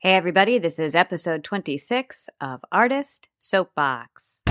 Hey, 0.00 0.14
everybody, 0.14 0.58
this 0.58 0.78
is 0.78 0.94
episode 0.94 1.42
26 1.42 2.30
of 2.40 2.64
Artist 2.70 3.28
Soapbox. 3.36 4.42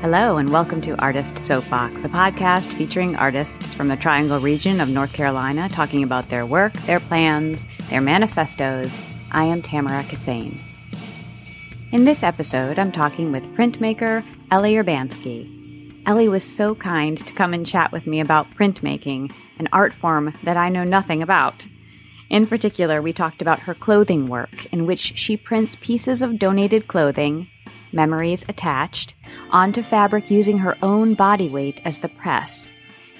Hello, 0.00 0.38
and 0.38 0.48
welcome 0.48 0.80
to 0.80 0.98
Artist 0.98 1.36
Soapbox, 1.36 2.06
a 2.06 2.08
podcast 2.08 2.72
featuring 2.72 3.14
artists 3.14 3.74
from 3.74 3.88
the 3.88 3.96
Triangle 3.96 4.40
region 4.40 4.80
of 4.80 4.88
North 4.88 5.12
Carolina 5.12 5.68
talking 5.68 6.02
about 6.02 6.30
their 6.30 6.46
work, 6.46 6.72
their 6.86 6.98
plans, 6.98 7.66
their 7.90 8.00
manifestos. 8.00 8.98
I 9.30 9.44
am 9.44 9.60
Tamara 9.60 10.04
Kissane. 10.04 10.58
In 11.92 12.06
this 12.06 12.22
episode, 12.22 12.78
I'm 12.78 12.90
talking 12.90 13.32
with 13.32 13.44
printmaker 13.54 14.24
Ellie 14.50 14.76
Urbanski. 14.76 16.04
Ellie 16.06 16.30
was 16.30 16.42
so 16.42 16.74
kind 16.74 17.18
to 17.18 17.34
come 17.34 17.52
and 17.52 17.66
chat 17.66 17.92
with 17.92 18.06
me 18.06 18.18
about 18.18 18.48
printmaking, 18.52 19.30
an 19.58 19.68
art 19.72 19.92
form 19.92 20.34
that 20.42 20.56
I 20.56 20.68
know 20.68 20.84
nothing 20.84 21.22
about. 21.22 21.66
In 22.30 22.46
particular, 22.46 23.00
we 23.00 23.12
talked 23.12 23.40
about 23.40 23.60
her 23.60 23.74
clothing 23.74 24.28
work, 24.28 24.66
in 24.66 24.86
which 24.86 25.16
she 25.16 25.36
prints 25.36 25.76
pieces 25.80 26.20
of 26.20 26.38
donated 26.38 26.86
clothing, 26.86 27.48
memories 27.92 28.44
attached, 28.48 29.14
onto 29.50 29.82
fabric 29.82 30.30
using 30.30 30.58
her 30.58 30.76
own 30.82 31.14
body 31.14 31.48
weight 31.48 31.80
as 31.84 32.00
the 32.00 32.08
press, 32.08 32.70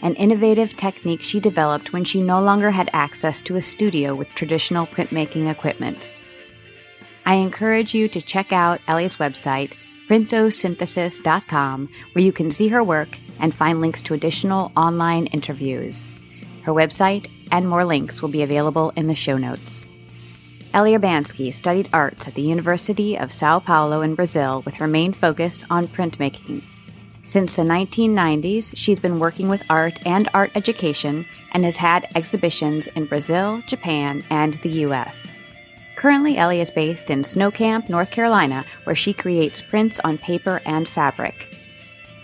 an 0.03 0.15
innovative 0.15 0.77
technique 0.77 1.23
she 1.23 1.41
developed 1.41 1.93
when 1.93 2.05
she 2.05 2.21
no 2.21 2.41
longer 2.41 2.71
had 2.71 2.91
access 2.93 3.41
to 3.43 3.57
a 3.57 3.63
studio 3.63 4.15
with 4.15 4.29
traditional 4.35 4.87
printmaking 4.87 5.51
equipment. 5.51 6.13
I 7.25 7.35
encourage 7.35 7.95
you 7.95 8.09
to 8.09 8.23
check 8.23 8.53
out 8.53 8.81
Ellie's 8.87 9.17
website, 9.17 9.73
printosynthesis.com, 10.09 11.89
where 12.13 12.25
you 12.25 12.33
can 12.33 12.51
see 12.51 12.69
her 12.69 12.83
work 12.83 13.19
and 13.41 13.55
find 13.55 13.81
links 13.81 14.03
to 14.03 14.15
additional 14.15 14.73
online 14.77 15.27
interviews. 15.27 16.13
Her 16.69 16.75
website 16.75 17.31
and 17.51 17.67
more 17.67 17.83
links 17.83 18.21
will 18.21 18.29
be 18.29 18.43
available 18.43 18.93
in 18.95 19.07
the 19.07 19.15
show 19.15 19.39
notes. 19.39 19.89
Ellie 20.75 20.93
Urbanski 20.93 21.51
studied 21.51 21.89
arts 21.95 22.29
at 22.29 22.35
the 22.35 22.43
University 22.43 23.17
of 23.17 23.33
Sao 23.33 23.59
Paulo 23.59 24.03
in 24.03 24.15
Brazil 24.15 24.61
with 24.67 24.75
her 24.75 24.87
main 24.87 25.15
focus 25.15 25.65
on 25.71 25.89
printmaking. 25.89 26.63
Since 27.23 27.55
the 27.55 27.63
1990s, 27.63 28.75
she's 28.77 29.01
been 29.01 29.19
working 29.19 29.49
with 29.49 29.65
art 29.71 29.99
and 30.05 30.29
art 30.35 30.51
education 30.55 31.25
and 31.53 31.65
has 31.65 31.79
had 31.79 32.07
exhibitions 32.15 32.87
in 32.89 33.07
Brazil, 33.07 33.63
Japan, 33.67 34.23
and 34.29 34.53
the 34.59 34.85
US. 34.85 35.37
Currently, 35.97 36.37
Ellie 36.37 36.61
is 36.61 36.71
based 36.71 37.09
in 37.09 37.25
Snow 37.25 37.51
Camp, 37.51 37.89
North 37.89 38.11
Carolina, 38.11 38.67
where 38.85 38.95
she 38.95 39.15
creates 39.15 39.63
prints 39.63 39.99
on 40.01 40.19
paper 40.19 40.61
and 40.67 40.87
fabric. 40.87 41.49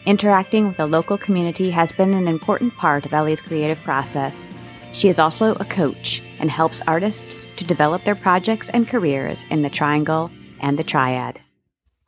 Interacting 0.06 0.68
with 0.68 0.76
the 0.76 0.86
local 0.86 1.16
community 1.16 1.70
has 1.70 1.90
been 1.90 2.12
an 2.12 2.28
important 2.28 2.76
part 2.76 3.06
of 3.06 3.14
Ellie's 3.14 3.40
creative 3.40 3.78
process. 3.84 4.50
She 4.92 5.08
is 5.08 5.18
also 5.18 5.54
a 5.54 5.64
coach 5.64 6.22
and 6.38 6.50
helps 6.50 6.82
artists 6.86 7.46
to 7.56 7.64
develop 7.64 8.04
their 8.04 8.14
projects 8.14 8.68
and 8.68 8.86
careers 8.86 9.46
in 9.48 9.62
the 9.62 9.70
Triangle 9.70 10.30
and 10.60 10.78
the 10.78 10.84
Triad. 10.84 11.40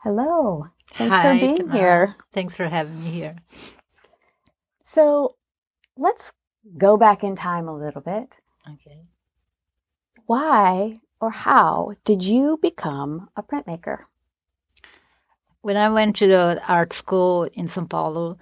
Hello. 0.02 0.66
Thanks 0.90 1.14
Hi, 1.14 1.22
for 1.22 1.40
being 1.40 1.56
Tamara. 1.56 1.78
here. 1.78 2.16
Thanks 2.34 2.54
for 2.54 2.68
having 2.68 3.02
me 3.02 3.10
here. 3.10 3.36
So 4.84 5.36
let's 5.96 6.32
go 6.76 6.98
back 6.98 7.24
in 7.24 7.34
time 7.34 7.66
a 7.66 7.76
little 7.76 8.02
bit. 8.02 8.36
Okay. 8.74 9.06
Why 10.26 10.96
or 11.18 11.30
how 11.30 11.94
did 12.04 12.22
you 12.22 12.58
become 12.60 13.30
a 13.36 13.42
printmaker? 13.42 14.00
When 15.66 15.76
I 15.76 15.88
went 15.88 16.14
to 16.18 16.28
the 16.28 16.62
art 16.68 16.92
school 16.92 17.48
in 17.54 17.66
Sao 17.66 17.86
Paulo, 17.86 18.38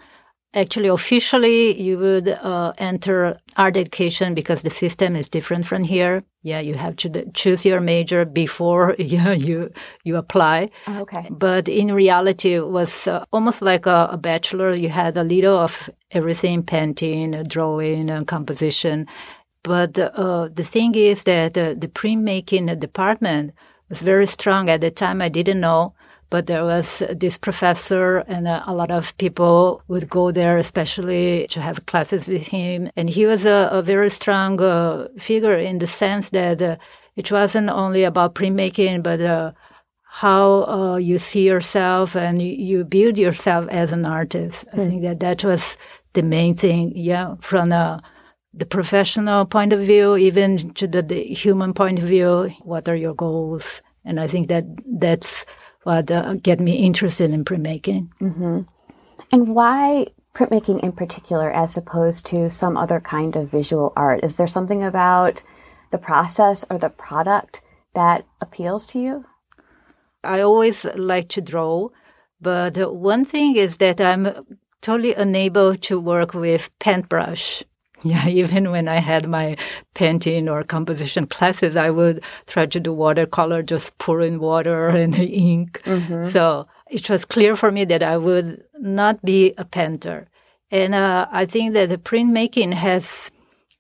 actually 0.53 0.89
officially 0.89 1.81
you 1.81 1.97
would 1.97 2.29
uh, 2.29 2.75
enter 2.77 3.39
art 3.57 3.79
education 3.79 4.35
because 4.35 4.61
the 4.61 4.69
system 4.69 5.17
is 5.17 5.27
different 5.27 5.65
from 5.65 5.85
here. 5.85 6.23
Yeah, 6.43 6.61
you 6.61 6.75
have 6.75 6.97
to 6.97 7.25
choose 7.33 7.65
your 7.65 7.81
major 7.81 8.27
before 8.27 8.95
yeah, 8.99 9.33
you 9.33 9.71
you 10.05 10.17
apply. 10.17 10.69
Oh, 10.87 11.01
okay. 11.05 11.27
But 11.31 11.67
in 11.67 11.95
reality, 11.95 12.57
it 12.57 12.69
was 12.69 13.09
uh, 13.09 13.25
almost 13.33 13.63
like 13.63 13.87
a, 13.87 14.11
a 14.13 14.19
bachelor. 14.19 14.75
You 14.75 14.91
had 14.91 15.17
a 15.17 15.25
little 15.25 15.57
of 15.57 15.89
everything: 16.11 16.63
painting, 16.63 17.43
drawing, 17.45 18.11
and 18.11 18.29
composition. 18.29 19.07
But 19.63 19.99
uh, 19.99 20.51
the 20.53 20.65
thing 20.75 20.95
is 20.95 21.25
that 21.25 21.57
uh, 21.57 21.73
the 21.73 21.89
printmaking 21.89 22.79
department 22.79 23.55
was 23.89 24.03
very 24.03 24.27
strong 24.27 24.69
at 24.69 24.83
the 24.83 24.91
time. 24.91 25.23
I 25.23 25.31
didn't 25.31 25.61
know, 25.61 25.95
but 26.35 26.49
there 26.49 26.65
was 26.65 27.01
this 27.15 27.39
professor, 27.39 28.25
and 28.27 28.49
a 28.49 28.73
lot 28.73 28.91
of 28.91 29.17
people 29.19 29.85
would 29.87 30.09
go 30.11 30.33
there, 30.33 30.59
especially 30.59 31.47
to 31.47 31.61
have 31.61 31.87
classes 31.87 32.27
with 32.27 32.49
him. 32.49 32.91
And 32.97 33.09
he 33.09 33.25
was 33.25 33.45
a, 33.45 33.69
a 33.71 33.83
very 33.83 34.11
strong 34.11 34.61
uh, 34.61 35.07
figure 35.17 35.57
in 35.57 35.79
the 35.79 35.87
sense 35.87 36.31
that 36.31 36.61
uh, 36.61 36.75
it 37.15 37.31
wasn't 37.31 37.71
only 37.71 38.03
about 38.03 38.35
printmaking, 38.35 39.05
but 39.05 39.21
uh, 39.21 39.53
how 40.03 40.65
uh, 40.65 40.97
you 40.97 41.21
see 41.21 41.47
yourself 41.47 42.17
and 42.17 42.43
you, 42.43 42.83
build 42.83 43.17
yourself 43.17 43.69
as 43.69 43.93
an 43.93 44.05
artist. 44.05 44.65
I 44.73 44.79
think 44.79 45.03
that 45.03 45.21
that 45.21 45.45
was 45.45 45.77
the 46.15 46.23
main 46.23 46.55
thing. 46.55 46.91
Yeah, 46.97 47.37
from 47.43 47.73
uh, 47.73 48.01
the 48.53 48.67
professional 48.67 49.45
point 49.45 49.73
of 49.73 49.79
view, 49.79 50.17
even 50.17 50.75
to 50.75 50.89
the, 50.89 51.01
the 51.01 51.23
human 51.23 51.75
point 51.75 52.01
of 52.01 52.07
view. 52.07 52.51
What 52.63 52.89
are 52.89 52.97
your 52.97 53.15
goals? 53.15 53.83
And 54.05 54.19
I 54.19 54.27
think 54.27 54.49
that 54.49 54.65
that's 55.01 55.45
what 55.85 56.11
uh, 56.11 56.35
get 56.35 56.61
me 56.61 56.77
interested 56.77 57.31
in 57.31 57.45
printmaking. 57.45 58.09
hmm 58.19 58.61
And 59.31 59.55
why 59.55 60.09
printmaking 60.35 60.83
in 60.83 60.93
particular, 60.93 61.51
as 61.51 61.77
opposed 61.77 62.27
to 62.27 62.51
some 62.51 62.77
other 62.77 63.01
kind 63.01 63.37
of 63.37 63.51
visual 63.51 63.93
art? 63.97 64.25
Is 64.25 64.37
there 64.37 64.49
something 64.49 64.83
about 64.83 65.43
the 65.93 65.99
process 65.99 66.65
or 66.69 66.79
the 66.79 66.91
product 66.91 67.63
that 67.95 68.27
appeals 68.41 68.87
to 68.89 68.99
you? 68.99 69.25
I 70.25 70.41
always 70.41 70.85
like 70.97 71.29
to 71.31 71.41
draw, 71.41 71.91
but 72.41 72.95
one 72.95 73.25
thing 73.25 73.57
is 73.57 73.77
that 73.77 74.01
I'm 74.01 74.59
totally 74.81 75.15
unable 75.15 75.77
to 75.77 76.01
work 76.01 76.35
with 76.35 76.71
paintbrush. 76.79 77.63
Yeah, 78.13 78.29
even 78.29 78.71
when 78.71 78.87
I 78.89 78.99
had 79.01 79.27
my 79.29 79.57
painting 79.95 80.49
or 80.49 80.63
composition 80.63 81.27
classes, 81.27 81.75
I 81.77 81.91
would 81.91 82.23
try 82.47 82.67
to 82.67 82.81
do 82.81 82.93
watercolor, 82.93 83.63
just 83.63 83.97
pour 83.99 84.21
in 84.21 84.39
water 84.41 84.89
and 85.03 85.15
ink. 85.19 85.81
So 86.25 86.67
it 86.91 87.09
was 87.09 87.25
clear 87.25 87.57
for 87.57 87.71
me 87.71 87.85
that 87.87 88.03
I 88.03 88.17
would 88.19 88.63
not 88.79 89.23
be 89.25 89.55
a 89.57 89.65
painter. 89.65 90.29
And 90.71 90.95
uh, 90.95 91.27
I 91.31 91.47
think 91.47 91.75
that 91.75 91.89
the 91.89 91.99
printmaking 91.99 92.75
has 92.75 93.31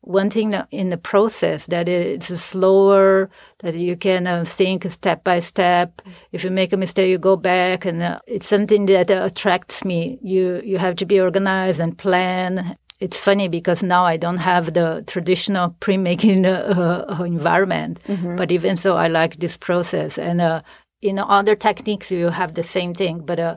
one 0.01 0.31
thing 0.31 0.55
in 0.71 0.91
the 0.91 0.99
process 0.99 1.67
that 1.67 1.89
it's 1.89 2.27
slower, 2.41 3.31
that 3.61 3.75
you 3.75 3.97
can 3.97 4.27
uh, 4.27 4.45
think 4.45 4.84
step 4.91 5.25
by 5.25 5.41
step. 5.41 6.03
If 6.33 6.45
you 6.45 6.51
make 6.51 6.73
a 6.73 6.77
mistake, 6.77 7.09
you 7.09 7.19
go 7.19 7.37
back, 7.37 7.84
and 7.87 8.03
uh, 8.03 8.21
it's 8.27 8.47
something 8.47 8.87
that 8.87 9.11
uh, 9.11 9.23
attracts 9.25 9.84
me. 9.84 10.19
You 10.23 10.61
you 10.65 10.79
have 10.79 10.97
to 10.97 11.07
be 11.07 11.21
organized 11.21 11.81
and 11.81 11.97
plan. 11.97 12.77
It's 13.00 13.19
funny 13.19 13.49
because 13.49 13.82
now 13.82 14.05
I 14.06 14.16
don't 14.16 14.38
have 14.38 14.72
the 14.72 15.03
traditional 15.06 15.71
printmaking 15.81 16.47
uh, 16.47 17.12
uh, 17.12 17.25
environment, 17.25 17.99
but 18.37 18.53
even 18.53 18.77
so, 18.77 18.97
I 18.97 19.09
like 19.09 19.41
this 19.41 19.56
process. 19.56 20.16
And 20.19 20.41
uh, 20.41 20.62
in 21.03 21.19
other 21.19 21.56
techniques, 21.56 22.10
you 22.10 22.31
have 22.31 22.54
the 22.54 22.62
same 22.62 22.94
thing, 22.94 23.21
but 23.27 23.38
uh, 23.38 23.56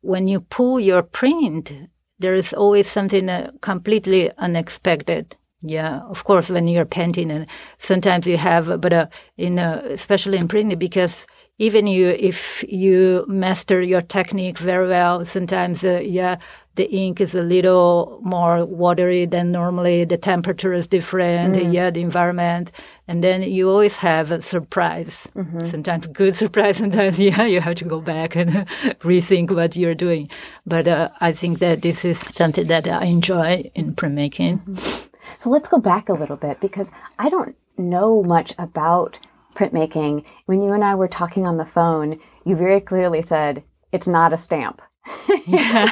when 0.00 0.26
you 0.26 0.40
pull 0.40 0.80
your 0.80 1.02
print, 1.02 1.72
there 2.18 2.34
is 2.34 2.52
always 2.54 2.86
something 2.90 3.28
uh, 3.28 3.50
completely 3.60 4.30
unexpected. 4.38 5.36
Yeah, 5.60 6.00
of 6.08 6.24
course, 6.24 6.50
when 6.50 6.66
you're 6.66 6.84
painting, 6.84 7.30
and 7.30 7.46
sometimes 7.78 8.26
you 8.26 8.36
have, 8.36 8.80
but 8.80 8.92
uh, 8.92 9.06
in 9.36 9.58
uh, 9.58 9.82
especially 9.90 10.38
in 10.38 10.48
printing, 10.48 10.78
because 10.78 11.24
even 11.58 11.86
you, 11.86 12.08
if 12.08 12.64
you 12.68 13.24
master 13.28 13.80
your 13.80 14.02
technique 14.02 14.58
very 14.58 14.88
well, 14.88 15.24
sometimes, 15.24 15.84
uh, 15.84 16.00
yeah, 16.02 16.36
the 16.74 16.90
ink 16.90 17.20
is 17.20 17.34
a 17.34 17.42
little 17.42 18.18
more 18.22 18.64
watery 18.64 19.26
than 19.26 19.52
normally. 19.52 20.04
The 20.04 20.16
temperature 20.16 20.72
is 20.72 20.86
different. 20.86 21.56
Mm. 21.56 21.72
Yeah, 21.72 21.90
the 21.90 22.00
environment, 22.00 22.72
and 23.06 23.22
then 23.22 23.42
you 23.42 23.68
always 23.68 23.96
have 23.98 24.30
a 24.30 24.40
surprise. 24.40 25.30
Mm-hmm. 25.36 25.66
Sometimes 25.66 26.06
good 26.06 26.34
surprise. 26.34 26.76
Sometimes, 26.82 27.18
yeah, 27.18 27.44
you 27.44 27.60
have 27.60 27.76
to 27.76 27.84
go 27.84 28.00
back 28.00 28.36
and 28.36 28.50
rethink 29.00 29.50
what 29.50 29.76
you're 29.76 29.94
doing. 29.94 30.30
But 30.66 30.88
uh, 30.88 31.10
I 31.20 31.32
think 31.32 31.58
that 31.58 31.82
this 31.82 32.04
is 32.04 32.18
something 32.18 32.66
that 32.68 32.86
I 32.86 33.04
enjoy 33.04 33.70
in 33.74 33.94
printmaking. 33.94 34.64
Mm-hmm. 34.64 35.08
So 35.38 35.50
let's 35.50 35.68
go 35.68 35.78
back 35.78 36.08
a 36.08 36.14
little 36.14 36.36
bit 36.36 36.60
because 36.60 36.90
I 37.18 37.28
don't 37.28 37.56
know 37.76 38.22
much 38.22 38.54
about 38.58 39.18
printmaking. 39.54 40.24
When 40.46 40.62
you 40.62 40.72
and 40.72 40.84
I 40.84 40.94
were 40.94 41.08
talking 41.08 41.46
on 41.46 41.56
the 41.56 41.66
phone, 41.66 42.18
you 42.44 42.56
very 42.56 42.80
clearly 42.80 43.22
said 43.22 43.62
it's 43.92 44.08
not 44.08 44.32
a 44.32 44.36
stamp. 44.36 44.80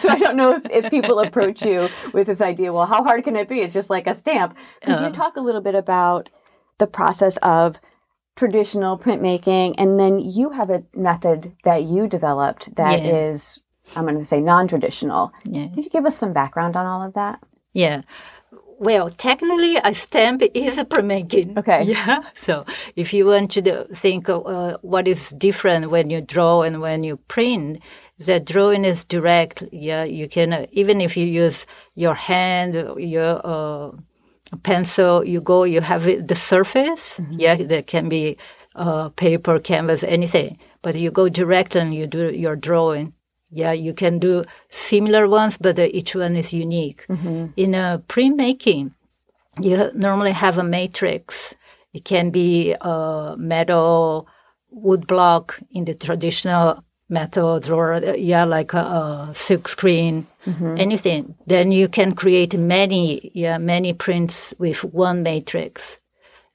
so 0.00 0.08
I 0.08 0.16
don't 0.18 0.36
know 0.36 0.54
if, 0.54 0.62
if 0.70 0.90
people 0.90 1.18
approach 1.20 1.62
you 1.62 1.88
with 2.12 2.26
this 2.28 2.40
idea, 2.40 2.72
well, 2.72 2.86
how 2.86 3.02
hard 3.02 3.24
can 3.24 3.36
it 3.36 3.48
be? 3.48 3.60
It's 3.60 3.72
just 3.74 3.90
like 3.90 4.06
a 4.06 4.14
stamp. 4.14 4.56
Could 4.84 5.00
you 5.00 5.10
talk 5.10 5.36
a 5.36 5.40
little 5.40 5.60
bit 5.60 5.74
about 5.74 6.28
the 6.78 6.86
process 6.86 7.36
of 7.38 7.76
traditional 8.36 8.98
printmaking 8.98 9.74
and 9.76 9.98
then 10.00 10.18
you 10.18 10.50
have 10.50 10.70
a 10.70 10.82
method 10.94 11.52
that 11.64 11.82
you 11.82 12.06
developed 12.06 12.74
that 12.76 13.04
is, 13.04 13.58
Yeah. 13.86 13.98
I'm 13.98 14.06
going 14.06 14.18
to 14.18 14.24
say 14.24 14.40
non-traditional. 14.40 15.32
Yeah. 15.44 15.68
Could 15.74 15.84
you 15.84 15.90
give 15.90 16.06
us 16.06 16.16
some 16.16 16.32
background 16.32 16.76
on 16.76 16.86
all 16.86 17.02
of 17.02 17.12
that? 17.14 17.40
Yeah. 17.74 18.02
well, 18.78 19.10
technically, 19.10 19.76
a 19.76 19.92
stamp 19.94 20.42
is 20.54 20.78
a 20.78 20.84
printmaking. 20.86 21.58
Okay. 21.58 21.82
Yeah. 21.94 22.22
So 22.34 22.64
if 22.96 23.12
you 23.12 23.26
want 23.26 23.50
to 23.52 23.84
think 23.94 24.28
uh, 24.28 24.78
what 24.80 25.06
is 25.06 25.30
different 25.30 25.90
when 25.90 26.08
you 26.08 26.20
draw 26.22 26.62
and 26.62 26.80
when 26.80 27.02
you 27.04 27.16
print, 27.28 27.80
that 28.26 28.44
drawing 28.44 28.84
is 28.84 29.04
direct. 29.04 29.64
Yeah. 29.72 30.04
You 30.04 30.28
can, 30.28 30.52
uh, 30.52 30.66
even 30.72 31.00
if 31.00 31.16
you 31.16 31.26
use 31.26 31.66
your 31.94 32.14
hand, 32.14 32.74
your 32.96 33.40
uh, 33.44 33.90
pencil, 34.62 35.24
you 35.24 35.40
go, 35.40 35.64
you 35.64 35.80
have 35.80 36.06
it, 36.06 36.28
the 36.28 36.34
surface. 36.34 37.18
Mm-hmm. 37.18 37.40
Yeah. 37.40 37.54
There 37.56 37.82
can 37.82 38.08
be 38.08 38.36
uh, 38.74 39.08
paper, 39.10 39.58
canvas, 39.58 40.02
anything. 40.04 40.58
But 40.82 40.94
you 40.94 41.10
go 41.10 41.28
direct 41.28 41.74
and 41.74 41.94
you 41.94 42.06
do 42.06 42.30
your 42.30 42.56
drawing. 42.56 43.12
Yeah, 43.52 43.72
you 43.72 43.92
can 43.92 44.20
do 44.20 44.44
similar 44.68 45.26
ones, 45.26 45.58
but 45.58 45.76
uh, 45.76 45.88
each 45.90 46.14
one 46.14 46.36
is 46.36 46.52
unique. 46.52 47.04
Mm-hmm. 47.08 47.46
In 47.56 47.74
a 47.74 48.00
printmaking, 48.06 48.92
you 49.60 49.90
normally 49.92 50.30
have 50.30 50.56
a 50.56 50.62
matrix. 50.62 51.52
It 51.92 52.04
can 52.04 52.30
be 52.30 52.76
a 52.80 53.34
metal 53.36 54.28
wood 54.70 55.08
block 55.08 55.58
in 55.72 55.84
the 55.84 55.94
traditional 55.94 56.84
methods 57.10 57.70
or 57.70 57.94
uh, 57.94 58.14
yeah 58.14 58.44
like 58.44 58.72
a, 58.72 58.78
a 58.78 59.30
silk 59.34 59.68
screen 59.68 60.26
mm-hmm. 60.46 60.76
anything 60.78 61.34
then 61.46 61.72
you 61.72 61.88
can 61.88 62.14
create 62.14 62.56
many 62.58 63.30
yeah 63.34 63.58
many 63.58 63.92
prints 63.92 64.54
with 64.58 64.84
one 64.84 65.22
matrix 65.22 66.00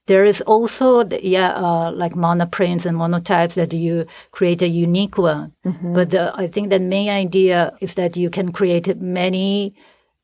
there 0.07 0.23
is 0.23 0.41
also, 0.41 1.03
the, 1.03 1.25
yeah, 1.25 1.53
uh, 1.55 1.91
like 1.91 2.13
monoprints 2.13 2.85
and 2.85 2.95
monotypes 2.95 3.55
that 3.55 3.73
you 3.73 4.05
create 4.31 4.61
a 4.61 4.69
unique 4.69 5.17
one. 5.17 5.53
Mm-hmm. 5.65 5.95
But 5.95 6.11
the, 6.11 6.31
I 6.35 6.47
think 6.47 6.69
the 6.69 6.79
main 6.79 7.09
idea 7.09 7.73
is 7.81 7.95
that 7.95 8.15
you 8.15 8.29
can 8.29 8.51
create 8.51 8.97
many 8.97 9.73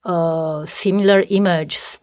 uh, 0.05 0.65
similar 0.67 1.23
images 1.29 1.99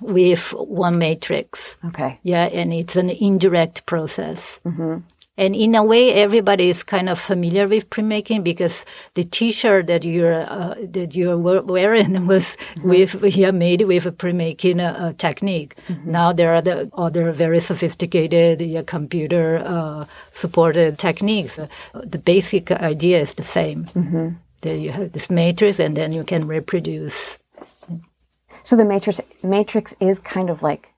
with 0.00 0.52
one 0.52 0.98
matrix. 0.98 1.76
Okay. 1.86 2.18
Yeah, 2.22 2.44
and 2.44 2.74
it's 2.74 2.96
an 2.96 3.08
indirect 3.08 3.86
process. 3.86 4.60
Mm-hmm. 4.66 4.98
And 5.36 5.56
in 5.56 5.74
a 5.74 5.82
way, 5.82 6.14
everybody 6.14 6.68
is 6.70 6.84
kind 6.84 7.08
of 7.08 7.18
familiar 7.18 7.66
with 7.66 7.90
printmaking 7.90 8.44
because 8.44 8.84
the 9.14 9.24
T-shirt 9.24 9.88
that 9.88 10.04
you're 10.04 10.42
uh, 10.48 10.74
that 10.92 11.16
you're 11.16 11.36
wearing 11.36 12.26
was 12.32 12.56
mm-hmm. 12.76 12.88
with 12.88 13.36
yeah 13.36 13.50
made 13.50 13.82
with 13.82 14.06
a 14.06 14.12
printmaking 14.12 14.80
uh, 14.80 15.12
technique. 15.18 15.74
Mm-hmm. 15.88 16.10
Now 16.10 16.32
there 16.32 16.54
are 16.54 16.62
the 16.62 16.88
other 16.94 17.32
very 17.32 17.58
sophisticated 17.58 18.60
yeah, 18.60 18.82
computer 18.82 19.58
uh, 19.66 20.04
supported 20.30 20.98
techniques. 20.98 21.58
the 21.92 22.18
basic 22.18 22.70
idea 22.70 23.20
is 23.20 23.34
the 23.34 23.42
same. 23.42 23.86
Mm-hmm. 23.86 24.28
That 24.60 24.78
you 24.78 24.92
have 24.92 25.12
this 25.12 25.28
matrix, 25.28 25.80
and 25.80 25.96
then 25.96 26.12
you 26.12 26.24
can 26.24 26.46
reproduce. 26.46 27.38
So 28.62 28.76
the 28.76 28.84
matrix 28.84 29.20
matrix 29.42 29.94
is 29.98 30.20
kind 30.20 30.48
of 30.48 30.62
like 30.62 30.92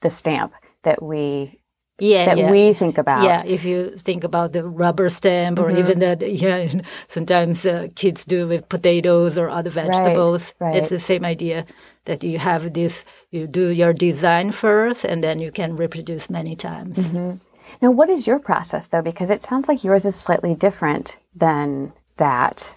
the 0.00 0.08
stamp 0.10 0.54
that 0.82 1.02
we 1.02 1.60
yeah, 1.98 2.24
that 2.26 2.38
yeah. 2.38 2.50
we 2.50 2.72
think 2.72 2.98
about. 2.98 3.24
Yeah, 3.24 3.42
if 3.44 3.64
you 3.64 3.96
think 3.96 4.24
about 4.24 4.52
the 4.52 4.64
rubber 4.64 5.08
stamp, 5.08 5.58
or 5.58 5.68
mm-hmm. 5.68 5.78
even 5.78 5.98
that, 6.00 6.22
yeah, 6.42 6.72
sometimes 7.08 7.64
uh, 7.66 7.88
kids 7.94 8.24
do 8.24 8.48
with 8.48 8.68
potatoes 8.68 9.38
or 9.38 9.50
other 9.50 9.70
vegetables. 9.70 10.54
Right, 10.58 10.68
right. 10.68 10.76
It's 10.76 10.88
the 10.88 10.98
same 10.98 11.24
idea 11.24 11.66
that 12.04 12.24
you 12.24 12.38
have 12.38 12.72
this, 12.72 13.04
you 13.30 13.46
do 13.46 13.68
your 13.68 13.92
design 13.92 14.50
first, 14.52 15.04
and 15.04 15.22
then 15.22 15.38
you 15.38 15.52
can 15.52 15.76
reproduce 15.76 16.28
many 16.28 16.56
times. 16.56 16.98
Mm-hmm. 16.98 17.36
Now, 17.80 17.90
what 17.90 18.08
is 18.08 18.26
your 18.26 18.38
process 18.38 18.88
though? 18.88 19.02
Because 19.02 19.30
it 19.30 19.42
sounds 19.42 19.68
like 19.68 19.84
yours 19.84 20.04
is 20.04 20.16
slightly 20.16 20.54
different 20.54 21.18
than 21.34 21.92
that. 22.16 22.76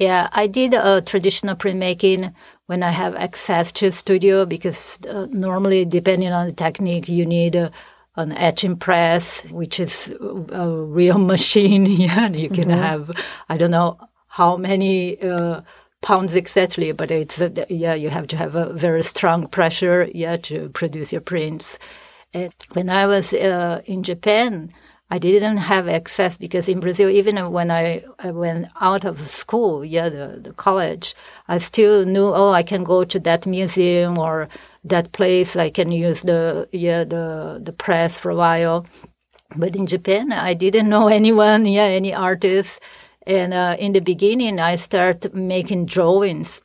Yeah, 0.00 0.28
I 0.32 0.46
did 0.46 0.74
a 0.74 1.02
traditional 1.02 1.56
printmaking 1.56 2.32
when 2.66 2.82
I 2.82 2.92
have 2.92 3.16
access 3.16 3.72
to 3.72 3.90
studio 3.90 4.46
because 4.46 4.98
uh, 5.08 5.26
normally, 5.30 5.84
depending 5.84 6.32
on 6.32 6.46
the 6.46 6.52
technique, 6.52 7.08
you 7.08 7.26
need 7.26 7.54
a 7.56 7.72
an 8.18 8.32
etching 8.32 8.76
press, 8.76 9.40
which 9.50 9.78
is 9.80 10.14
a 10.20 10.68
real 10.68 11.18
machine. 11.18 11.86
yeah, 11.86 12.28
you 12.28 12.50
can 12.50 12.68
mm-hmm. 12.68 12.82
have, 12.82 13.10
I 13.48 13.56
don't 13.56 13.70
know 13.70 13.98
how 14.26 14.56
many 14.56 15.20
uh, 15.22 15.62
pounds 16.02 16.34
exactly, 16.34 16.92
but 16.92 17.10
it's, 17.10 17.40
uh, 17.40 17.50
yeah, 17.68 17.94
you 17.94 18.10
have 18.10 18.26
to 18.28 18.36
have 18.36 18.54
a 18.54 18.72
very 18.72 19.02
strong 19.02 19.46
pressure, 19.46 20.08
yeah, 20.12 20.36
to 20.36 20.68
produce 20.70 21.12
your 21.12 21.20
prints. 21.20 21.78
And 22.34 22.52
when 22.72 22.90
I 22.90 23.06
was 23.06 23.32
uh, 23.32 23.82
in 23.86 24.02
Japan, 24.02 24.72
I 25.10 25.18
didn't 25.18 25.56
have 25.56 25.88
access 25.88 26.36
because 26.36 26.68
in 26.68 26.80
Brazil, 26.80 27.08
even 27.08 27.50
when 27.50 27.70
I, 27.70 28.04
I 28.18 28.30
went 28.30 28.66
out 28.80 29.04
of 29.06 29.26
school, 29.28 29.82
yeah, 29.84 30.10
the, 30.10 30.38
the 30.42 30.52
college, 30.52 31.14
I 31.46 31.58
still 31.58 32.04
knew, 32.04 32.26
oh, 32.26 32.50
I 32.50 32.62
can 32.62 32.84
go 32.84 33.04
to 33.04 33.18
that 33.20 33.46
museum 33.46 34.18
or 34.18 34.48
that 34.88 35.12
place. 35.12 35.56
I 35.56 35.70
can 35.70 35.92
use 35.92 36.22
the 36.22 36.68
yeah 36.72 37.04
the 37.04 37.60
the 37.62 37.72
press 37.72 38.18
for 38.18 38.30
a 38.30 38.36
while. 38.36 38.86
But 39.56 39.74
in 39.74 39.86
Japan, 39.86 40.32
I 40.32 40.54
didn't 40.54 40.88
know 40.88 41.08
anyone, 41.20 41.66
yeah, 41.66 41.84
any 41.84 42.14
artists. 42.14 42.80
And 43.26 43.52
uh, 43.52 43.76
in 43.78 43.92
the 43.92 44.00
beginning, 44.00 44.58
I 44.58 44.76
started 44.76 45.34
making 45.34 45.86
drawings, 45.86 46.62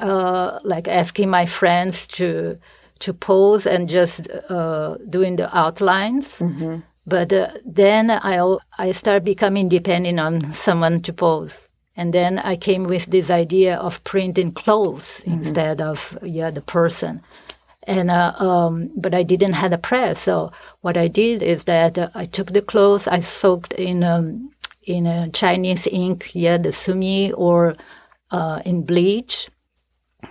uh, 0.00 0.58
like 0.62 0.88
asking 0.88 1.30
my 1.30 1.46
friends 1.46 2.06
to 2.18 2.58
to 2.98 3.12
pose 3.12 3.66
and 3.66 3.88
just 3.88 4.28
uh, 4.48 4.96
doing 5.08 5.36
the 5.36 5.54
outlines. 5.56 6.40
Mm-hmm. 6.40 6.80
But 7.06 7.32
uh, 7.32 7.50
then 7.64 8.10
I 8.10 8.56
I 8.78 8.90
started 8.92 9.24
becoming 9.24 9.68
dependent 9.68 10.20
on 10.20 10.52
someone 10.54 11.00
to 11.02 11.12
pose. 11.12 11.66
And 11.96 12.12
then 12.12 12.38
I 12.38 12.56
came 12.56 12.84
with 12.84 13.06
this 13.06 13.30
idea 13.30 13.76
of 13.76 14.04
printing 14.04 14.52
clothes 14.52 15.20
mm-hmm. 15.20 15.32
instead 15.32 15.80
of 15.80 16.18
yeah 16.22 16.50
the 16.50 16.60
person. 16.60 17.22
And 17.86 18.10
uh, 18.10 18.34
um, 18.38 18.90
but 18.96 19.14
I 19.14 19.22
didn't 19.22 19.52
have 19.52 19.72
a 19.72 19.78
press, 19.78 20.20
so 20.20 20.50
what 20.80 20.96
I 20.96 21.06
did 21.06 21.40
is 21.40 21.64
that 21.64 21.96
uh, 21.96 22.08
I 22.14 22.26
took 22.26 22.52
the 22.52 22.60
clothes, 22.60 23.06
I 23.06 23.20
soaked 23.20 23.72
in 23.74 24.02
um, 24.02 24.50
in 24.82 25.06
a 25.06 25.28
Chinese 25.30 25.86
ink, 25.86 26.30
yeah, 26.34 26.58
the 26.58 26.72
sumi 26.72 27.32
or 27.32 27.76
uh, 28.30 28.60
in 28.64 28.82
bleach. 28.82 29.48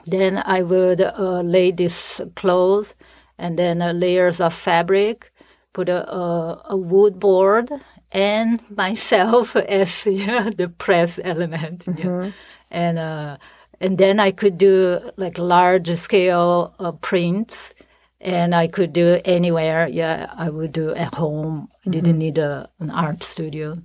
Then 0.05 0.41
I 0.45 0.61
would 0.61 1.01
uh, 1.01 1.41
lay 1.41 1.71
this 1.71 2.21
cloth 2.35 2.93
and 3.37 3.59
then 3.59 3.81
uh, 3.81 3.91
layers 3.91 4.39
of 4.39 4.53
fabric, 4.53 5.31
put 5.73 5.89
a, 5.89 6.09
a, 6.09 6.61
a 6.71 6.77
wood 6.77 7.19
board 7.19 7.69
and 8.11 8.61
myself 8.75 9.55
as 9.55 10.05
yeah, 10.05 10.49
the 10.49 10.69
press 10.69 11.19
element. 11.23 11.85
Mm-hmm. 11.85 12.07
Yeah. 12.07 12.31
And 12.71 12.99
uh, 12.99 13.37
and 13.79 13.97
then 13.97 14.19
I 14.19 14.31
could 14.31 14.57
do 14.57 15.11
like 15.17 15.37
large 15.37 15.89
scale 15.95 16.73
uh, 16.79 16.91
prints, 16.91 17.73
and 18.21 18.55
I 18.55 18.67
could 18.67 18.93
do 18.93 19.21
anywhere. 19.25 19.87
Yeah, 19.87 20.31
I 20.35 20.49
would 20.49 20.71
do 20.71 20.93
at 20.95 21.13
home. 21.15 21.69
I 21.71 21.75
mm-hmm. 21.75 21.91
didn't 21.91 22.17
need 22.17 22.37
a, 22.37 22.69
an 22.79 22.89
art 22.89 23.23
studio. 23.23 23.77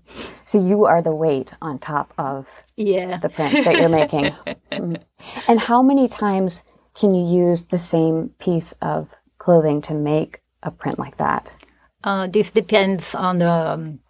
So 0.44 0.64
you 0.64 0.84
are 0.84 1.02
the 1.02 1.14
weight 1.14 1.52
on 1.60 1.78
top 1.78 2.14
of 2.18 2.48
yeah 2.76 3.18
the 3.18 3.28
print 3.28 3.64
that 3.64 3.76
you're 3.76 3.88
making. 3.88 4.24
mm. 4.72 5.02
And 5.48 5.60
how 5.60 5.82
many 5.82 6.08
times 6.08 6.62
can 6.94 7.14
you 7.14 7.24
use 7.24 7.64
the 7.64 7.78
same 7.78 8.30
piece 8.38 8.72
of 8.82 9.08
clothing 9.38 9.80
to 9.82 9.94
make 9.94 10.40
a 10.62 10.70
print 10.70 10.98
like 10.98 11.16
that? 11.18 11.52
Uh, 12.02 12.26
this 12.26 12.50
depends 12.50 13.14
on 13.14 13.38
the 13.38 13.50
um, 13.50 14.00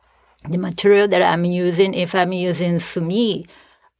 the 0.48 0.58
material 0.58 1.08
that 1.08 1.22
I'm 1.22 1.44
using. 1.44 1.94
If 1.94 2.14
I'm 2.14 2.32
using 2.32 2.78
sumi, 2.78 3.46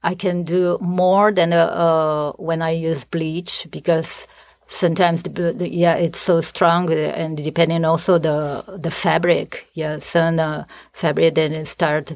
I 0.02 0.14
can 0.14 0.44
do 0.44 0.78
more 0.80 1.32
than 1.32 1.52
uh, 1.52 1.66
uh, 1.66 2.32
when 2.32 2.62
I 2.62 2.70
use 2.70 3.04
bleach 3.04 3.66
because 3.70 4.26
sometimes 4.66 5.22
the, 5.24 5.52
the, 5.52 5.68
yeah 5.68 5.94
it's 5.94 6.18
so 6.18 6.40
strong 6.40 6.90
uh, 6.90 6.94
and 6.94 7.36
depending 7.36 7.84
also 7.84 8.18
the 8.18 8.64
the 8.78 8.90
fabric 8.90 9.66
yeah 9.74 9.98
some 9.98 10.38
uh, 10.38 10.62
fabric 10.92 11.34
then 11.34 11.52
it 11.52 11.66
start 11.66 12.12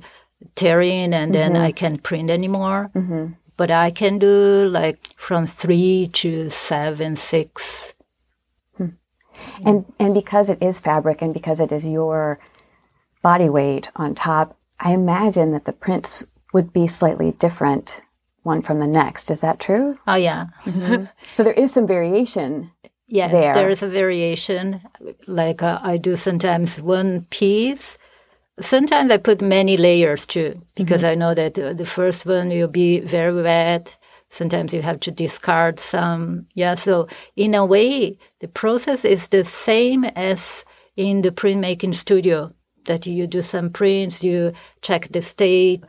tearing 0.54 1.14
and 1.14 1.32
mm-hmm. 1.32 1.52
then 1.52 1.56
I 1.56 1.72
can't 1.72 2.02
print 2.02 2.30
anymore. 2.30 2.90
Mm-hmm. 2.94 3.32
But 3.56 3.70
I 3.70 3.90
can 3.90 4.18
do 4.18 4.66
like 4.68 5.08
from 5.16 5.46
three 5.46 6.08
to 6.14 6.50
seven, 6.50 7.16
six. 7.16 7.94
Hmm. 8.76 8.88
And 9.64 9.84
and 9.98 10.12
because 10.12 10.50
it 10.50 10.60
is 10.60 10.80
fabric 10.80 11.22
and 11.22 11.32
because 11.32 11.60
it 11.60 11.70
is 11.70 11.84
your 11.84 12.40
body 13.22 13.48
weight 13.48 13.90
on 13.94 14.14
top, 14.14 14.56
I 14.80 14.92
imagine 14.92 15.52
that 15.52 15.66
the 15.66 15.72
prints 15.72 16.24
would 16.54 16.72
be 16.72 16.86
slightly 16.86 17.32
different 17.32 18.00
one 18.44 18.62
from 18.62 18.78
the 18.78 18.86
next. 18.86 19.30
Is 19.30 19.42
that 19.42 19.58
true? 19.58 19.98
Oh, 20.06 20.14
yeah. 20.14 20.46
Mm-hmm. 20.64 21.06
so 21.32 21.42
there 21.42 21.52
is 21.52 21.72
some 21.72 21.86
variation. 21.86 22.70
Yes, 23.08 23.32
there. 23.32 23.52
there 23.52 23.68
is 23.68 23.82
a 23.82 23.88
variation. 23.88 24.80
Like 25.26 25.62
uh, 25.62 25.80
I 25.82 25.98
do 25.98 26.16
sometimes 26.16 26.80
one 26.80 27.26
piece. 27.28 27.98
Sometimes 28.60 29.10
I 29.10 29.16
put 29.18 29.42
many 29.42 29.76
layers 29.76 30.24
too, 30.24 30.62
because 30.76 31.02
mm-hmm. 31.02 31.10
I 31.10 31.14
know 31.16 31.34
that 31.34 31.58
uh, 31.58 31.72
the 31.72 31.84
first 31.84 32.24
one 32.24 32.48
will 32.48 32.68
be 32.68 33.00
very 33.00 33.42
wet. 33.42 33.98
Sometimes 34.30 34.72
you 34.72 34.82
have 34.82 35.00
to 35.00 35.10
discard 35.10 35.80
some. 35.80 36.46
Yeah, 36.54 36.76
so 36.76 37.08
in 37.36 37.54
a 37.54 37.64
way, 37.64 38.18
the 38.40 38.48
process 38.48 39.04
is 39.04 39.28
the 39.28 39.44
same 39.44 40.04
as 40.04 40.64
in 40.96 41.22
the 41.22 41.30
printmaking 41.30 41.94
studio 41.94 42.52
that 42.84 43.06
you 43.06 43.26
do 43.26 43.42
some 43.42 43.70
prints, 43.70 44.22
you 44.22 44.52
check 44.82 45.08
the 45.10 45.22
state. 45.22 45.82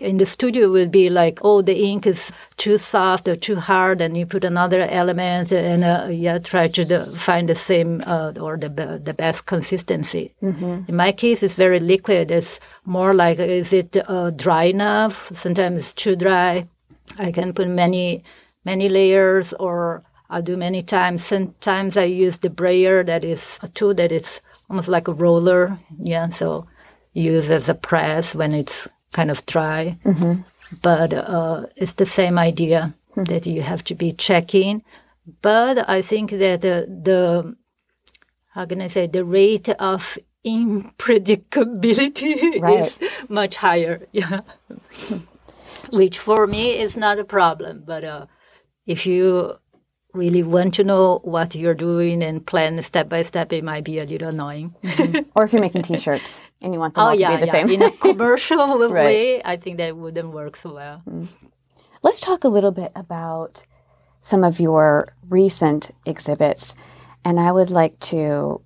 In 0.00 0.18
the 0.18 0.26
studio 0.26 0.66
it 0.66 0.70
would 0.70 0.90
be 0.90 1.10
like, 1.10 1.40
oh, 1.42 1.60
the 1.60 1.76
ink 1.82 2.06
is 2.06 2.32
too 2.56 2.78
soft 2.78 3.26
or 3.26 3.36
too 3.36 3.56
hard, 3.56 4.00
and 4.00 4.16
you 4.16 4.26
put 4.26 4.44
another 4.44 4.82
element 4.82 5.52
and 5.52 5.82
uh, 5.84 6.08
yeah, 6.10 6.38
try 6.38 6.68
to 6.68 7.06
find 7.16 7.48
the 7.48 7.54
same 7.54 8.02
uh, 8.06 8.32
or 8.40 8.56
the 8.56 8.68
the 9.02 9.14
best 9.14 9.46
consistency. 9.46 10.34
Mm-hmm. 10.42 10.84
In 10.88 10.96
my 10.96 11.12
case, 11.12 11.42
it's 11.42 11.54
very 11.54 11.80
liquid. 11.80 12.30
It's 12.30 12.60
more 12.84 13.12
like, 13.12 13.38
is 13.38 13.72
it 13.72 13.96
uh, 14.08 14.30
dry 14.30 14.64
enough? 14.64 15.30
Sometimes 15.34 15.78
it's 15.78 15.92
too 15.92 16.16
dry. 16.16 16.68
I 17.18 17.32
can 17.32 17.52
put 17.52 17.68
many 17.68 18.22
many 18.64 18.88
layers 18.88 19.52
or 19.54 20.02
I 20.30 20.42
do 20.42 20.56
many 20.56 20.82
times. 20.82 21.24
Sometimes 21.24 21.96
I 21.96 22.04
use 22.04 22.38
the 22.38 22.50
brayer 22.50 23.02
that 23.04 23.24
is 23.24 23.58
a 23.62 23.68
tool 23.68 23.94
that 23.94 24.12
is 24.12 24.40
almost 24.68 24.88
like 24.88 25.08
a 25.08 25.12
roller. 25.12 25.78
Yeah, 25.98 26.28
so 26.28 26.66
use 27.12 27.50
as 27.50 27.68
a 27.68 27.74
press 27.74 28.34
when 28.34 28.52
it's 28.52 28.88
kind 29.12 29.30
of 29.30 29.44
dry. 29.46 29.98
Mm-hmm. 30.04 30.42
But 30.82 31.12
uh, 31.12 31.66
it's 31.76 31.94
the 31.94 32.06
same 32.06 32.38
idea 32.38 32.94
mm-hmm. 33.12 33.24
that 33.24 33.46
you 33.46 33.62
have 33.62 33.82
to 33.84 33.94
be 33.94 34.12
checking. 34.12 34.82
But 35.42 35.88
I 35.88 36.02
think 36.02 36.30
that 36.30 36.62
the, 36.62 36.86
the 36.88 37.56
how 38.54 38.66
can 38.66 38.80
I 38.80 38.88
say 38.88 39.06
the 39.06 39.24
rate 39.24 39.68
of 39.68 40.18
unpredictability 40.46 42.60
right. 42.62 42.86
is 42.86 42.98
much 43.28 43.56
higher. 43.56 44.06
Yeah, 44.12 44.40
which 45.92 46.18
for 46.18 46.46
me 46.46 46.78
is 46.78 46.96
not 46.96 47.18
a 47.18 47.24
problem. 47.24 47.82
But 47.86 48.04
uh, 48.04 48.26
if 48.86 49.06
you 49.06 49.58
really 50.18 50.42
want 50.42 50.74
to 50.74 50.84
know 50.84 51.20
what 51.22 51.54
you're 51.54 51.74
doing 51.74 52.22
and 52.22 52.44
plan 52.44 52.82
step 52.82 53.08
by 53.08 53.22
step, 53.22 53.52
it 53.52 53.64
might 53.64 53.84
be 53.84 53.98
a 53.98 54.04
little 54.04 54.28
annoying. 54.28 54.74
Mm-hmm. 54.82 55.30
or 55.34 55.44
if 55.44 55.52
you're 55.52 55.62
making 55.62 55.82
T-shirts 55.82 56.42
and 56.60 56.74
you 56.74 56.80
want 56.80 56.94
them 56.94 57.04
oh, 57.04 57.06
all 57.08 57.14
yeah, 57.14 57.30
to 57.30 57.36
be 57.36 57.40
the 57.42 57.46
yeah. 57.46 57.52
same. 57.52 57.70
In 57.70 57.82
a 57.82 57.90
commercial 58.06 58.78
right. 58.90 58.92
way, 58.92 59.42
I 59.42 59.56
think 59.56 59.78
that 59.78 59.96
wouldn't 59.96 60.30
work 60.30 60.56
so 60.56 60.74
well. 60.74 61.02
Mm. 61.08 61.28
Let's 62.02 62.20
talk 62.20 62.44
a 62.44 62.48
little 62.48 62.72
bit 62.72 62.92
about 62.94 63.64
some 64.20 64.44
of 64.44 64.60
your 64.60 65.06
recent 65.28 65.90
exhibits. 66.04 66.74
And 67.24 67.40
I 67.40 67.52
would 67.52 67.70
like 67.70 67.98
to 68.00 68.60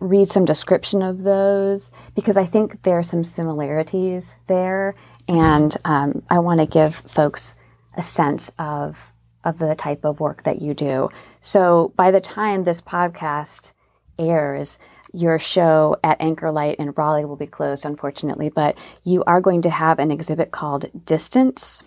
read 0.00 0.28
some 0.28 0.44
description 0.44 1.02
of 1.02 1.22
those 1.22 1.90
because 2.14 2.36
I 2.36 2.44
think 2.44 2.82
there 2.82 2.98
are 2.98 3.02
some 3.02 3.24
similarities 3.24 4.34
there. 4.46 4.94
And 5.26 5.76
um, 5.84 6.22
I 6.30 6.38
want 6.38 6.60
to 6.60 6.66
give 6.66 6.94
folks 6.94 7.54
a 7.96 8.02
sense 8.02 8.52
of 8.58 9.12
of 9.48 9.58
the 9.58 9.74
type 9.74 10.04
of 10.04 10.20
work 10.20 10.42
that 10.42 10.60
you 10.60 10.74
do. 10.74 11.08
So 11.40 11.92
by 11.96 12.10
the 12.10 12.20
time 12.20 12.64
this 12.64 12.80
podcast 12.80 13.72
airs, 14.18 14.78
your 15.12 15.38
show 15.38 15.96
at 16.04 16.20
Anchor 16.20 16.50
Light 16.50 16.76
in 16.76 16.92
Raleigh 16.92 17.24
will 17.24 17.36
be 17.36 17.46
closed, 17.46 17.86
unfortunately, 17.86 18.50
but 18.50 18.76
you 19.04 19.24
are 19.24 19.40
going 19.40 19.62
to 19.62 19.70
have 19.70 19.98
an 19.98 20.10
exhibit 20.10 20.50
called 20.50 20.90
Distance. 21.06 21.82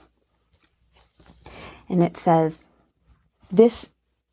And 1.88 2.02
it 2.02 2.18
says, 2.18 2.64
This 3.52 3.90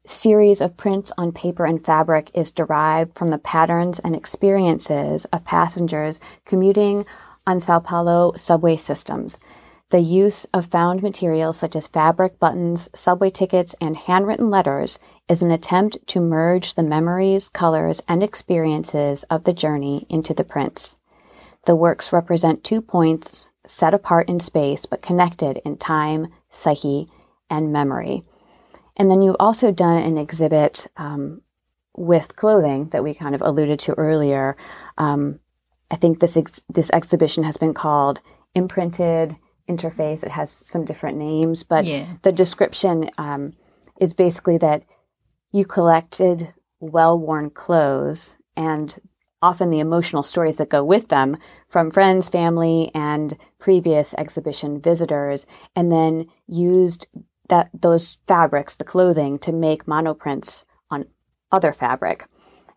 series 0.06 0.62
of 0.62 0.76
prints 0.76 1.12
on 1.18 1.32
paper 1.32 1.66
and 1.66 1.84
fabric 1.84 2.30
is 2.32 2.50
derived 2.50 3.14
from 3.14 3.28
the 3.28 3.38
patterns 3.38 3.98
and 3.98 4.16
experiences 4.16 5.26
of 5.26 5.44
passengers 5.44 6.18
commuting 6.46 7.04
on 7.46 7.60
Sao 7.60 7.78
Paulo 7.78 8.32
subway 8.36 8.76
systems. 8.76 9.38
The 9.90 10.00
use 10.00 10.44
of 10.52 10.66
found 10.66 11.02
materials 11.02 11.56
such 11.56 11.74
as 11.74 11.88
fabric, 11.88 12.38
buttons, 12.38 12.90
subway 12.94 13.30
tickets, 13.30 13.74
and 13.80 13.96
handwritten 13.96 14.50
letters 14.50 14.98
is 15.30 15.40
an 15.40 15.50
attempt 15.50 15.96
to 16.08 16.20
merge 16.20 16.74
the 16.74 16.82
memories, 16.82 17.48
colors, 17.48 18.02
and 18.06 18.22
experiences 18.22 19.24
of 19.30 19.44
the 19.44 19.54
journey 19.54 20.06
into 20.10 20.34
the 20.34 20.44
prints. 20.44 20.96
The 21.64 21.74
works 21.74 22.12
represent 22.12 22.64
two 22.64 22.82
points 22.82 23.48
set 23.66 23.94
apart 23.94 24.28
in 24.28 24.40
space 24.40 24.84
but 24.84 25.02
connected 25.02 25.60
in 25.64 25.78
time, 25.78 26.28
psyche, 26.50 27.08
and 27.48 27.72
memory. 27.72 28.24
And 28.94 29.10
then 29.10 29.22
you've 29.22 29.36
also 29.40 29.72
done 29.72 30.02
an 30.02 30.18
exhibit 30.18 30.86
um, 30.98 31.40
with 31.96 32.36
clothing 32.36 32.90
that 32.90 33.02
we 33.02 33.14
kind 33.14 33.34
of 33.34 33.40
alluded 33.40 33.78
to 33.80 33.94
earlier. 33.94 34.54
Um, 34.98 35.40
I 35.90 35.96
think 35.96 36.20
this 36.20 36.36
ex- 36.36 36.62
this 36.68 36.90
exhibition 36.90 37.44
has 37.44 37.56
been 37.56 37.72
called 37.72 38.20
Imprinted 38.54 39.36
interface. 39.68 40.22
It 40.22 40.30
has 40.30 40.50
some 40.50 40.84
different 40.84 41.18
names, 41.18 41.62
but 41.62 41.84
yeah. 41.84 42.06
the 42.22 42.32
description 42.32 43.10
um, 43.18 43.54
is 44.00 44.14
basically 44.14 44.58
that 44.58 44.82
you 45.52 45.64
collected 45.64 46.54
well 46.80 47.18
worn 47.18 47.50
clothes 47.50 48.36
and 48.56 48.98
often 49.40 49.70
the 49.70 49.80
emotional 49.80 50.22
stories 50.22 50.56
that 50.56 50.68
go 50.68 50.84
with 50.84 51.08
them 51.08 51.36
from 51.68 51.90
friends, 51.90 52.28
family, 52.28 52.90
and 52.94 53.36
previous 53.58 54.14
exhibition 54.18 54.80
visitors, 54.80 55.46
and 55.76 55.92
then 55.92 56.26
used 56.48 57.06
that 57.48 57.70
those 57.72 58.18
fabrics, 58.26 58.76
the 58.76 58.84
clothing, 58.84 59.38
to 59.38 59.52
make 59.52 59.86
monoprints 59.86 60.64
on 60.90 61.06
other 61.52 61.72
fabric. 61.72 62.26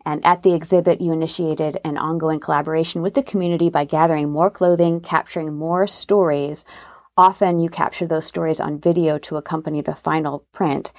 And 0.06 0.26
at 0.26 0.44
the 0.44 0.54
exhibit, 0.54 1.02
you 1.02 1.12
initiated 1.12 1.80
an 1.84 1.98
ongoing 1.98 2.40
collaboration 2.40 3.02
with 3.02 3.14
the 3.14 3.24
community 3.24 3.70
by 3.70 3.86
gathering 3.86 4.30
more 4.30 4.50
clothing, 4.50 5.00
capturing 5.00 5.54
more 5.54 5.88
stories. 5.88 6.66
Often 7.18 7.60
you 7.60 7.70
capture 7.70 8.08
those 8.08 8.26
stories 8.26 8.60
on 8.60 8.80
video 8.80 9.18
to 9.20 9.38
accompany 9.38 9.82
the 9.82 9.96
final 9.96 10.46
print. 10.52 10.92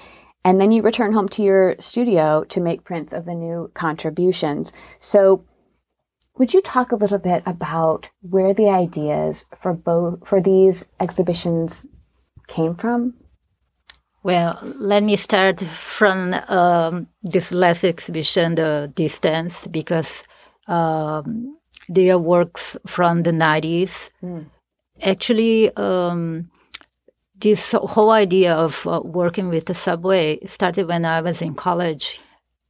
And 0.44 0.60
then 0.60 0.72
you 0.72 0.82
return 0.82 1.12
home 1.12 1.28
to 1.30 1.42
your 1.42 1.76
studio 1.78 2.44
to 2.44 2.60
make 2.60 2.84
prints 2.84 3.12
of 3.12 3.24
the 3.24 3.34
new 3.34 3.70
contributions. 3.74 4.72
So 4.98 5.44
would 6.38 6.54
you 6.54 6.62
talk 6.62 6.92
a 6.92 6.96
little 6.96 7.18
bit 7.18 7.42
about 7.44 8.08
where 8.22 8.54
the 8.54 8.68
ideas 8.68 9.44
for 9.60 9.72
both 9.72 10.26
for 10.26 10.40
these 10.40 10.84
exhibitions 10.98 11.86
came 12.48 12.74
from? 12.74 13.14
Well, 14.22 14.58
let 14.78 15.02
me 15.02 15.16
start 15.16 15.60
from 15.60 16.34
um, 16.48 17.08
this 17.24 17.50
last 17.50 17.82
exhibition, 17.82 18.54
the 18.54 18.92
distance, 18.94 19.66
because 19.66 20.22
um, 20.68 21.58
they 21.88 22.08
are 22.10 22.18
works 22.18 22.76
from 22.86 23.24
the 23.24 23.32
90s. 23.32 24.10
Mm. 24.22 24.46
Actually, 25.02 25.76
um, 25.76 26.50
this 27.40 27.72
whole 27.72 28.12
idea 28.12 28.54
of 28.54 28.86
uh, 28.86 29.00
working 29.04 29.48
with 29.48 29.66
the 29.66 29.74
subway 29.74 30.38
started 30.46 30.86
when 30.86 31.04
I 31.04 31.20
was 31.20 31.42
in 31.42 31.54
college. 31.54 32.20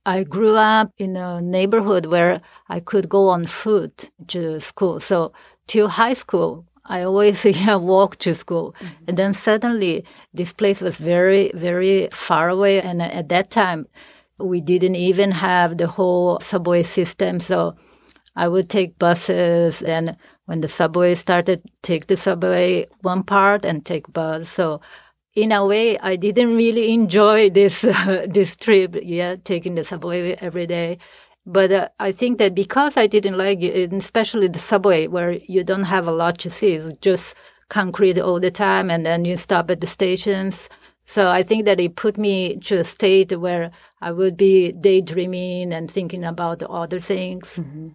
I 0.06 0.24
grew 0.24 0.56
up 0.56 0.90
in 0.96 1.16
a 1.18 1.42
neighborhood 1.42 2.06
where 2.06 2.40
I 2.70 2.80
could 2.80 3.10
go 3.10 3.28
on 3.28 3.46
foot 3.46 4.10
to 4.28 4.58
school. 4.58 5.00
So 5.00 5.32
till 5.66 5.88
high 5.88 6.14
school, 6.14 6.64
I 6.84 7.02
always 7.02 7.44
yeah, 7.44 7.76
walk 7.76 8.16
to 8.18 8.34
school. 8.34 8.74
Mm-hmm. 8.80 9.04
And 9.08 9.16
then 9.16 9.32
suddenly 9.32 10.04
this 10.34 10.52
place 10.52 10.80
was 10.80 10.98
very, 10.98 11.52
very 11.54 12.08
far 12.12 12.48
away. 12.48 12.80
And 12.80 13.02
at 13.02 13.28
that 13.28 13.50
time, 13.50 13.86
we 14.38 14.60
didn't 14.60 14.96
even 14.96 15.30
have 15.30 15.78
the 15.78 15.86
whole 15.86 16.40
subway 16.40 16.82
system. 16.82 17.40
So 17.40 17.76
I 18.34 18.48
would 18.48 18.68
take 18.68 18.98
buses. 18.98 19.82
And 19.82 20.16
when 20.46 20.60
the 20.60 20.68
subway 20.68 21.14
started, 21.14 21.62
take 21.82 22.06
the 22.06 22.16
subway 22.16 22.86
one 23.02 23.22
part 23.22 23.64
and 23.64 23.84
take 23.84 24.12
bus. 24.12 24.48
So 24.48 24.80
in 25.34 25.52
a 25.52 25.64
way, 25.64 25.98
I 25.98 26.16
didn't 26.16 26.56
really 26.56 26.92
enjoy 26.92 27.50
this 27.50 27.84
uh, 27.84 28.26
this 28.28 28.56
trip. 28.56 28.96
Yeah, 29.02 29.36
taking 29.42 29.76
the 29.76 29.84
subway 29.84 30.32
every 30.40 30.66
day. 30.66 30.98
But 31.44 31.72
uh, 31.72 31.88
I 31.98 32.12
think 32.12 32.38
that 32.38 32.54
because 32.54 32.96
I 32.96 33.06
didn't 33.06 33.36
like 33.36 33.60
it, 33.60 33.92
especially 33.92 34.48
the 34.48 34.58
subway, 34.58 35.08
where 35.08 35.32
you 35.32 35.64
don't 35.64 35.84
have 35.84 36.06
a 36.06 36.12
lot 36.12 36.38
to 36.38 36.50
see, 36.50 36.74
it's 36.74 36.98
just 37.00 37.34
concrete 37.68 38.18
all 38.18 38.38
the 38.38 38.50
time, 38.50 38.90
and 38.90 39.04
then 39.04 39.24
you 39.24 39.36
stop 39.36 39.70
at 39.70 39.80
the 39.80 39.86
stations. 39.86 40.68
So 41.04 41.30
I 41.30 41.42
think 41.42 41.64
that 41.64 41.80
it 41.80 41.96
put 41.96 42.16
me 42.16 42.56
to 42.60 42.78
a 42.78 42.84
state 42.84 43.36
where 43.38 43.72
I 44.00 44.12
would 44.12 44.36
be 44.36 44.72
daydreaming 44.72 45.72
and 45.72 45.90
thinking 45.90 46.24
about 46.24 46.62
other 46.62 47.00
things. 47.00 47.58
Mm-hmm. 47.58 47.88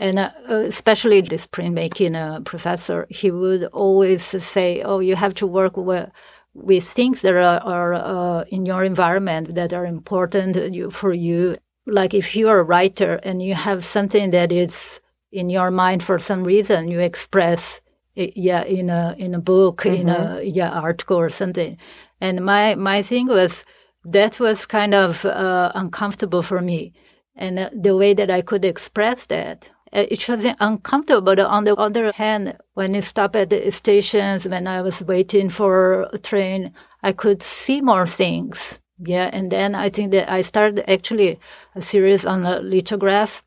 And 0.00 0.18
uh, 0.18 0.30
especially 0.48 1.20
this 1.20 1.46
printmaking 1.46 2.16
uh, 2.16 2.40
professor, 2.40 3.06
he 3.08 3.30
would 3.30 3.64
always 3.66 4.24
say, 4.24 4.82
"Oh, 4.82 4.98
you 4.98 5.16
have 5.16 5.34
to 5.34 5.46
work 5.46 5.76
with." 5.76 6.10
with 6.52 6.82
things 6.82 7.22
that 7.22 7.32
are, 7.32 7.60
are 7.60 7.94
uh, 7.94 8.44
in 8.48 8.66
your 8.66 8.82
environment 8.82 9.54
that 9.54 9.72
are 9.72 9.86
important 9.86 10.56
for 10.92 11.12
you 11.12 11.56
like 11.90 12.14
if 12.14 12.36
you're 12.36 12.60
a 12.60 12.64
writer 12.64 13.14
and 13.22 13.42
you 13.42 13.54
have 13.54 13.84
something 13.84 14.30
that 14.30 14.52
is 14.52 15.00
in 15.32 15.50
your 15.50 15.70
mind 15.70 16.02
for 16.02 16.18
some 16.18 16.44
reason, 16.44 16.90
you 16.90 17.00
express 17.00 17.80
it, 18.16 18.36
yeah, 18.36 18.64
in 18.64 18.90
a 18.90 19.14
in 19.18 19.34
a 19.34 19.40
book, 19.40 19.82
mm-hmm. 19.82 20.02
in 20.02 20.08
a 20.08 20.14
mm-hmm. 20.14 20.48
yeah 20.48 20.70
article 20.70 21.16
or 21.16 21.28
something. 21.28 21.76
And 22.20 22.44
my 22.44 22.74
my 22.74 23.02
thing 23.02 23.28
was 23.28 23.64
that 24.04 24.40
was 24.40 24.66
kind 24.66 24.94
of 24.94 25.24
uh, 25.24 25.72
uncomfortable 25.74 26.42
for 26.42 26.60
me, 26.60 26.92
and 27.36 27.58
uh, 27.58 27.70
the 27.74 27.96
way 27.96 28.14
that 28.14 28.30
I 28.30 28.42
could 28.42 28.64
express 28.64 29.26
that. 29.26 29.70
Uh, 29.92 30.06
it 30.08 30.28
was 30.28 30.46
uncomfortable, 30.60 31.20
but 31.20 31.40
on 31.40 31.64
the 31.64 31.74
other 31.74 32.12
hand, 32.12 32.56
when 32.74 32.94
you 32.94 33.00
stop 33.00 33.34
at 33.34 33.50
the 33.50 33.70
stations, 33.72 34.46
when 34.46 34.68
I 34.68 34.82
was 34.82 35.02
waiting 35.02 35.50
for 35.50 36.02
a 36.12 36.18
train, 36.18 36.72
I 37.02 37.10
could 37.10 37.42
see 37.42 37.80
more 37.80 38.06
things 38.06 38.79
yeah, 39.02 39.30
and 39.32 39.50
then 39.50 39.74
I 39.74 39.88
think 39.90 40.12
that 40.12 40.30
I 40.30 40.42
started 40.42 40.90
actually 40.90 41.38
a 41.74 41.80
series 41.80 42.26
on 42.26 42.44
a 42.46 42.60
lithograph 42.60 43.44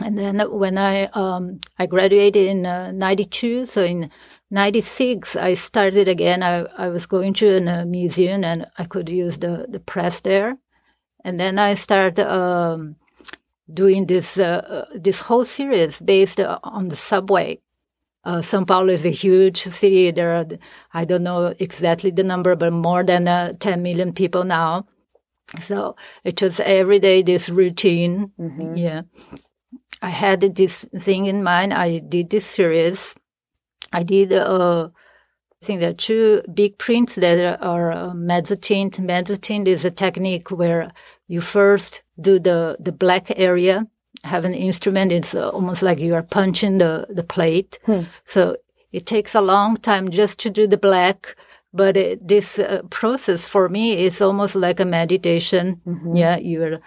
And 0.00 0.16
then 0.16 0.40
when 0.50 0.78
I 0.78 1.04
um, 1.12 1.60
I 1.78 1.86
graduated 1.86 2.46
in 2.46 2.66
uh, 2.66 2.92
'92, 2.92 3.66
so 3.66 3.84
in 3.84 4.10
'96 4.50 5.36
I 5.36 5.54
started 5.54 6.08
again. 6.08 6.42
I, 6.42 6.64
I 6.78 6.88
was 6.88 7.06
going 7.06 7.34
to 7.34 7.56
a 7.68 7.84
museum 7.84 8.42
and 8.44 8.66
I 8.78 8.84
could 8.84 9.08
use 9.10 9.38
the, 9.38 9.66
the 9.68 9.80
press 9.80 10.20
there, 10.20 10.56
and 11.24 11.38
then 11.38 11.58
I 11.58 11.74
started 11.74 12.26
um, 12.26 12.96
doing 13.72 14.06
this 14.06 14.38
uh, 14.38 14.64
uh 14.68 14.98
this 14.98 15.20
whole 15.20 15.44
series 15.44 16.00
based 16.00 16.40
on 16.40 16.88
the 16.88 16.96
subway. 16.96 17.60
Uh, 18.24 18.38
São 18.38 18.66
Paulo 18.66 18.92
is 18.92 19.04
a 19.04 19.10
huge 19.10 19.62
city. 19.62 20.10
There 20.10 20.36
are 20.36 20.46
I 20.94 21.04
don't 21.04 21.22
know 21.22 21.54
exactly 21.58 22.10
the 22.10 22.22
number, 22.22 22.54
but 22.56 22.72
more 22.72 23.02
than 23.02 23.26
uh, 23.26 23.54
10 23.58 23.82
million 23.82 24.12
people 24.12 24.44
now. 24.44 24.86
So 25.60 25.96
it 26.24 26.40
was 26.40 26.60
every 26.60 26.98
day 26.98 27.22
this 27.22 27.50
routine. 27.50 28.32
Mm-hmm. 28.38 28.76
Yeah. 28.76 29.02
I 30.00 30.08
had 30.08 30.40
this 30.40 30.84
thing 30.98 31.26
in 31.26 31.42
mind. 31.42 31.74
I 31.74 31.98
did 31.98 32.30
this 32.30 32.46
series. 32.46 33.14
I 33.92 34.02
did, 34.02 34.32
uh, 34.32 34.88
I 35.62 35.66
think 35.66 35.80
there 35.80 35.90
are 35.90 35.94
two 35.94 36.42
big 36.52 36.78
prints 36.78 37.14
that 37.16 37.60
are 37.62 37.92
uh, 37.92 38.12
mezzotint. 38.12 38.98
Mezzotint 38.98 39.68
is 39.68 39.84
a 39.84 39.90
technique 39.90 40.50
where 40.50 40.90
you 41.28 41.40
first 41.40 42.02
do 42.20 42.38
the, 42.38 42.76
the 42.80 42.92
black 42.92 43.30
area, 43.36 43.86
have 44.24 44.44
an 44.44 44.54
instrument. 44.54 45.12
It's 45.12 45.34
almost 45.34 45.82
like 45.82 45.98
you 45.98 46.14
are 46.14 46.22
punching 46.22 46.78
the, 46.78 47.06
the 47.08 47.22
plate. 47.22 47.78
Hmm. 47.86 48.02
So 48.24 48.56
it 48.92 49.06
takes 49.06 49.34
a 49.34 49.40
long 49.40 49.76
time 49.76 50.10
just 50.10 50.38
to 50.40 50.50
do 50.50 50.66
the 50.66 50.76
black. 50.76 51.36
But 51.74 51.96
it, 51.96 52.28
this 52.28 52.58
uh, 52.58 52.82
process 52.90 53.48
for 53.48 53.68
me 53.68 54.04
is 54.04 54.20
almost 54.20 54.54
like 54.54 54.78
a 54.78 54.84
meditation. 54.84 55.80
Mm-hmm. 55.86 56.16
Yeah, 56.16 56.36
you're 56.36 56.80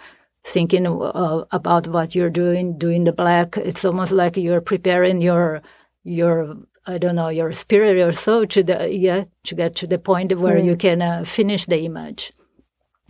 thinking 0.46 0.86
uh, 0.86 1.44
about 1.51 1.88
what 1.88 2.13
you're 2.13 2.30
doing, 2.30 2.77
doing 2.77 3.04
the 3.04 3.12
black. 3.12 3.58
It's 3.58 3.84
almost 3.84 4.12
like 4.12 4.38
you're 4.38 4.62
preparing 4.62 5.22
your 5.22 5.62
your 6.04 6.56
I 6.86 7.00
don't 7.00 7.15
know 7.15 7.30
your 7.30 7.51
spirit 7.54 7.98
or 7.98 8.12
soul 8.12 8.46
to 8.48 8.62
the 8.62 8.94
yeah 8.94 9.24
to 9.46 9.56
get 9.56 9.75
to 9.77 9.88
the 9.88 9.98
point 9.98 10.38
where 10.38 10.58
mm. 10.58 10.65
you 10.65 10.75
can 10.75 11.01
uh, 11.01 11.24
finish 11.25 11.65
the 11.65 11.80
image. 11.80 12.32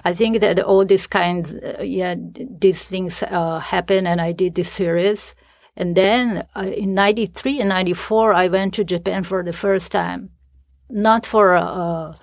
I 0.04 0.14
think 0.14 0.40
that 0.42 0.60
all 0.60 0.86
these 0.86 1.08
kinds 1.08 1.54
uh, 1.56 1.82
yeah 1.82 2.16
these 2.60 2.84
things 2.84 3.24
uh, 3.24 3.60
happen, 3.60 4.06
and 4.08 4.22
I 4.22 4.32
did 4.32 4.56
this 4.56 4.72
series. 4.72 5.36
And 5.78 5.96
then 5.96 6.48
uh, 6.56 6.62
in 6.62 6.94
'93 6.94 7.60
and 7.60 7.70
'94, 7.70 8.34
I 8.34 8.48
went 8.48 8.74
to 8.76 8.84
Japan 8.84 9.24
for 9.24 9.44
the 9.44 9.54
first 9.54 9.92
time, 9.92 10.30
not 10.90 11.26
for 11.26 11.56
uh, 11.56 12.16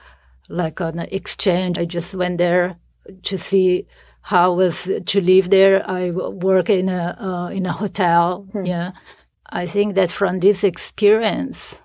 like 0.48 0.80
an 0.80 1.00
exchange. 1.00 1.78
I 1.78 1.84
just 1.84 2.14
went 2.14 2.38
there 2.38 2.76
to 3.24 3.38
see 3.38 3.86
how 4.22 4.54
was 4.54 4.90
to 5.06 5.20
live 5.20 5.50
there. 5.50 5.88
I 5.88 6.10
work 6.10 6.70
in 6.70 6.88
a 6.88 7.16
uh, 7.20 7.48
in 7.48 7.66
a 7.66 7.72
hotel. 7.72 8.46
Hmm. 8.52 8.64
Yeah, 8.64 8.92
I 9.50 9.66
think 9.66 9.94
that 9.96 10.10
from 10.10 10.40
this 10.40 10.64
experience, 10.64 11.82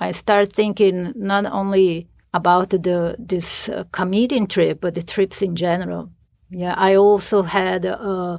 I 0.00 0.10
start 0.10 0.52
thinking 0.52 1.12
not 1.16 1.46
only 1.46 2.08
about 2.36 2.70
the 2.70 3.16
this 3.18 3.68
uh, 3.68 3.84
commuting 3.92 4.46
trip, 4.46 4.80
but 4.80 4.94
the 4.94 5.02
trips 5.02 5.42
in 5.42 5.56
general. 5.56 6.10
Yeah, 6.50 6.74
I 6.76 6.96
also 6.96 7.42
had. 7.42 7.86
Uh, 7.86 8.38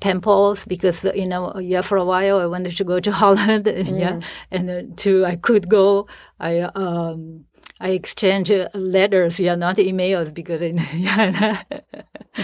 pen 0.00 0.20
pals 0.20 0.64
because 0.64 1.02
you 1.16 1.26
know 1.26 1.58
yeah 1.58 1.80
for 1.80 1.98
a 1.98 2.04
while 2.04 2.38
I 2.38 2.46
wanted 2.46 2.76
to 2.76 2.84
go 2.84 3.00
to 3.00 3.10
Holland 3.22 3.64
mm. 3.64 3.98
yeah 3.98 4.20
and 4.52 4.70
uh, 4.70 4.82
to 4.98 5.26
I 5.26 5.34
could 5.34 5.68
go 5.68 6.06
I 6.38 6.60
um 6.60 7.46
I 7.80 7.90
exchange 7.90 8.50
uh, 8.50 8.68
letters, 8.74 9.38
yeah, 9.38 9.54
not 9.54 9.76
emails 9.76 10.34
because 10.34 10.60
in, 10.60 10.78
yeah, 10.94 11.62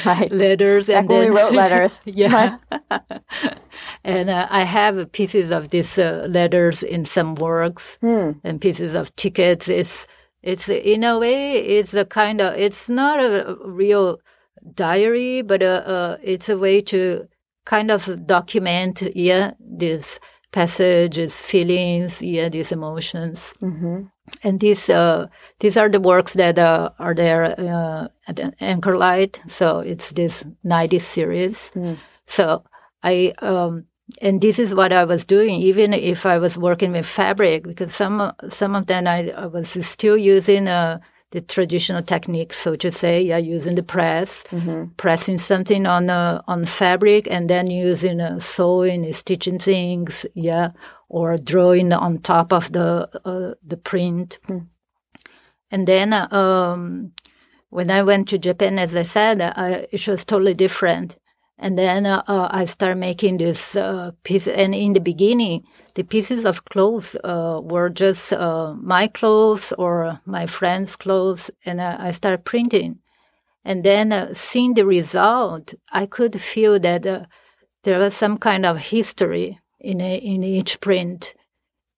right. 0.04 0.30
letters 0.30 0.88
and 0.88 1.08
then, 1.08 1.20
we 1.20 1.36
wrote 1.36 1.52
letters, 1.52 2.00
yeah. 2.04 2.58
and 4.04 4.30
uh, 4.30 4.46
I 4.48 4.62
have 4.62 5.10
pieces 5.12 5.50
of 5.50 5.70
these 5.70 5.98
uh, 5.98 6.26
letters 6.30 6.82
in 6.82 7.04
some 7.04 7.34
works 7.34 7.98
hmm. 8.00 8.32
and 8.44 8.60
pieces 8.60 8.94
of 8.94 9.14
tickets. 9.16 9.68
It's 9.68 10.06
it's 10.44 10.68
in 10.68 11.04
a 11.04 11.18
way 11.18 11.56
it's 11.56 11.94
a 11.94 12.04
kind 12.04 12.40
of 12.40 12.54
it's 12.54 12.88
not 12.88 13.18
a 13.18 13.56
real 13.64 14.18
diary, 14.74 15.42
but 15.42 15.62
uh, 15.62 15.82
uh 15.86 16.16
it's 16.22 16.48
a 16.48 16.58
way 16.58 16.80
to 16.82 17.26
kind 17.64 17.90
of 17.90 18.26
document 18.26 19.02
yeah 19.14 19.52
this 19.58 20.20
passages, 20.54 21.44
feelings, 21.44 22.22
yeah, 22.22 22.48
these 22.48 22.70
emotions. 22.70 23.54
Mm-hmm. 23.60 24.02
And 24.44 24.60
these 24.60 24.88
uh, 24.88 25.26
these 25.58 25.76
are 25.76 25.90
the 25.90 26.00
works 26.00 26.34
that 26.34 26.58
uh, 26.58 26.90
are 26.98 27.14
there 27.14 27.58
uh, 27.58 28.08
at 28.28 28.40
Anchor 28.60 28.96
Light. 28.96 29.42
So 29.48 29.80
it's 29.80 30.12
this 30.12 30.44
90s 30.64 31.02
series. 31.02 31.72
Mm. 31.74 31.98
So 32.26 32.62
I 33.02 33.34
um, 33.42 33.86
and 34.20 34.40
this 34.40 34.58
is 34.58 34.74
what 34.74 34.92
I 34.92 35.04
was 35.04 35.24
doing, 35.24 35.60
even 35.60 35.92
if 35.94 36.26
I 36.26 36.38
was 36.38 36.58
working 36.58 36.92
with 36.92 37.06
fabric, 37.06 37.64
because 37.64 37.94
some 37.94 38.32
some 38.48 38.74
of 38.74 38.86
them 38.86 39.06
I, 39.06 39.30
I 39.30 39.46
was 39.46 39.70
still 39.86 40.16
using 40.16 40.68
uh, 40.68 40.98
the 41.30 41.40
traditional 41.40 42.02
techniques, 42.02 42.58
so 42.58 42.76
to 42.76 42.90
say, 42.90 43.20
yeah, 43.20 43.38
using 43.38 43.74
the 43.74 43.82
press, 43.82 44.44
mm-hmm. 44.50 44.92
pressing 44.96 45.38
something 45.38 45.86
on 45.86 46.10
uh, 46.10 46.42
on 46.46 46.64
fabric, 46.64 47.26
and 47.30 47.48
then 47.48 47.68
using 47.68 48.20
uh, 48.20 48.38
sewing, 48.38 49.10
stitching 49.12 49.58
things, 49.58 50.26
yeah, 50.34 50.70
or 51.08 51.36
drawing 51.36 51.92
on 51.92 52.18
top 52.18 52.52
of 52.52 52.72
the 52.72 53.08
uh, 53.24 53.54
the 53.66 53.76
print. 53.76 54.38
Mm. 54.48 54.66
And 55.70 55.88
then 55.88 56.12
uh, 56.12 56.28
um, 56.30 57.12
when 57.70 57.90
I 57.90 58.02
went 58.02 58.28
to 58.28 58.38
Japan, 58.38 58.78
as 58.78 58.94
I 58.94 59.02
said, 59.02 59.40
I, 59.40 59.88
it 59.90 60.06
was 60.06 60.24
totally 60.24 60.54
different. 60.54 61.16
And 61.58 61.78
then 61.78 62.04
uh, 62.04 62.22
uh, 62.26 62.48
I 62.50 62.64
started 62.64 62.96
making 62.96 63.38
this 63.38 63.76
uh, 63.76 64.10
piece. 64.24 64.48
And 64.48 64.74
in 64.74 64.92
the 64.92 65.00
beginning, 65.00 65.64
the 65.94 66.02
pieces 66.02 66.44
of 66.44 66.64
clothes 66.64 67.16
uh, 67.22 67.60
were 67.62 67.88
just 67.90 68.32
uh, 68.32 68.74
my 68.74 69.06
clothes 69.06 69.72
or 69.78 70.20
my 70.26 70.46
friend's 70.46 70.96
clothes. 70.96 71.50
And 71.64 71.80
I 71.80 72.10
started 72.10 72.44
printing. 72.44 72.98
And 73.64 73.84
then 73.84 74.12
uh, 74.12 74.34
seeing 74.34 74.74
the 74.74 74.84
result, 74.84 75.74
I 75.92 76.06
could 76.06 76.40
feel 76.40 76.78
that 76.80 77.28
there 77.84 77.98
was 77.98 78.14
some 78.14 78.38
kind 78.38 78.66
of 78.66 78.78
history 78.78 79.60
in, 79.80 80.00
a, 80.00 80.16
in 80.16 80.42
each 80.42 80.80
print. 80.80 81.34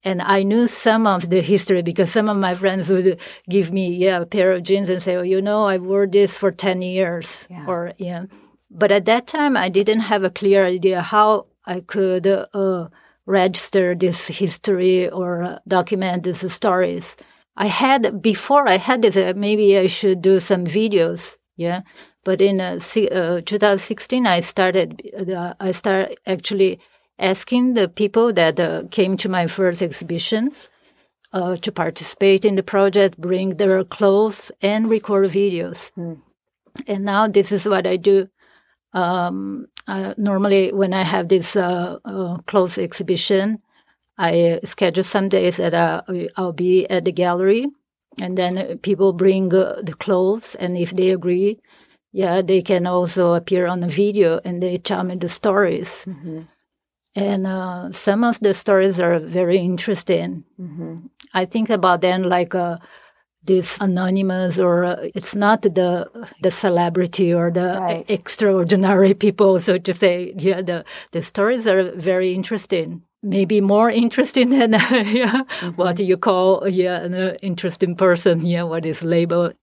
And 0.04 0.22
I 0.22 0.44
knew 0.44 0.68
some 0.68 1.06
of 1.06 1.30
the 1.30 1.40
history 1.40 1.82
because 1.82 2.12
some 2.12 2.28
of 2.28 2.36
my 2.36 2.54
friends 2.54 2.90
would 2.90 3.18
give 3.48 3.72
me 3.72 3.88
yeah, 3.96 4.20
a 4.20 4.26
pair 4.26 4.52
of 4.52 4.62
jeans 4.62 4.88
and 4.88 5.02
say, 5.02 5.16
oh, 5.16 5.22
you 5.22 5.42
know, 5.42 5.64
I 5.64 5.78
wore 5.78 6.06
this 6.06 6.36
for 6.36 6.52
10 6.52 6.82
years. 6.82 7.48
Yeah. 7.50 7.64
Or, 7.66 7.92
yeah. 7.98 8.26
But 8.70 8.90
at 8.90 9.05
that 9.05 9.26
time, 9.26 9.57
I 9.57 9.68
didn't 9.68 10.00
have 10.00 10.24
a 10.24 10.31
clear 10.31 10.66
idea 10.66 11.00
how 11.02 11.46
I 11.64 11.81
could 11.81 12.26
uh, 12.26 12.88
register 13.26 13.94
this 13.94 14.29
history 14.29 15.09
or 15.09 15.42
uh, 15.42 15.59
document 15.66 16.24
these 16.24 16.52
stories. 16.52 17.16
I 17.57 17.66
had 17.66 18.22
before 18.22 18.68
I 18.68 18.76
had 18.76 19.02
this. 19.02 19.16
Uh, 19.16 19.33
maybe 19.37 19.79
I 19.79 19.87
should 19.87 20.22
do 20.22 20.40
some 20.40 20.64
videos. 20.64 21.37
Yeah, 21.57 21.83
but 22.24 22.42
in 22.42 22.61
uh, 22.61 22.79
uh 23.12 23.40
2016, 23.40 24.26
I 24.26 24.40
started. 24.40 25.02
Uh, 25.16 25.55
I 25.59 25.70
started 25.70 26.18
actually 26.26 26.81
asking 27.18 27.74
the 27.74 27.88
people 27.88 28.33
that 28.35 28.61
uh, 28.61 28.83
came 28.90 29.16
to 29.16 29.29
my 29.29 29.46
first 29.46 29.83
exhibitions 29.83 30.68
to 31.61 31.70
participate 31.70 32.46
in 32.46 32.55
the 32.55 32.62
project, 32.62 33.18
bring 33.18 33.59
their 33.59 33.85
clothes 33.85 34.50
and 34.62 34.88
record 34.88 35.31
videos. 35.31 35.92
Mm. 35.92 36.22
And 36.87 37.05
now 37.05 37.29
this 37.29 37.52
is 37.52 37.68
what 37.68 37.87
I 37.87 37.98
do. 37.98 38.31
Um, 38.96 39.68
uh, 39.87 40.14
normally, 40.16 40.72
when 40.72 40.94
I 40.94 41.04
have 41.04 41.28
this 41.28 41.54
uh, 41.54 41.98
uh, 42.04 42.38
closed 42.46 42.78
exhibition, 42.78 43.61
I 44.16 44.61
schedule 44.64 45.04
some 45.04 45.28
days 45.28 45.59
that 45.59 45.74
uh, 45.74 46.00
I'll 46.37 46.54
be 46.54 46.88
at 46.88 47.04
the 47.04 47.12
gallery, 47.12 47.66
and 48.20 48.38
then 48.38 48.78
people 48.78 49.12
bring 49.12 49.52
uh, 49.54 49.82
the 49.82 49.92
clothes, 49.92 50.56
and 50.56 50.78
if 50.78 50.92
they 50.96 51.11
agree, 51.11 51.61
yeah, 52.12 52.40
they 52.40 52.62
can 52.62 52.87
also 52.87 53.35
appear 53.35 53.66
on 53.66 53.80
the 53.80 53.88
video, 53.88 54.40
and 54.44 54.62
they 54.62 54.78
tell 54.78 55.04
me 55.04 55.16
the 55.16 55.28
stories. 55.28 56.04
Mm-hmm. 56.09 56.40
And 57.14 57.46
uh, 57.46 57.92
some 57.92 58.24
of 58.24 58.40
the 58.40 58.54
stories 58.54 58.98
are 58.98 59.18
very 59.18 59.59
interesting. 59.59 60.44
Mm-hmm. 60.59 61.06
I 61.35 61.44
think 61.44 61.68
about 61.68 62.00
them 62.00 62.22
like 62.22 62.54
this 63.46 63.78
anonymous 63.80 64.59
or 64.59 64.85
uh, 64.85 64.96
it's 65.14 65.35
not 65.35 65.62
the 65.62 66.06
the 66.42 66.50
celebrity 66.50 67.32
or 67.32 67.50
the 67.50 67.78
right. 67.80 68.04
extraordinary 68.09 69.14
people 69.14 69.59
so 69.59 69.78
to 69.78 69.94
say. 69.94 70.35
Yeah 70.38 70.62
the 70.62 70.85
the 71.12 71.20
stories 71.20 71.66
are 71.66 71.92
very 71.92 72.35
interesting. 72.35 73.02
Maybe 73.22 73.61
more 73.61 73.90
interesting 73.90 74.50
than 74.59 74.72
yeah, 74.72 74.78
mm-hmm. 74.78 75.70
what 75.70 75.98
you 75.98 76.16
call 76.16 76.68
yeah 76.68 77.00
an 77.00 77.14
uh, 77.14 77.37
interesting 77.42 77.96
person 77.96 78.44
yeah 78.46 78.62
what 78.62 78.87
is 78.87 79.02
labeled 79.02 79.54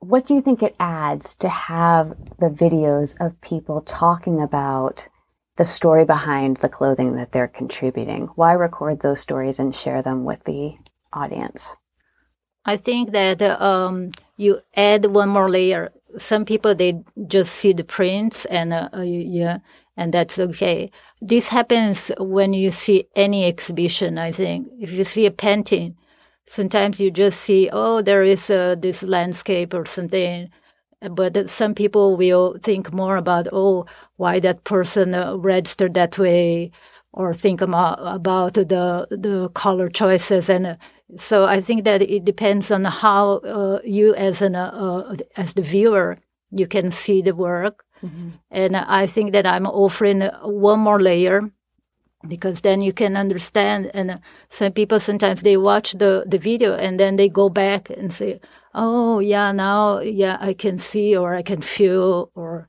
what 0.00 0.26
do 0.26 0.34
you 0.34 0.40
think 0.40 0.62
it 0.62 0.74
adds 0.80 1.34
to 1.36 1.48
have 1.48 2.16
the 2.38 2.48
videos 2.48 3.14
of 3.20 3.38
people 3.42 3.82
talking 3.82 4.40
about 4.40 5.08
the 5.56 5.64
story 5.64 6.06
behind 6.06 6.56
the 6.56 6.70
clothing 6.70 7.16
that 7.16 7.32
they're 7.32 7.48
contributing? 7.48 8.28
Why 8.34 8.54
record 8.54 9.00
those 9.00 9.20
stories 9.20 9.58
and 9.58 9.74
share 9.74 10.02
them 10.02 10.24
with 10.24 10.44
the 10.44 10.78
audience 11.12 11.76
I 12.64 12.76
think 12.76 13.12
that 13.12 13.42
um, 13.42 14.12
you 14.36 14.60
add 14.76 15.06
one 15.06 15.28
more 15.28 15.48
layer. 15.48 15.92
Some 16.18 16.44
people 16.44 16.74
they 16.74 17.02
just 17.26 17.52
see 17.54 17.72
the 17.72 17.84
prints 17.84 18.44
and 18.46 18.72
uh, 18.72 18.88
uh, 18.94 19.00
yeah, 19.02 19.58
and 19.96 20.12
that's 20.12 20.38
okay. 20.38 20.90
This 21.20 21.48
happens 21.48 22.10
when 22.18 22.52
you 22.52 22.70
see 22.70 23.06
any 23.16 23.44
exhibition, 23.46 24.18
I 24.18 24.32
think. 24.32 24.68
If 24.80 24.90
you 24.92 25.04
see 25.04 25.26
a 25.26 25.30
painting, 25.30 25.96
sometimes 26.46 27.00
you 27.00 27.10
just 27.10 27.40
see, 27.40 27.70
oh, 27.72 28.02
there 28.02 28.22
is 28.24 28.50
uh, 28.50 28.74
this 28.78 29.02
landscape 29.02 29.72
or 29.74 29.86
something. 29.86 30.50
But 31.00 31.48
some 31.48 31.74
people 31.74 32.16
will 32.16 32.58
think 32.62 32.92
more 32.92 33.16
about, 33.16 33.48
oh, 33.52 33.86
why 34.16 34.38
that 34.40 34.64
person 34.64 35.14
uh, 35.14 35.36
registered 35.36 35.94
that 35.94 36.18
way, 36.18 36.72
or 37.12 37.32
think 37.32 37.60
about, 37.60 38.54
the 38.54 39.06
the 39.10 39.50
color 39.54 39.88
choices. 39.88 40.48
And 40.48 40.66
uh, 40.66 40.76
so 41.16 41.44
I 41.44 41.60
think 41.60 41.84
that 41.84 42.02
it 42.02 42.24
depends 42.24 42.70
on 42.70 42.84
how 42.84 43.38
uh, 43.38 43.80
you, 43.84 44.14
as 44.14 44.42
an 44.42 44.54
uh, 44.54 44.70
uh, 44.70 45.14
as 45.36 45.54
the 45.54 45.62
viewer, 45.62 46.18
you 46.50 46.66
can 46.66 46.90
see 46.90 47.22
the 47.22 47.34
work 47.34 47.84
Mm-hmm. 48.04 48.28
And 48.50 48.76
I 48.76 49.06
think 49.06 49.32
that 49.32 49.46
I'm 49.46 49.66
offering 49.66 50.22
one 50.42 50.80
more 50.80 51.00
layer 51.00 51.50
because 52.26 52.60
then 52.60 52.82
you 52.82 52.92
can 52.92 53.16
understand. 53.16 53.90
And 53.94 54.20
some 54.48 54.72
people 54.72 55.00
sometimes 55.00 55.42
they 55.42 55.56
watch 55.56 55.92
the, 55.92 56.24
the 56.26 56.38
video 56.38 56.74
and 56.74 56.98
then 56.98 57.16
they 57.16 57.28
go 57.28 57.48
back 57.48 57.90
and 57.90 58.12
say, 58.12 58.40
oh, 58.74 59.18
yeah, 59.18 59.52
now, 59.52 60.00
yeah, 60.00 60.38
I 60.40 60.54
can 60.54 60.78
see 60.78 61.16
or 61.16 61.34
I 61.34 61.42
can 61.42 61.60
feel 61.60 62.30
or, 62.34 62.68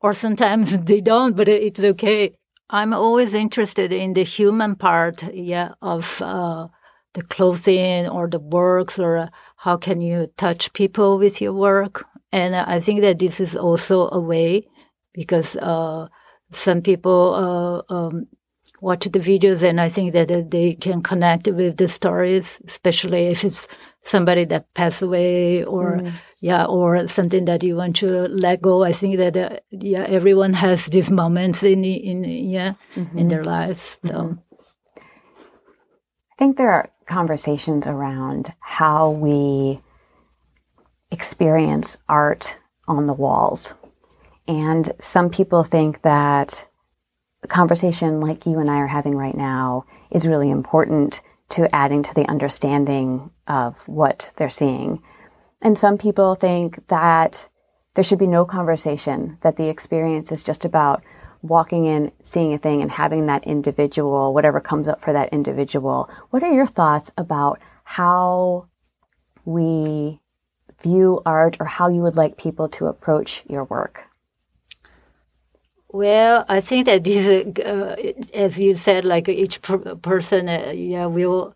or 0.00 0.12
sometimes 0.12 0.78
they 0.84 1.00
don't, 1.00 1.36
but 1.36 1.48
it's 1.48 1.80
okay. 1.80 2.36
I'm 2.72 2.94
always 2.94 3.34
interested 3.34 3.92
in 3.92 4.14
the 4.14 4.22
human 4.22 4.76
part, 4.76 5.24
yeah, 5.34 5.72
of 5.82 6.22
uh, 6.22 6.68
the 7.14 7.22
clothing 7.22 8.08
or 8.08 8.28
the 8.28 8.38
works 8.38 8.96
or 8.96 9.28
how 9.56 9.76
can 9.76 10.00
you 10.00 10.30
touch 10.36 10.72
people 10.72 11.18
with 11.18 11.40
your 11.40 11.52
work? 11.52 12.06
And 12.30 12.54
I 12.54 12.78
think 12.78 13.00
that 13.00 13.18
this 13.18 13.40
is 13.40 13.56
also 13.56 14.08
a 14.10 14.20
way 14.20 14.68
because 15.12 15.56
uh, 15.56 16.06
some 16.52 16.80
people 16.80 17.84
uh, 17.90 17.92
um, 17.92 18.28
watch 18.80 19.04
the 19.04 19.18
videos 19.18 19.68
and 19.68 19.80
I 19.80 19.88
think 19.88 20.12
that 20.12 20.52
they 20.52 20.74
can 20.74 21.02
connect 21.02 21.48
with 21.48 21.76
the 21.76 21.88
stories, 21.88 22.62
especially 22.68 23.26
if 23.26 23.44
it's 23.44 23.66
somebody 24.02 24.44
that 24.46 24.72
passed 24.74 25.02
away 25.02 25.64
or 25.64 25.98
mm. 25.98 26.12
yeah, 26.40 26.64
or 26.64 27.06
something 27.06 27.44
that 27.44 27.62
you 27.62 27.76
want 27.76 27.96
to 27.96 28.28
let 28.28 28.62
go. 28.62 28.84
I 28.84 28.92
think 28.92 29.16
that 29.18 29.36
uh, 29.36 29.58
yeah, 29.70 30.04
everyone 30.04 30.52
has 30.54 30.86
these 30.86 31.10
moments 31.10 31.62
in 31.62 31.84
in 31.84 32.24
yeah 32.24 32.74
mm-hmm. 32.94 33.18
in 33.18 33.28
their 33.28 33.44
lives. 33.44 33.98
So. 34.04 34.12
Mm-hmm. 34.12 34.34
I 34.96 36.34
think 36.38 36.56
there 36.56 36.70
are 36.70 36.90
conversations 37.06 37.86
around 37.86 38.50
how 38.60 39.10
we 39.10 39.82
experience 41.10 41.98
art 42.08 42.56
on 42.88 43.06
the 43.06 43.12
walls. 43.12 43.74
And 44.48 44.90
some 45.00 45.28
people 45.28 45.64
think 45.64 46.02
that 46.02 46.66
the 47.42 47.48
conversation 47.48 48.20
like 48.20 48.46
you 48.46 48.58
and 48.58 48.70
I 48.70 48.78
are 48.78 48.86
having 48.86 49.16
right 49.16 49.36
now 49.36 49.84
is 50.10 50.26
really 50.26 50.50
important 50.50 51.20
to 51.50 51.74
adding 51.74 52.02
to 52.02 52.14
the 52.14 52.28
understanding 52.28 53.30
of 53.46 53.86
what 53.86 54.32
they're 54.36 54.50
seeing. 54.50 55.02
And 55.60 55.76
some 55.76 55.98
people 55.98 56.34
think 56.34 56.86
that 56.88 57.48
there 57.94 58.04
should 58.04 58.18
be 58.18 58.26
no 58.26 58.44
conversation, 58.44 59.38
that 59.42 59.56
the 59.56 59.68
experience 59.68 60.32
is 60.32 60.42
just 60.42 60.64
about 60.64 61.02
walking 61.42 61.86
in, 61.86 62.12
seeing 62.22 62.52
a 62.52 62.58
thing, 62.58 62.82
and 62.82 62.90
having 62.90 63.26
that 63.26 63.44
individual, 63.44 64.32
whatever 64.34 64.60
comes 64.60 64.88
up 64.88 65.00
for 65.00 65.12
that 65.12 65.32
individual. 65.32 66.08
What 66.30 66.42
are 66.42 66.52
your 66.52 66.66
thoughts 66.66 67.10
about 67.16 67.60
how 67.84 68.68
we 69.44 70.20
view 70.82 71.20
art 71.26 71.56
or 71.60 71.66
how 71.66 71.88
you 71.88 72.02
would 72.02 72.16
like 72.16 72.36
people 72.36 72.68
to 72.70 72.86
approach 72.86 73.42
your 73.48 73.64
work? 73.64 74.09
Well, 75.92 76.44
I 76.48 76.60
think 76.60 76.86
that 76.86 77.02
this, 77.04 77.26
uh, 77.58 77.96
as 78.32 78.60
you 78.60 78.74
said, 78.74 79.04
like 79.04 79.28
each 79.28 79.60
per- 79.60 79.96
person, 79.96 80.48
uh, 80.48 80.72
yeah, 80.74 81.06
will 81.06 81.54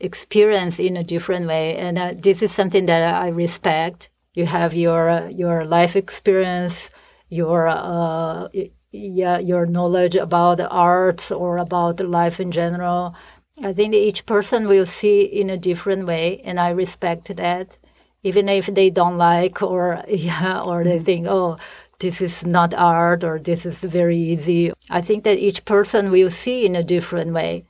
experience 0.00 0.78
in 0.78 0.96
a 0.96 1.02
different 1.04 1.46
way, 1.46 1.76
and 1.76 1.98
uh, 1.98 2.14
this 2.16 2.42
is 2.42 2.52
something 2.52 2.86
that 2.86 3.02
I 3.14 3.28
respect. 3.28 4.10
You 4.34 4.46
have 4.46 4.74
your 4.74 5.10
uh, 5.10 5.28
your 5.28 5.64
life 5.66 5.94
experience, 5.96 6.90
your 7.28 7.68
uh, 7.68 8.48
yeah, 8.92 9.38
your 9.38 9.66
knowledge 9.66 10.16
about 10.16 10.56
the 10.58 10.68
arts 10.68 11.30
or 11.30 11.58
about 11.58 12.00
life 12.00 12.40
in 12.40 12.52
general. 12.52 13.14
I 13.62 13.72
think 13.72 13.94
each 13.94 14.26
person 14.26 14.68
will 14.68 14.86
see 14.86 15.22
in 15.22 15.50
a 15.50 15.56
different 15.58 16.06
way, 16.06 16.40
and 16.44 16.58
I 16.60 16.70
respect 16.70 17.34
that 17.36 17.78
even 18.22 18.48
if 18.48 18.66
they 18.66 18.90
don't 18.90 19.18
like 19.18 19.62
or 19.62 20.02
yeah 20.08 20.60
or 20.60 20.84
they 20.84 20.96
mm-hmm. 20.96 21.04
think 21.04 21.26
oh 21.28 21.56
this 21.98 22.20
is 22.20 22.44
not 22.44 22.74
art 22.74 23.24
or 23.24 23.38
this 23.38 23.64
is 23.64 23.80
very 23.80 24.18
easy. 24.18 24.72
I 24.90 25.00
think 25.00 25.24
that 25.24 25.38
each 25.38 25.64
person 25.64 26.10
will 26.10 26.30
see 26.30 26.66
in 26.66 26.76
a 26.76 26.82
different 26.82 27.32
way. 27.32 27.64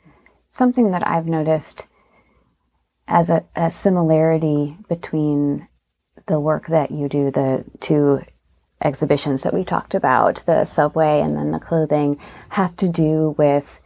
Something 0.50 0.90
that 0.92 1.06
i've 1.06 1.26
noticed 1.26 1.86
as 3.08 3.28
a, 3.28 3.44
a 3.54 3.70
similarity 3.70 4.76
between 4.88 5.68
the 6.26 6.40
work 6.40 6.66
that 6.68 6.90
you 6.90 7.08
do 7.08 7.30
the 7.30 7.64
two 7.80 8.22
exhibitions 8.82 9.42
that 9.42 9.54
we 9.54 9.64
talked 9.64 9.94
about 9.94 10.42
the 10.46 10.64
subway 10.64 11.20
and 11.20 11.36
then 11.36 11.50
the 11.50 11.58
clothing 11.58 12.18
have 12.50 12.74
to 12.76 12.88
do 12.88 13.34
with 13.38 13.80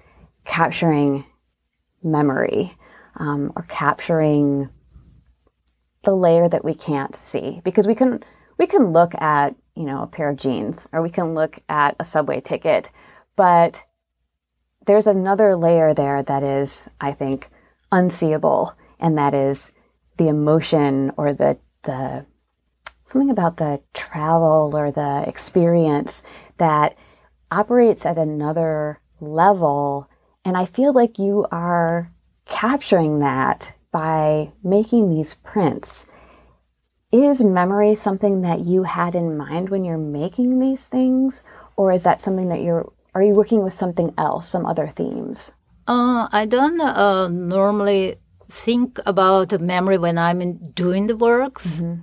capturing 0.45 1.25
memory 2.03 2.73
um, 3.17 3.53
or 3.55 3.63
capturing 3.69 4.69
the 6.03 6.15
layer 6.15 6.49
that 6.49 6.65
we 6.65 6.75
can't 6.75 7.15
see. 7.15 7.61
Because 7.63 7.87
we 7.87 7.95
can 7.95 8.23
we 8.59 8.67
can 8.67 8.93
look 8.93 9.15
at 9.21 9.55
you 9.75 9.85
know 9.85 10.03
a 10.03 10.07
pair 10.07 10.31
of 10.31 10.37
jeans 10.37 10.87
or 10.93 11.03
we 11.03 11.11
can 11.11 11.35
look 11.35 11.59
at 11.69 11.97
a 11.99 12.05
subway 12.05 12.41
ticket 12.41 12.91
but 13.37 13.85
there's 14.87 15.07
another 15.07 15.57
layer 15.57 15.95
there 15.95 16.23
that 16.23 16.43
is 16.43 16.89
i 17.01 17.13
think 17.13 17.51
unseeable 17.93 18.75
and 18.99 19.17
that 19.17 19.35
is 19.35 19.73
the 20.17 20.29
emotion 20.29 21.13
or 21.17 21.33
the 21.33 21.57
the 21.85 22.25
something 23.05 23.31
about 23.31 23.57
the 23.57 23.81
travel 23.95 24.71
or 24.75 24.91
the 24.91 25.25
experience 25.27 26.23
that 26.59 26.97
operates 27.51 28.07
at 28.07 28.19
another 28.19 29.01
level 29.21 30.09
and 30.45 30.57
i 30.57 30.65
feel 30.65 30.93
like 30.93 31.19
you 31.19 31.47
are 31.51 32.13
capturing 32.51 33.21
that 33.21 33.73
by 33.93 34.53
making 34.63 35.09
these 35.09 35.35
prints. 35.35 36.05
Is 37.13 37.43
memory 37.43 37.97
something 37.97 38.43
that 38.43 38.61
you 38.61 38.85
had 38.85 39.17
in 39.17 39.37
mind 39.37 39.69
when 39.69 39.85
you're 39.85 39.99
making 39.99 40.61
these 40.61 40.85
things? 40.85 41.43
Or 41.77 41.91
is 41.91 42.05
that 42.05 42.21
something 42.21 42.49
that 42.51 42.63
you're, 42.63 42.93
are 43.15 43.23
you 43.23 43.35
working 43.35 43.65
with 43.65 43.73
something 43.73 44.15
else, 44.17 44.49
some 44.49 44.65
other 44.65 44.87
themes? 44.87 45.51
Uh, 45.89 46.29
I 46.31 46.47
don't 46.47 46.81
uh, 46.81 47.27
normally 47.27 48.17
think 48.49 49.01
about 49.07 49.49
the 49.49 49.59
memory 49.59 49.99
when 49.99 50.19
I'm 50.19 50.59
doing 50.73 51.09
the 51.09 51.17
works. 51.17 51.77
Mm-hmm. 51.77 52.03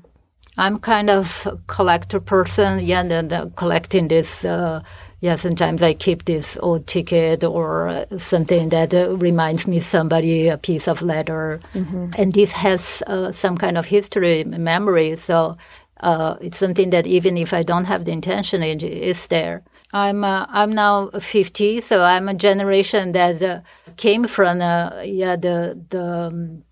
I'm 0.57 0.79
kind 0.79 1.09
of 1.09 1.45
a 1.45 1.57
collector 1.67 2.19
person, 2.19 2.83
yeah, 2.83 2.99
and, 3.01 3.31
and 3.31 3.55
collecting 3.55 4.09
this 4.09 4.43
uh, 4.43 4.81
yeah, 5.19 5.35
sometimes 5.35 5.81
I 5.81 5.93
keep 5.93 6.25
this 6.25 6.57
old 6.61 6.85
ticket 6.85 7.43
or 7.43 7.87
uh, 7.87 8.17
something 8.17 8.69
that 8.69 8.93
uh, 8.93 9.17
reminds 9.17 9.67
me 9.67 9.79
somebody 9.79 10.47
a 10.47 10.57
piece 10.57 10.87
of 10.87 11.01
letter, 11.01 11.59
mm-hmm. 11.73 12.11
and 12.15 12.33
this 12.33 12.51
has 12.51 13.01
uh, 13.07 13.31
some 13.31 13.57
kind 13.57 13.79
of 13.79 13.85
history, 13.87 14.43
memory. 14.43 15.15
So 15.15 15.57
uh, 16.01 16.35
it's 16.39 16.59
something 16.59 16.91
that 16.91 17.07
even 17.07 17.35
if 17.35 17.51
I 17.51 17.63
don't 17.63 17.85
have 17.85 18.05
the 18.05 18.11
intention, 18.11 18.61
it 18.61 18.83
is 18.83 19.27
there. 19.27 19.63
I'm 19.91 20.23
uh, 20.23 20.45
I'm 20.49 20.73
now 20.73 21.09
50, 21.09 21.81
so 21.81 22.03
I'm 22.03 22.29
a 22.29 22.35
generation 22.35 23.13
that 23.13 23.41
uh, 23.41 23.61
came 23.95 24.25
from 24.25 24.59
yeah 24.59 25.35
the 25.35 25.81
the 25.89 26.03
um, 26.03 26.63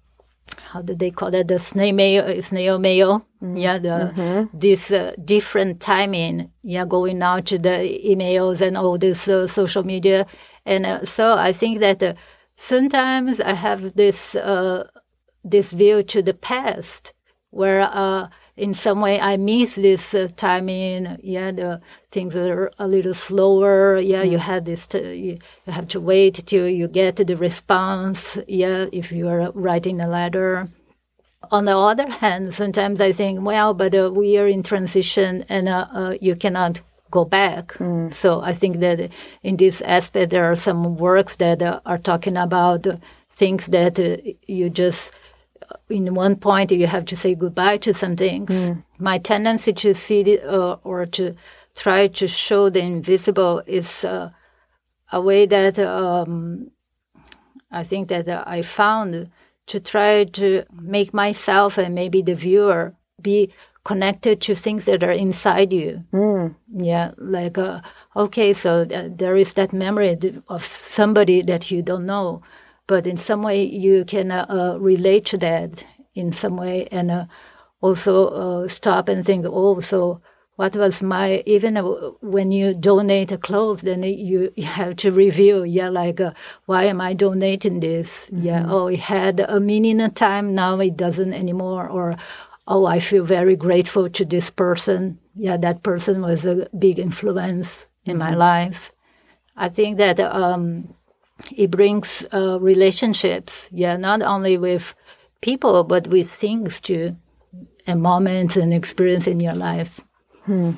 how 0.71 0.83
do 0.83 0.93
they 0.93 1.09
call 1.09 1.33
it 1.33 1.47
the 1.47 1.57
snail 1.57 1.95
mail 1.95 2.43
snail. 2.43 3.25
Yeah 3.53 3.77
the 3.77 4.11
mm-hmm. 4.15 4.57
this 4.57 4.91
uh, 4.91 5.13
different 5.23 5.79
timing 5.79 6.49
yeah 6.63 6.85
going 6.85 7.21
out 7.21 7.45
to 7.45 7.57
the 7.57 8.01
emails 8.05 8.61
and 8.61 8.77
all 8.77 8.97
this 8.97 9.27
uh, 9.27 9.45
social 9.45 9.83
media 9.83 10.25
and 10.65 10.85
uh, 10.85 11.03
so 11.03 11.37
i 11.37 11.51
think 11.51 11.79
that 11.79 12.01
uh, 12.01 12.13
sometimes 12.55 13.39
i 13.41 13.53
have 13.53 13.95
this 13.95 14.35
uh, 14.35 14.83
this 15.43 15.71
view 15.71 16.01
to 16.01 16.21
the 16.21 16.33
past 16.33 17.13
where 17.51 17.81
uh, 17.81 18.27
in 18.57 18.73
some 18.73 19.01
way 19.01 19.19
I 19.19 19.37
miss 19.37 19.75
this 19.75 20.13
uh, 20.13 20.27
timing. 20.35 21.17
Yeah, 21.23 21.51
the 21.51 21.81
things 22.09 22.35
are 22.35 22.71
a 22.79 22.87
little 22.87 23.13
slower. 23.13 23.97
Yeah, 23.97 24.23
mm. 24.23 24.31
you 24.31 24.37
had 24.37 24.65
this. 24.65 24.87
You, 24.93 25.37
you 25.65 25.73
have 25.73 25.87
to 25.89 25.99
wait 25.99 26.45
till 26.45 26.67
you 26.67 26.87
get 26.87 27.15
the 27.15 27.35
response. 27.35 28.37
Yeah, 28.47 28.85
if 28.91 29.11
you 29.11 29.27
are 29.27 29.51
writing 29.51 30.01
a 30.01 30.07
letter. 30.07 30.69
On 31.51 31.65
the 31.65 31.77
other 31.77 32.09
hand, 32.09 32.53
sometimes 32.53 33.01
I 33.01 33.11
think, 33.11 33.41
well, 33.41 33.73
but 33.73 33.93
uh, 33.95 34.11
we 34.13 34.37
are 34.37 34.47
in 34.47 34.63
transition, 34.63 35.45
and 35.49 35.69
uh, 35.69 35.87
uh 35.93 36.13
you 36.21 36.35
cannot 36.35 36.81
go 37.11 37.25
back. 37.25 37.73
Mm. 37.73 38.13
So 38.13 38.41
I 38.41 38.53
think 38.53 38.79
that 38.79 39.09
in 39.43 39.57
this 39.57 39.81
aspect, 39.81 40.31
there 40.31 40.45
are 40.51 40.55
some 40.55 40.97
works 40.97 41.35
that 41.37 41.61
uh, 41.61 41.79
are 41.85 41.97
talking 41.97 42.37
about 42.37 42.87
things 43.29 43.67
that 43.67 43.99
uh, 43.99 44.17
you 44.47 44.69
just 44.69 45.11
in 45.89 46.13
one 46.13 46.35
point 46.35 46.71
you 46.71 46.87
have 46.87 47.05
to 47.05 47.15
say 47.15 47.35
goodbye 47.35 47.77
to 47.77 47.93
some 47.93 48.15
things. 48.15 48.49
Mm. 48.51 48.83
My 48.99 49.17
tendency 49.17 49.73
to 49.73 49.93
see 49.93 50.23
the, 50.23 50.35
uh, 50.43 50.77
or 50.83 51.05
to 51.05 51.35
try 51.75 52.07
to 52.07 52.27
show 52.27 52.69
the 52.69 52.81
invisible 52.81 53.61
is 53.65 54.05
uh, 54.05 54.29
a 55.11 55.21
way 55.21 55.45
that 55.45 55.77
um, 55.79 56.71
I 57.71 57.83
think 57.83 58.07
that 58.07 58.27
uh, 58.27 58.43
I 58.45 58.61
found 58.61 59.29
to 59.67 59.79
try 59.79 60.23
to 60.23 60.63
make 60.73 61.13
myself 61.13 61.77
and 61.77 61.95
maybe 61.95 62.21
the 62.21 62.35
viewer 62.35 62.93
be 63.21 63.51
connected 63.83 64.41
to 64.41 64.55
things 64.55 64.85
that 64.85 65.03
are 65.03 65.11
inside 65.11 65.71
you. 65.71 66.03
Mm. 66.11 66.55
Yeah, 66.75 67.11
like 67.17 67.57
uh, 67.57 67.81
okay, 68.15 68.51
so 68.51 68.85
th- 68.85 69.11
there 69.15 69.35
is 69.35 69.53
that 69.53 69.73
memory 69.73 70.17
of 70.49 70.63
somebody 70.63 71.41
that 71.43 71.71
you 71.71 71.81
don't 71.81 72.05
know, 72.05 72.41
but 72.87 73.07
in 73.07 73.17
some 73.17 73.43
way 73.43 73.63
you 73.63 74.03
can 74.05 74.31
uh, 74.31 74.45
uh, 74.49 74.77
relate 74.79 75.25
to 75.27 75.37
that 75.37 75.85
in 76.15 76.31
some 76.31 76.57
way, 76.57 76.87
and 76.91 77.11
uh, 77.11 77.25
also 77.81 78.27
uh, 78.27 78.67
stop 78.67 79.07
and 79.07 79.23
think, 79.23 79.45
oh, 79.47 79.79
so 79.79 80.21
what 80.55 80.75
was 80.75 81.03
my 81.03 81.43
even 81.45 81.75
when 82.21 82.51
you 82.51 82.73
donate 82.73 83.31
a 83.31 83.37
clothes 83.37 83.81
then 83.81 84.03
you, 84.03 84.51
you 84.55 84.65
have 84.65 84.95
to 84.97 85.11
review. 85.11 85.63
Yeah 85.63 85.89
like 85.89 86.19
uh, 86.21 86.31
why 86.65 86.85
am 86.85 87.01
i 87.01 87.13
donating 87.13 87.79
this? 87.79 88.29
Mm-hmm. 88.29 88.45
yeah 88.45 88.65
oh 88.67 88.87
it 88.87 88.99
had 88.99 89.39
a 89.41 89.59
meaning 89.59 89.99
a 89.99 90.09
time. 90.09 90.55
Now 90.55 90.79
it 90.79 90.97
doesn't 90.97 91.33
anymore. 91.33 91.87
Or 91.87 92.15
oh 92.67 92.85
i 92.85 92.99
feel 92.99 93.23
very 93.23 93.55
grateful 93.55 94.09
to 94.09 94.25
this 94.25 94.49
person. 94.49 95.19
Yeah 95.35 95.57
that 95.57 95.83
person 95.83 96.21
was 96.21 96.45
a 96.45 96.67
big 96.77 96.99
influence 96.99 97.87
in 98.05 98.17
mm-hmm. 98.17 98.29
my 98.29 98.35
life. 98.35 98.91
I 99.57 99.69
think 99.69 99.97
that 99.97 100.19
um, 100.19 100.93
it 101.55 101.71
brings 101.71 102.25
uh, 102.33 102.59
relationships. 102.59 103.69
Yeah 103.71 103.97
not 103.97 104.21
only 104.21 104.57
with 104.57 104.95
people 105.41 105.83
but 105.83 106.07
with 106.07 106.31
things 106.31 106.79
too 106.79 107.17
and 107.85 108.01
moments 108.01 108.57
and 108.57 108.73
experience 108.73 109.27
in 109.27 109.39
your 109.39 109.53
life 109.53 110.04
Hmm. 110.45 110.71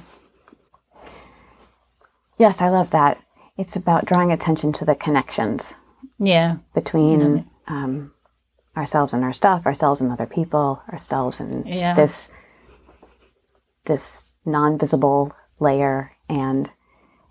Yes, 2.37 2.61
I 2.61 2.69
love 2.69 2.91
that. 2.91 3.21
It's 3.57 3.75
about 3.75 4.05
drawing 4.05 4.31
attention 4.31 4.71
to 4.73 4.85
the 4.85 4.95
connections. 4.95 5.73
Yeah. 6.19 6.57
Between 6.73 7.49
um, 7.67 8.13
ourselves 8.75 9.13
and 9.13 9.23
our 9.23 9.33
stuff, 9.33 9.65
ourselves 9.65 10.01
and 10.01 10.11
other 10.11 10.27
people, 10.27 10.81
ourselves 10.89 11.39
and 11.39 11.67
yeah. 11.67 11.93
this 11.93 12.29
this 13.85 14.31
non-visible 14.45 15.33
layer. 15.59 16.11
And 16.29 16.69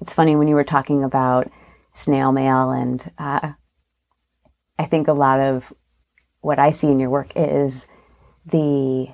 it's 0.01 0.13
funny 0.13 0.37
when 0.37 0.49
you 0.49 0.55
were 0.55 0.65
talking 0.65 1.05
about 1.05 1.51
snail 1.95 2.33
mail, 2.33 2.71
and 2.71 3.11
uh, 3.19 3.53
I 4.79 4.85
think 4.85 5.09
a 5.09 5.13
lot 5.13 5.41
of 5.41 5.73
what 6.41 6.59
I 6.59 6.73
see 6.73 6.89
in 6.89 7.01
your 7.01 7.11
work 7.11 7.33
is 7.37 7.87
the 8.45 9.09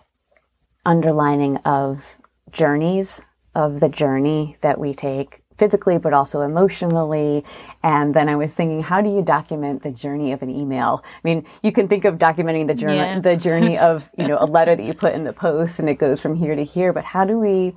underlining 0.84 1.58
of 1.58 2.04
journeys 2.52 3.20
of 3.54 3.80
the 3.80 3.88
journey 3.88 4.56
that 4.60 4.78
we 4.78 4.94
take 4.94 5.42
physically 5.58 5.98
but 5.98 6.12
also 6.12 6.40
emotionally 6.40 7.44
and 7.82 8.14
then 8.14 8.28
i 8.28 8.34
was 8.34 8.50
thinking 8.50 8.82
how 8.82 9.00
do 9.00 9.10
you 9.10 9.22
document 9.22 9.82
the 9.82 9.90
journey 9.90 10.32
of 10.32 10.42
an 10.42 10.50
email 10.50 11.04
i 11.04 11.20
mean 11.22 11.46
you 11.62 11.70
can 11.70 11.88
think 11.88 12.04
of 12.04 12.16
documenting 12.16 12.66
the 12.66 12.74
journey 12.74 12.96
yeah. 12.96 13.20
the 13.20 13.36
journey 13.36 13.76
of 13.88 14.10
you 14.16 14.26
know 14.26 14.38
a 14.40 14.46
letter 14.46 14.74
that 14.74 14.82
you 14.82 14.94
put 14.94 15.12
in 15.12 15.24
the 15.24 15.32
post 15.32 15.78
and 15.78 15.88
it 15.88 15.94
goes 15.94 16.20
from 16.20 16.34
here 16.34 16.56
to 16.56 16.64
here 16.64 16.92
but 16.92 17.04
how 17.04 17.24
do 17.24 17.38
we 17.38 17.76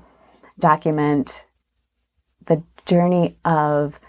document 0.59 1.43
the 2.47 2.63
journey 2.85 3.37
of 3.43 3.99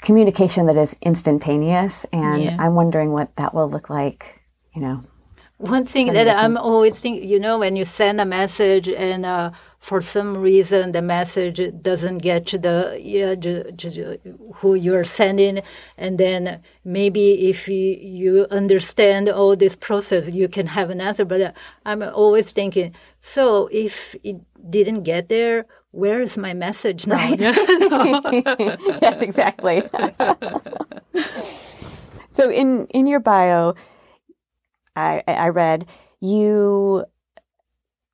communication 0.00 0.66
that 0.66 0.76
is 0.76 0.94
instantaneous 1.02 2.04
and 2.12 2.42
yeah. 2.42 2.56
i'm 2.58 2.74
wondering 2.74 3.12
what 3.12 3.34
that 3.36 3.54
will 3.54 3.68
look 3.68 3.90
like 3.90 4.40
you 4.74 4.80
know 4.80 5.04
one 5.64 5.86
thing 5.86 6.12
that 6.12 6.28
I'm 6.28 6.56
always 6.56 7.00
thinking, 7.00 7.26
you 7.28 7.40
know, 7.40 7.58
when 7.58 7.74
you 7.74 7.84
send 7.84 8.20
a 8.20 8.26
message 8.26 8.88
and 8.88 9.24
uh, 9.24 9.50
for 9.78 10.00
some 10.00 10.36
reason 10.36 10.92
the 10.92 11.00
message 11.00 11.60
doesn't 11.80 12.18
get 12.18 12.46
to 12.46 12.58
the 12.58 12.98
yeah, 13.00 13.34
to, 13.34 13.72
to, 13.72 14.18
who 14.56 14.74
you're 14.74 15.04
sending, 15.04 15.62
and 15.96 16.18
then 16.18 16.60
maybe 16.84 17.48
if 17.48 17.66
you, 17.66 17.96
you 18.00 18.46
understand 18.50 19.28
all 19.28 19.56
this 19.56 19.74
process, 19.74 20.28
you 20.28 20.48
can 20.48 20.66
have 20.66 20.90
an 20.90 21.00
answer. 21.00 21.24
But 21.24 21.40
uh, 21.40 21.52
I'm 21.86 22.02
always 22.02 22.50
thinking, 22.50 22.94
so 23.20 23.68
if 23.72 24.14
it 24.22 24.36
didn't 24.70 25.02
get 25.02 25.28
there, 25.28 25.66
where 25.92 26.20
is 26.20 26.36
my 26.36 26.52
message 26.52 27.06
now? 27.06 27.16
Right. 27.16 27.40
yes, 27.40 29.22
exactly. 29.22 29.82
so 32.32 32.50
in 32.50 32.86
in 32.88 33.06
your 33.06 33.20
bio 33.20 33.74
I, 34.96 35.22
I 35.26 35.48
read 35.48 35.86
you 36.20 37.04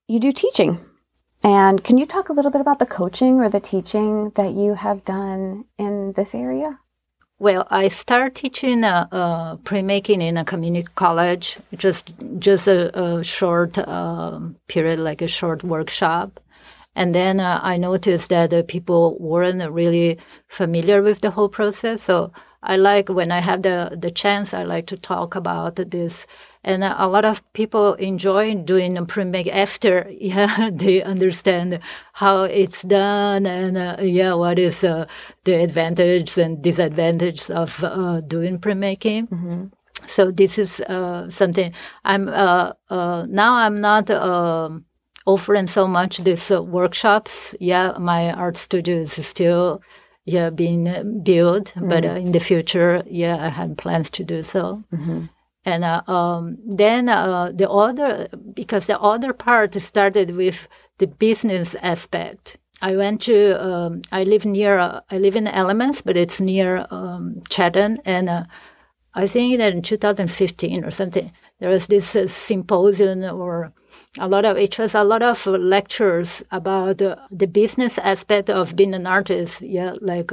you 0.08 0.18
do 0.18 0.32
teaching. 0.32 0.80
And 1.42 1.82
can 1.82 1.96
you 1.96 2.04
talk 2.04 2.28
a 2.28 2.32
little 2.32 2.50
bit 2.50 2.60
about 2.60 2.78
the 2.78 2.86
coaching 2.86 3.40
or 3.40 3.48
the 3.48 3.60
teaching 3.60 4.30
that 4.34 4.52
you 4.52 4.74
have 4.74 5.04
done 5.04 5.64
in 5.78 6.12
this 6.12 6.34
area? 6.34 6.78
Well, 7.38 7.66
I 7.70 7.88
started 7.88 8.34
teaching 8.34 8.84
uh, 8.84 9.06
uh, 9.10 9.56
pre-making 9.56 10.20
in 10.20 10.36
a 10.36 10.44
community 10.44 10.88
college, 10.94 11.58
just 11.74 12.12
just 12.38 12.68
a, 12.68 12.80
a 13.00 13.24
short 13.24 13.78
uh, 13.78 14.40
period, 14.68 14.98
like 14.98 15.22
a 15.22 15.28
short 15.28 15.64
workshop. 15.64 16.38
And 16.94 17.14
then 17.14 17.40
uh, 17.40 17.60
I 17.62 17.78
noticed 17.78 18.28
that 18.28 18.68
people 18.68 19.16
weren't 19.18 19.70
really 19.72 20.18
familiar 20.48 21.00
with 21.00 21.20
the 21.22 21.30
whole 21.30 21.48
process. 21.48 22.02
So 22.02 22.30
I 22.62 22.76
like 22.76 23.08
when 23.08 23.32
I 23.32 23.40
have 23.40 23.62
the, 23.62 23.96
the 23.98 24.10
chance, 24.10 24.52
I 24.52 24.64
like 24.64 24.86
to 24.88 24.96
talk 24.96 25.34
about 25.34 25.76
this 25.76 26.26
and 26.62 26.84
a 26.84 27.06
lot 27.06 27.24
of 27.24 27.40
people 27.52 27.94
enjoy 27.94 28.54
doing 28.54 28.98
a 28.98 29.04
pre-make 29.04 29.48
after 29.48 30.10
yeah 30.20 30.70
they 30.72 31.02
understand 31.02 31.80
how 32.14 32.42
it's 32.42 32.82
done 32.82 33.46
and 33.46 33.76
uh, 33.76 33.96
yeah 34.00 34.34
what 34.34 34.58
is 34.58 34.84
uh, 34.84 35.06
the 35.44 35.54
advantage 35.54 36.36
and 36.38 36.62
disadvantage 36.62 37.50
of 37.50 37.82
uh, 37.84 38.20
doing 38.20 38.58
pre-making 38.58 39.26
mm-hmm. 39.28 39.66
so 40.06 40.30
this 40.30 40.58
is 40.58 40.80
uh, 40.82 41.28
something 41.28 41.72
i'm 42.04 42.28
uh, 42.28 42.72
uh, 42.90 43.24
now 43.28 43.54
i'm 43.54 43.80
not 43.80 44.10
offering 45.26 45.66
so 45.66 45.86
much 45.86 46.18
these 46.18 46.50
workshops 46.50 47.54
yeah 47.60 47.92
my 47.98 48.32
art 48.32 48.56
studio 48.56 49.00
is 49.00 49.26
still 49.26 49.80
yeah 50.24 50.50
being 50.50 50.84
built 51.22 51.72
mm-hmm. 51.74 51.88
but 51.88 52.04
in 52.04 52.32
the 52.32 52.40
future 52.40 53.02
yeah 53.06 53.36
i 53.44 53.48
had 53.48 53.78
plans 53.78 54.10
to 54.10 54.24
do 54.24 54.42
so 54.42 54.82
mm-hmm. 54.92 55.26
And 55.64 55.84
uh, 55.84 56.02
um, 56.06 56.56
then 56.64 57.08
uh, 57.08 57.52
the 57.54 57.68
other, 57.68 58.28
because 58.54 58.86
the 58.86 58.98
other 58.98 59.32
part 59.32 59.74
started 59.80 60.36
with 60.36 60.68
the 60.98 61.06
business 61.06 61.74
aspect. 61.82 62.56
I 62.82 62.96
went 62.96 63.20
to, 63.22 63.62
um, 63.62 64.02
I 64.10 64.24
live 64.24 64.46
near, 64.46 64.78
uh, 64.78 65.00
I 65.10 65.18
live 65.18 65.36
in 65.36 65.46
Alamance, 65.46 66.00
but 66.00 66.16
it's 66.16 66.40
near 66.40 66.86
um, 66.90 67.42
Chatham. 67.50 67.98
And 68.06 68.30
uh, 68.30 68.44
I 69.14 69.26
think 69.26 69.58
that 69.58 69.74
in 69.74 69.82
2015 69.82 70.84
or 70.84 70.90
something, 70.90 71.30
there 71.58 71.68
was 71.68 71.88
this 71.88 72.16
uh, 72.16 72.26
symposium 72.26 73.22
or 73.24 73.72
a 74.18 74.28
lot 74.28 74.46
of, 74.46 74.56
it 74.56 74.78
was 74.78 74.94
a 74.94 75.04
lot 75.04 75.22
of 75.22 75.44
lectures 75.46 76.42
about 76.50 76.98
the 76.98 77.46
business 77.46 77.98
aspect 77.98 78.48
of 78.48 78.76
being 78.76 78.94
an 78.94 79.06
artist. 79.06 79.60
Yeah, 79.60 79.94
like 80.00 80.32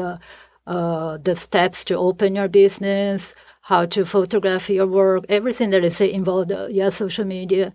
uh, 0.68 1.18
the 1.18 1.36
steps 1.36 1.84
to 1.86 1.98
open 1.98 2.36
your 2.36 2.48
business, 2.48 3.34
how 3.68 3.86
to 3.86 4.06
photograph 4.06 4.70
your 4.70 4.88
work, 4.88 5.26
everything 5.28 5.72
that 5.72 5.84
is 5.84 6.00
involved, 6.00 6.54
uh, 6.54 6.68
yeah, 6.72 6.88
social 6.88 7.26
media. 7.26 7.74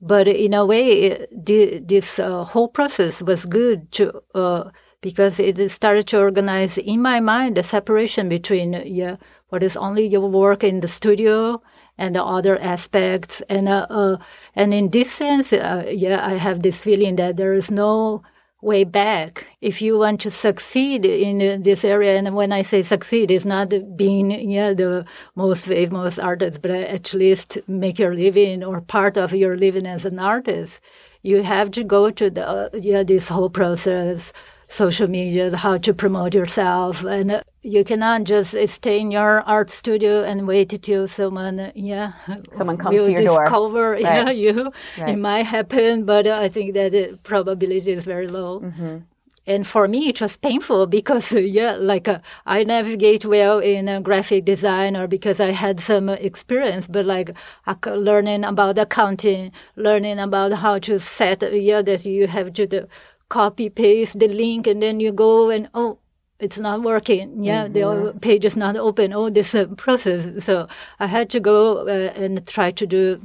But 0.00 0.26
in 0.26 0.52
a 0.54 0.66
way, 0.66 1.24
this 1.30 2.18
uh, 2.18 2.42
whole 2.42 2.66
process 2.66 3.22
was 3.22 3.44
good 3.44 3.92
to 3.92 4.22
uh, 4.34 4.70
because 5.00 5.38
it 5.38 5.70
started 5.70 6.08
to 6.08 6.18
organize 6.18 6.78
in 6.78 7.00
my 7.00 7.20
mind 7.20 7.56
the 7.56 7.62
separation 7.62 8.28
between 8.28 8.72
yeah 8.84 9.16
what 9.50 9.62
is 9.62 9.76
only 9.76 10.04
your 10.04 10.28
work 10.28 10.64
in 10.64 10.80
the 10.80 10.88
studio 10.88 11.62
and 11.96 12.16
the 12.16 12.24
other 12.24 12.58
aspects 12.58 13.40
and 13.48 13.68
uh, 13.68 13.86
uh 13.88 14.16
and 14.56 14.74
in 14.74 14.90
this 14.90 15.10
sense 15.12 15.52
uh, 15.52 15.84
yeah 15.88 16.26
I 16.26 16.34
have 16.34 16.62
this 16.62 16.82
feeling 16.82 17.16
that 17.16 17.36
there 17.36 17.54
is 17.54 17.70
no 17.70 18.22
way 18.62 18.84
back. 18.84 19.46
If 19.60 19.80
you 19.80 19.98
want 19.98 20.20
to 20.22 20.30
succeed 20.30 21.04
in 21.04 21.62
this 21.62 21.84
area, 21.84 22.16
and 22.16 22.34
when 22.34 22.52
I 22.52 22.62
say 22.62 22.82
succeed, 22.82 23.30
it's 23.30 23.44
not 23.44 23.72
being 23.96 24.30
yeah 24.30 24.72
the 24.72 25.04
most 25.34 25.66
famous 25.66 26.18
artist, 26.18 26.62
but 26.62 26.70
at 26.70 27.14
least 27.14 27.58
make 27.66 27.98
your 27.98 28.14
living 28.14 28.62
or 28.64 28.80
part 28.80 29.16
of 29.16 29.32
your 29.32 29.56
living 29.56 29.86
as 29.86 30.04
an 30.04 30.18
artist. 30.18 30.80
You 31.22 31.42
have 31.42 31.70
to 31.72 31.84
go 31.84 32.10
to 32.10 32.30
the 32.30 32.46
uh, 32.48 32.68
yeah 32.74 33.02
this 33.02 33.28
whole 33.28 33.50
process 33.50 34.32
social 34.70 35.08
media, 35.10 35.54
how 35.56 35.76
to 35.76 35.92
promote 35.92 36.34
yourself. 36.34 37.04
And 37.04 37.42
you 37.62 37.84
cannot 37.84 38.24
just 38.24 38.56
stay 38.68 39.00
in 39.00 39.10
your 39.10 39.42
art 39.42 39.68
studio 39.70 40.22
and 40.22 40.46
wait 40.46 40.80
till 40.82 41.08
someone, 41.08 41.72
yeah, 41.74 42.12
someone 42.52 42.78
comes 42.78 43.02
to 43.02 43.10
your 43.10 43.20
discover, 43.20 43.96
door. 43.96 44.00
Yeah, 44.00 44.30
you. 44.30 44.72
Right. 44.96 45.10
It 45.10 45.18
might 45.18 45.46
happen, 45.46 46.04
but 46.04 46.26
I 46.26 46.48
think 46.48 46.74
that 46.74 46.92
the 46.92 47.18
probability 47.24 47.92
is 47.92 48.04
very 48.04 48.28
low. 48.28 48.60
Mm-hmm. 48.60 48.98
And 49.46 49.66
for 49.66 49.88
me, 49.88 50.08
it 50.08 50.20
was 50.20 50.36
painful 50.36 50.86
because, 50.86 51.32
yeah, 51.58 51.72
like 51.72 52.06
uh, 52.06 52.20
I 52.46 52.62
navigate 52.62 53.24
well 53.24 53.58
in 53.58 53.88
uh, 53.88 54.00
graphic 54.00 54.44
design 54.44 54.96
or 54.96 55.08
because 55.08 55.40
I 55.40 55.50
had 55.50 55.80
some 55.80 56.08
experience, 56.08 56.86
but 56.86 57.04
like 57.04 57.34
uh, 57.66 57.74
learning 57.90 58.44
about 58.44 58.78
accounting, 58.78 59.50
learning 59.74 60.20
about 60.20 60.52
how 60.52 60.78
to 60.78 61.00
set, 61.00 61.42
yeah, 61.52 61.82
that 61.82 62.06
you 62.06 62.28
have 62.28 62.52
to 62.52 62.66
do 62.66 62.86
copy 63.30 63.70
paste 63.70 64.18
the 64.18 64.28
link 64.28 64.66
and 64.66 64.82
then 64.82 65.00
you 65.00 65.12
go 65.12 65.48
and 65.48 65.68
oh 65.74 65.98
it's 66.38 66.58
not 66.58 66.82
working. 66.82 67.42
Yeah 67.44 67.68
mm-hmm. 67.68 68.04
the 68.04 68.20
page 68.20 68.44
is 68.44 68.56
not 68.56 68.76
open. 68.76 69.12
Oh 69.12 69.28
this 69.30 69.54
uh, 69.54 69.66
process. 69.76 70.44
So 70.44 70.68
i 70.98 71.06
had 71.06 71.30
to 71.30 71.40
go 71.40 71.88
uh, 71.88 72.12
and 72.22 72.46
try 72.46 72.70
to 72.70 72.86
do 72.86 73.20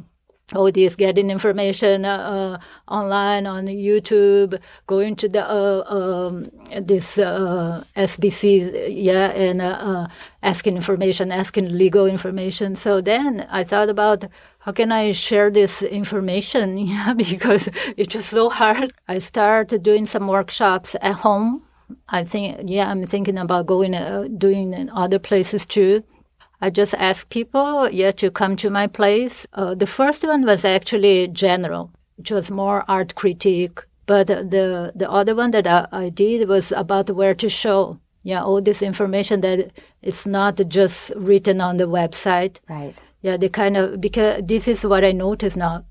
all 0.53 0.71
this 0.71 0.95
getting 0.95 1.31
information 1.31 2.05
uh, 2.05 2.59
uh, 2.89 2.93
online 2.93 3.47
on 3.47 3.65
YouTube, 3.65 4.59
going 4.85 5.15
to 5.15 5.27
the 5.27 5.43
uh, 5.43 5.83
um, 5.87 6.47
this 6.81 7.17
uh, 7.17 7.83
SBC, 7.95 8.87
yeah, 8.89 9.31
and 9.31 9.61
uh, 9.61 9.65
uh, 9.65 10.07
asking 10.43 10.75
information, 10.75 11.31
asking 11.31 11.75
legal 11.75 12.05
information. 12.05 12.75
So 12.75 13.01
then 13.01 13.47
I 13.49 13.63
thought 13.63 13.89
about 13.89 14.25
how 14.59 14.71
can 14.71 14.91
I 14.91 15.13
share 15.13 15.49
this 15.49 15.81
information, 15.81 16.77
yeah, 16.89 17.13
because 17.13 17.67
it's 17.97 18.13
just 18.13 18.29
so 18.29 18.49
hard. 18.49 18.93
I 19.07 19.19
started 19.19 19.81
doing 19.81 20.05
some 20.05 20.27
workshops 20.27 20.95
at 21.01 21.15
home. 21.15 21.63
I 22.09 22.23
think, 22.23 22.69
yeah, 22.69 22.89
I'm 22.89 23.03
thinking 23.03 23.37
about 23.37 23.67
going 23.67 23.93
doing 24.37 24.73
in 24.73 24.89
other 24.89 25.19
places 25.19 25.65
too. 25.65 26.03
I 26.61 26.69
just 26.69 26.93
ask 26.95 27.29
people, 27.29 27.89
yeah, 27.89 28.11
to 28.13 28.31
come 28.31 28.55
to 28.57 28.69
my 28.69 28.87
place. 28.87 29.45
Uh, 29.53 29.75
the 29.75 29.87
first 29.87 30.23
one 30.23 30.45
was 30.45 30.65
actually 30.65 31.27
general, 31.27 31.91
which 32.17 32.31
was 32.31 32.49
more 32.49 32.83
art 32.87 33.15
critique. 33.15 33.79
But 34.05 34.27
the 34.27 34.91
the 34.95 35.09
other 35.09 35.35
one 35.35 35.51
that 35.51 35.67
I, 35.67 35.87
I 35.91 36.09
did 36.09 36.47
was 36.47 36.71
about 36.71 37.09
where 37.09 37.33
to 37.33 37.49
show, 37.49 37.99
yeah, 38.23 38.43
all 38.43 38.61
this 38.61 38.81
information 38.81 39.41
that 39.41 39.71
it's 40.01 40.25
not 40.25 40.61
just 40.67 41.11
written 41.15 41.59
on 41.59 41.77
the 41.77 41.87
website. 41.87 42.59
Right. 42.69 42.93
Yeah, 43.21 43.37
the 43.37 43.49
kind 43.49 43.75
of 43.75 43.99
because 43.99 44.43
this 44.45 44.67
is 44.67 44.85
what 44.85 45.03
I 45.03 45.11
notice 45.11 45.57
now. 45.57 45.85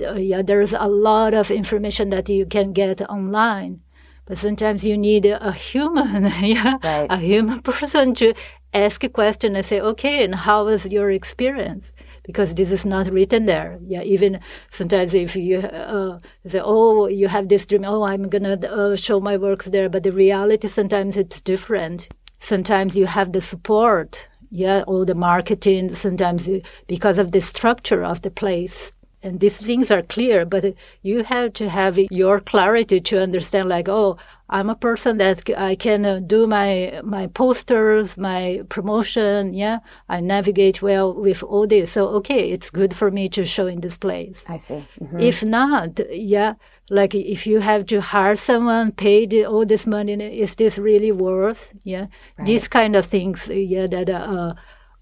Uh, 0.00 0.14
yeah, 0.14 0.42
there's 0.42 0.72
a 0.72 0.88
lot 0.88 1.34
of 1.34 1.50
information 1.50 2.10
that 2.10 2.28
you 2.28 2.46
can 2.46 2.72
get 2.72 3.00
online, 3.08 3.80
but 4.28 4.36
sometimes 4.36 4.84
you 4.84 4.96
need 4.98 5.24
a 5.24 5.52
human, 5.52 6.24
yeah, 6.42 6.76
right. 6.84 7.06
a 7.10 7.16
human 7.16 7.60
person 7.62 8.14
to 8.16 8.34
ask 8.74 9.02
a 9.02 9.08
question 9.08 9.56
and 9.56 9.64
say, 9.64 9.80
okay, 9.80 10.22
and 10.22 10.34
how 10.34 10.66
was 10.66 10.84
your 10.84 11.10
experience? 11.10 11.92
Because 12.24 12.54
this 12.54 12.70
is 12.70 12.84
not 12.84 13.08
written 13.08 13.46
there. 13.46 13.78
Yeah, 13.86 14.02
even 14.02 14.40
sometimes 14.70 15.14
if 15.14 15.34
you 15.34 15.60
uh, 15.60 16.18
say, 16.46 16.60
oh, 16.62 17.08
you 17.08 17.28
have 17.28 17.48
this 17.48 17.66
dream, 17.66 17.86
oh, 17.86 18.02
I'm 18.02 18.28
gonna 18.28 18.58
uh, 18.66 18.96
show 18.96 19.18
my 19.18 19.38
works 19.38 19.66
there, 19.66 19.88
but 19.88 20.02
the 20.02 20.12
reality 20.12 20.68
sometimes 20.68 21.16
it's 21.16 21.40
different. 21.40 22.08
Sometimes 22.38 22.94
you 22.94 23.06
have 23.06 23.32
the 23.32 23.40
support, 23.40 24.28
yeah, 24.50 24.82
all 24.86 25.06
the 25.06 25.14
marketing. 25.14 25.94
Sometimes 25.94 26.50
because 26.86 27.18
of 27.18 27.32
the 27.32 27.40
structure 27.40 28.04
of 28.04 28.20
the 28.20 28.30
place, 28.30 28.92
and 29.22 29.40
these 29.40 29.58
things 29.58 29.90
are 29.90 30.02
clear, 30.02 30.44
but 30.44 30.74
you 31.02 31.24
have 31.24 31.52
to 31.54 31.68
have 31.68 31.98
your 32.10 32.40
clarity 32.40 33.00
to 33.00 33.20
understand, 33.20 33.68
like, 33.68 33.88
oh, 33.88 34.16
I'm 34.50 34.70
a 34.70 34.74
person 34.74 35.18
that 35.18 35.48
I 35.58 35.74
can 35.74 36.06
uh, 36.06 36.20
do 36.20 36.46
my 36.46 37.00
my 37.04 37.26
posters, 37.26 38.16
my 38.16 38.62
promotion. 38.68 39.52
Yeah, 39.52 39.80
I 40.08 40.20
navigate 40.20 40.80
well 40.80 41.12
with 41.12 41.42
all 41.42 41.66
this. 41.66 41.92
So 41.92 42.08
okay, 42.20 42.50
it's 42.50 42.70
good 42.70 42.94
for 42.94 43.10
me 43.10 43.28
to 43.30 43.44
show 43.44 43.66
in 43.66 43.80
this 43.80 43.98
place. 43.98 44.44
I 44.48 44.58
see. 44.58 44.86
Mm-hmm. 45.00 45.20
If 45.20 45.44
not, 45.44 46.00
yeah, 46.10 46.54
like 46.88 47.14
if 47.14 47.46
you 47.46 47.60
have 47.60 47.84
to 47.86 48.00
hire 48.00 48.36
someone, 48.36 48.92
pay 48.92 49.26
the, 49.26 49.44
all 49.44 49.66
this 49.66 49.86
money, 49.86 50.14
is 50.40 50.54
this 50.54 50.78
really 50.78 51.12
worth? 51.12 51.70
Yeah, 51.84 52.06
right. 52.38 52.46
these 52.46 52.68
kind 52.68 52.96
of 52.96 53.04
things. 53.04 53.48
Yeah, 53.48 53.86
that 53.88 54.08
uh, 54.08 54.54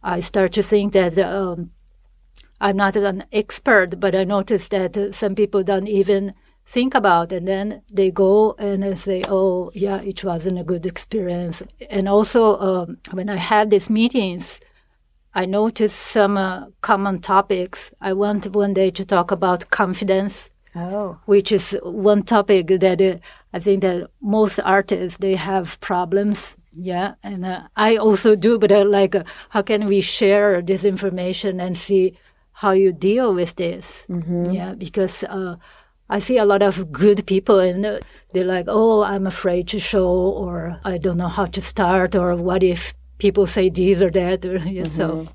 I 0.02 0.20
start 0.20 0.52
to 0.54 0.62
think 0.62 0.92
that. 0.94 1.18
Um, 1.18 1.70
I'm 2.60 2.76
not 2.76 2.96
an 2.96 3.24
expert, 3.32 4.00
but 4.00 4.14
I 4.14 4.24
noticed 4.24 4.70
that 4.70 5.14
some 5.14 5.34
people 5.34 5.62
don't 5.62 5.88
even 5.88 6.34
think 6.66 6.94
about 6.94 7.32
and 7.32 7.46
then 7.46 7.82
they 7.92 8.10
go 8.10 8.54
and 8.58 8.82
they 8.82 8.94
say 8.94 9.22
oh 9.28 9.70
yeah 9.72 10.00
it 10.00 10.24
wasn't 10.24 10.58
a 10.58 10.64
good 10.64 10.84
experience. 10.84 11.62
And 11.88 12.08
also 12.08 12.58
um, 12.58 12.98
when 13.12 13.28
i 13.28 13.36
had 13.36 13.70
these 13.70 13.88
meetings 13.88 14.60
i 15.34 15.46
noticed 15.46 15.98
some 15.98 16.36
uh, 16.36 16.66
common 16.80 17.18
topics. 17.18 17.92
I 18.00 18.12
want 18.14 18.54
one 18.54 18.74
day 18.74 18.90
to 18.90 19.04
talk 19.04 19.30
about 19.30 19.70
confidence 19.70 20.50
oh. 20.74 21.18
which 21.26 21.52
is 21.52 21.78
one 21.84 22.22
topic 22.22 22.66
that 22.66 23.00
uh, 23.00 23.16
i 23.52 23.60
think 23.60 23.82
that 23.82 24.10
most 24.20 24.58
artists 24.64 25.18
they 25.18 25.36
have 25.36 25.80
problems. 25.80 26.56
Yeah 26.78 27.14
and 27.22 27.46
uh, 27.46 27.68
i 27.76 27.96
also 27.96 28.34
do 28.34 28.58
but 28.58 28.72
uh, 28.72 28.84
like 28.84 29.14
uh, 29.14 29.22
how 29.50 29.62
can 29.62 29.86
we 29.86 30.00
share 30.00 30.60
this 30.60 30.84
information 30.84 31.60
and 31.60 31.78
see 31.78 32.18
how 32.60 32.72
you 32.72 32.92
deal 32.92 33.34
with 33.34 33.54
this 33.56 34.06
mm-hmm. 34.08 34.50
yeah 34.50 34.74
because 34.74 35.24
uh, 35.24 35.56
I 36.08 36.20
see 36.20 36.38
a 36.38 36.44
lot 36.44 36.62
of 36.62 36.92
good 36.92 37.26
people 37.26 37.58
and 37.58 38.00
they're 38.32 38.44
like, 38.44 38.66
oh, 38.68 39.02
I'm 39.02 39.26
afraid 39.26 39.66
to 39.68 39.80
show, 39.80 40.06
or 40.06 40.80
I 40.84 40.98
don't 40.98 41.16
know 41.16 41.28
how 41.28 41.46
to 41.46 41.60
start, 41.60 42.14
or 42.14 42.36
what 42.36 42.62
if 42.62 42.94
people 43.18 43.46
say 43.46 43.70
this 43.70 44.02
or 44.02 44.10
that. 44.10 44.44
Or, 44.44 44.56
yeah, 44.58 44.82
mm-hmm. 44.82 44.96
So, 44.96 45.28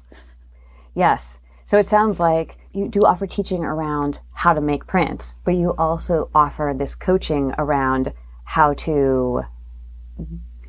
yes. 0.95 1.39
So 1.65 1.77
it 1.77 1.85
sounds 1.85 2.19
like 2.19 2.57
you 2.73 2.87
do 2.87 3.01
offer 3.01 3.27
teaching 3.27 3.63
around 3.63 4.19
how 4.33 4.53
to 4.53 4.61
make 4.61 4.87
prints, 4.87 5.35
but 5.45 5.55
you 5.55 5.73
also 5.77 6.29
offer 6.33 6.73
this 6.77 6.95
coaching 6.95 7.53
around 7.57 8.13
how 8.45 8.73
to 8.73 9.43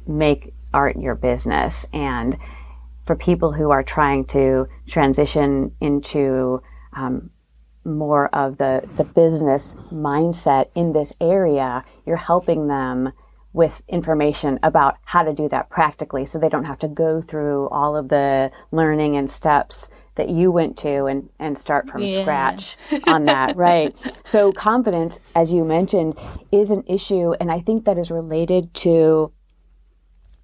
make 0.06 0.52
art 0.74 0.96
your 0.96 1.14
business. 1.14 1.86
And 1.92 2.36
for 3.04 3.16
people 3.16 3.52
who 3.52 3.70
are 3.70 3.82
trying 3.82 4.24
to 4.26 4.68
transition 4.86 5.74
into 5.80 6.62
um, 6.94 7.30
more 7.84 8.28
of 8.34 8.58
the, 8.58 8.88
the 8.96 9.04
business 9.04 9.74
mindset 9.90 10.66
in 10.74 10.92
this 10.92 11.12
area, 11.20 11.84
you're 12.06 12.16
helping 12.16 12.68
them 12.68 13.12
with 13.52 13.82
information 13.88 14.58
about 14.62 14.96
how 15.04 15.22
to 15.22 15.32
do 15.32 15.48
that 15.48 15.68
practically 15.68 16.24
so 16.24 16.38
they 16.38 16.48
don't 16.48 16.64
have 16.64 16.78
to 16.78 16.88
go 16.88 17.20
through 17.20 17.68
all 17.68 17.96
of 17.96 18.08
the 18.08 18.50
learning 18.70 19.16
and 19.16 19.28
steps 19.28 19.90
that 20.14 20.28
you 20.28 20.50
went 20.50 20.76
to 20.76 21.06
and, 21.06 21.28
and 21.38 21.56
start 21.56 21.88
from 21.88 22.02
yeah. 22.02 22.20
scratch 22.20 22.76
on 23.06 23.24
that, 23.24 23.56
right? 23.56 23.94
So, 24.24 24.52
confidence, 24.52 25.18
as 25.34 25.50
you 25.50 25.64
mentioned, 25.64 26.18
is 26.50 26.70
an 26.70 26.84
issue. 26.86 27.32
And 27.40 27.50
I 27.50 27.60
think 27.60 27.84
that 27.84 27.98
is 27.98 28.10
related 28.10 28.72
to 28.74 29.32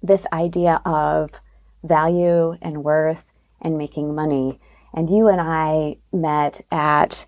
this 0.01 0.25
idea 0.33 0.81
of 0.85 1.31
value 1.83 2.55
and 2.61 2.83
worth 2.83 3.23
and 3.61 3.77
making 3.77 4.15
money. 4.15 4.59
And 4.93 5.09
you 5.09 5.27
and 5.27 5.39
I 5.39 5.97
met 6.11 6.61
at, 6.71 7.25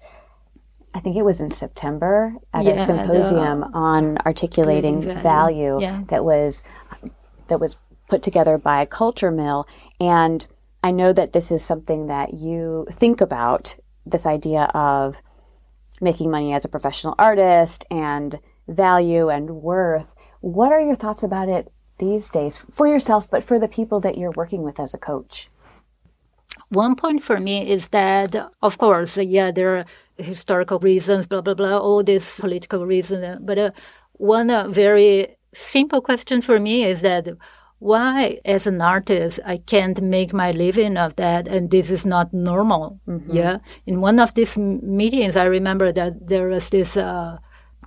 I 0.93 0.99
think 0.99 1.15
it 1.15 1.25
was 1.25 1.39
in 1.39 1.51
September, 1.51 2.33
at 2.53 2.65
yeah, 2.65 2.81
a 2.81 2.85
symposium 2.85 3.61
the, 3.61 3.67
on 3.73 4.17
articulating 4.19 5.01
value, 5.01 5.21
value 5.21 5.81
yeah. 5.81 6.03
that 6.09 6.25
was 6.25 6.63
that 7.47 7.59
was 7.59 7.77
put 8.09 8.23
together 8.23 8.57
by 8.57 8.85
Culture 8.85 9.31
Mill. 9.31 9.67
And 9.99 10.45
I 10.83 10.91
know 10.91 11.13
that 11.13 11.33
this 11.33 11.51
is 11.51 11.63
something 11.63 12.07
that 12.07 12.33
you 12.33 12.87
think 12.91 13.21
about 13.21 13.75
this 14.05 14.25
idea 14.25 14.63
of 14.73 15.15
making 16.01 16.31
money 16.31 16.53
as 16.53 16.65
a 16.65 16.69
professional 16.69 17.13
artist 17.19 17.85
and 17.91 18.39
value 18.67 19.29
and 19.29 19.49
worth. 19.61 20.15
What 20.39 20.71
are 20.71 20.81
your 20.81 20.95
thoughts 20.95 21.23
about 21.23 21.49
it 21.49 21.71
these 22.01 22.29
days 22.29 22.57
for 22.57 22.85
yourself, 22.93 23.23
but 23.33 23.43
for 23.47 23.57
the 23.59 23.67
people 23.77 23.99
that 24.01 24.17
you're 24.17 24.37
working 24.41 24.61
with 24.63 24.77
as 24.85 24.93
a 24.93 24.97
coach? 25.11 25.35
One 26.69 26.95
point 26.95 27.21
for 27.23 27.37
me 27.39 27.69
is 27.75 27.89
that, 27.89 28.31
of 28.61 28.77
course, 28.77 29.17
yeah, 29.17 29.51
there 29.51 29.71
are 29.75 29.85
historical 30.17 30.79
reasons, 30.79 31.27
blah, 31.27 31.41
blah, 31.41 31.57
blah, 31.59 31.77
all 31.77 32.03
these 32.03 32.39
political 32.39 32.85
reasons. 32.85 33.39
But 33.41 33.57
uh, 33.57 33.71
one 34.13 34.49
uh, 34.49 34.67
very 34.69 35.35
simple 35.53 36.01
question 36.01 36.41
for 36.41 36.59
me 36.59 36.75
is 36.83 37.01
that 37.01 37.27
why, 37.79 38.39
as 38.45 38.67
an 38.67 38.79
artist, 38.79 39.39
I 39.43 39.57
can't 39.57 39.99
make 40.01 40.33
my 40.33 40.51
living 40.51 40.97
of 40.97 41.15
that, 41.15 41.47
and 41.47 41.71
this 41.71 41.89
is 41.89 42.05
not 42.05 42.31
normal. 42.31 42.99
Mm-hmm. 43.07 43.35
Yeah. 43.35 43.57
In 43.85 44.01
one 44.01 44.19
of 44.19 44.33
these 44.35 44.55
meetings, 44.57 45.35
I 45.35 45.45
remember 45.45 45.91
that 45.91 46.27
there 46.27 46.47
was 46.47 46.69
this 46.69 46.95
uh, 46.95 47.37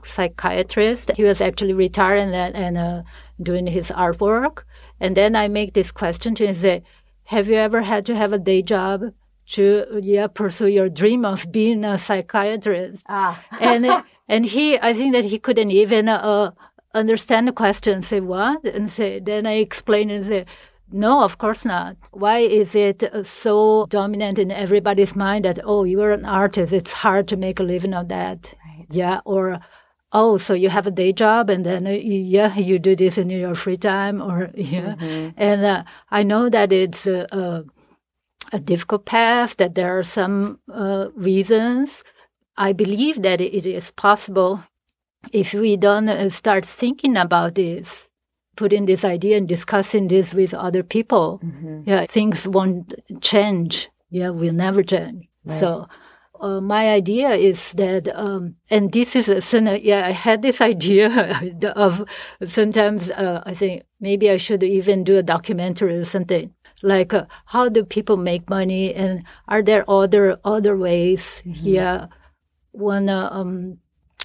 psychiatrist. 0.03 1.13
He 1.17 1.25
was 1.25 1.41
actually 1.41 1.75
retired 1.75 2.35
and, 2.35 2.57
and 2.57 2.77
uh, 2.77 3.03
doing 3.43 3.67
his 3.67 3.91
artwork. 3.91 4.63
And 5.01 5.17
then 5.17 5.37
I 5.37 5.49
make 5.49 5.75
this 5.75 5.91
question 5.91 6.35
to 6.37 6.45
him 6.45 6.51
and 6.51 6.57
say, 6.57 6.83
have 7.25 7.49
you 7.49 7.55
ever 7.55 7.83
had 7.83 8.05
to 8.07 8.17
have 8.17 8.33
a 8.33 8.39
day 8.39 8.63
job 8.63 9.13
to 9.47 10.01
yeah 10.03 10.27
pursue 10.27 10.69
your 10.69 10.89
dream 10.89 11.25
of 11.25 11.51
being 11.51 11.85
a 11.85 11.99
psychiatrist? 11.99 13.05
Ah. 13.09 13.43
and 13.61 14.05
and 14.29 14.47
he, 14.47 14.79
I 14.79 14.95
think 14.95 15.15
that 15.15 15.25
he 15.25 15.39
couldn't 15.39 15.71
even 15.71 16.09
uh, 16.09 16.53
understand 16.95 17.49
the 17.49 17.53
question. 17.53 18.03
Say 18.03 18.21
what? 18.21 18.65
And 18.65 18.91
say 18.91 19.21
then 19.21 19.47
I 19.47 19.55
explain 19.55 20.11
and 20.11 20.25
say. 20.25 20.45
No, 20.93 21.25
of 21.25 21.39
course 21.39 21.65
not. 21.65 21.97
Why 22.13 22.39
is 22.39 22.75
it 22.75 23.03
so 23.25 23.87
dominant 23.89 24.39
in 24.39 24.53
everybody's 24.53 25.17
mind 25.17 25.45
that, 25.45 25.59
oh, 25.65 25.83
you're 25.83 26.13
an 26.13 26.27
artist, 26.27 26.73
it's 26.73 26.93
hard 26.93 27.27
to 27.29 27.37
make 27.37 27.59
a 27.59 27.65
living 27.65 27.95
of 27.95 28.09
that? 28.09 28.55
Right. 28.65 28.87
Yeah. 28.91 29.21
Or, 29.25 29.59
oh, 30.15 30.39
so 30.39 30.55
you 30.55 30.71
have 30.71 30.87
a 30.87 30.93
day 30.93 31.13
job 31.13 31.51
and 31.51 31.67
then, 31.67 31.87
uh, 31.87 31.91
yeah, 31.91 32.57
you 32.57 32.79
do 32.79 32.95
this 32.95 33.19
in 33.19 33.29
your 33.29 33.55
free 33.55 33.77
time 33.77 34.23
or, 34.23 34.51
yeah. 34.55 34.95
Mm-hmm. 34.95 35.31
And 35.37 35.65
uh, 35.65 35.85
I 36.11 36.23
know 36.23 36.49
that 36.49 36.73
it's 36.73 37.07
a, 37.07 37.27
a, 37.33 37.65
a, 38.53 38.61
difficult 38.61 39.05
path, 39.05 39.57
that 39.57 39.75
there 39.75 39.99
are 39.99 40.05
some 40.05 40.61
uh, 40.73 41.09
reasons. 41.17 42.05
I 42.57 42.73
believe 42.73 43.23
that 43.23 43.41
it 43.41 43.67
is 43.67 43.91
possible 43.91 44.63
if 45.33 45.53
we 45.53 45.77
don't 45.77 46.09
uh, 46.09 46.29
start 46.29 46.65
thinking 46.65 47.17
about 47.17 47.57
this, 47.57 48.09
putting 48.57 48.87
this 48.87 49.05
idea 49.05 49.37
and 49.37 49.49
discussing 49.49 50.07
this 50.07 50.33
with 50.33 50.55
other 50.55 50.85
people, 50.85 51.41
mm-hmm. 51.45 51.83
yeah, 51.87 52.07
things 52.07 52.47
won't 52.47 52.95
change. 53.21 53.91
Yeah, 54.11 54.29
will 54.29 54.53
never 54.53 54.85
change. 54.85 55.27
Right. 55.45 55.59
So, 55.59 55.89
uh, 56.41 56.61
my 56.61 56.89
idea 56.91 57.31
is 57.31 57.73
that, 57.73 58.09
um, 58.15 58.57
and 58.71 58.93
this 58.93 59.17
is 59.17 59.29
a, 59.29 59.81
yeah, 59.81 60.07
I 60.07 60.11
had 60.11 60.43
this 60.43 60.61
idea 60.75 61.41
of 61.77 62.05
sometimes 62.45 63.11
uh, 63.11 63.43
I 63.47 63.55
think 63.55 63.85
maybe 64.01 64.31
I 64.31 64.37
should 64.37 64.63
even 64.63 65.05
do 65.05 65.17
a 65.17 65.23
documentary 65.23 65.97
or 65.97 66.05
something 66.05 66.53
like 66.85 67.15
uh, 67.15 67.25
how 67.47 67.69
do 67.69 67.83
people 67.85 68.17
make 68.17 68.51
money 68.51 68.95
and 68.95 69.25
are 69.49 69.63
there 69.63 69.89
other 69.91 70.39
other 70.45 70.77
ways 70.77 71.43
mm-hmm. 71.45 71.67
yeah 71.67 72.07
one 72.73 73.09
uh, 73.09 73.29
um, 73.31 73.79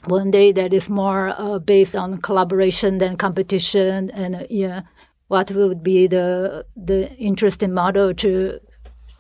one 0.06 0.30
day 0.30 0.52
that 0.52 0.74
is 0.74 0.90
more 0.90 1.30
uh, 1.38 1.58
based 1.60 1.96
on 1.96 2.20
collaboration 2.22 2.98
than 2.98 3.16
competition 3.16 4.10
and 4.12 4.36
uh, 4.36 4.44
yeah 4.50 4.82
what 5.28 5.50
would 5.52 5.82
be 5.84 6.06
the 6.08 6.66
the 6.76 7.12
interesting 7.16 7.74
model 7.74 8.14
to 8.14 8.60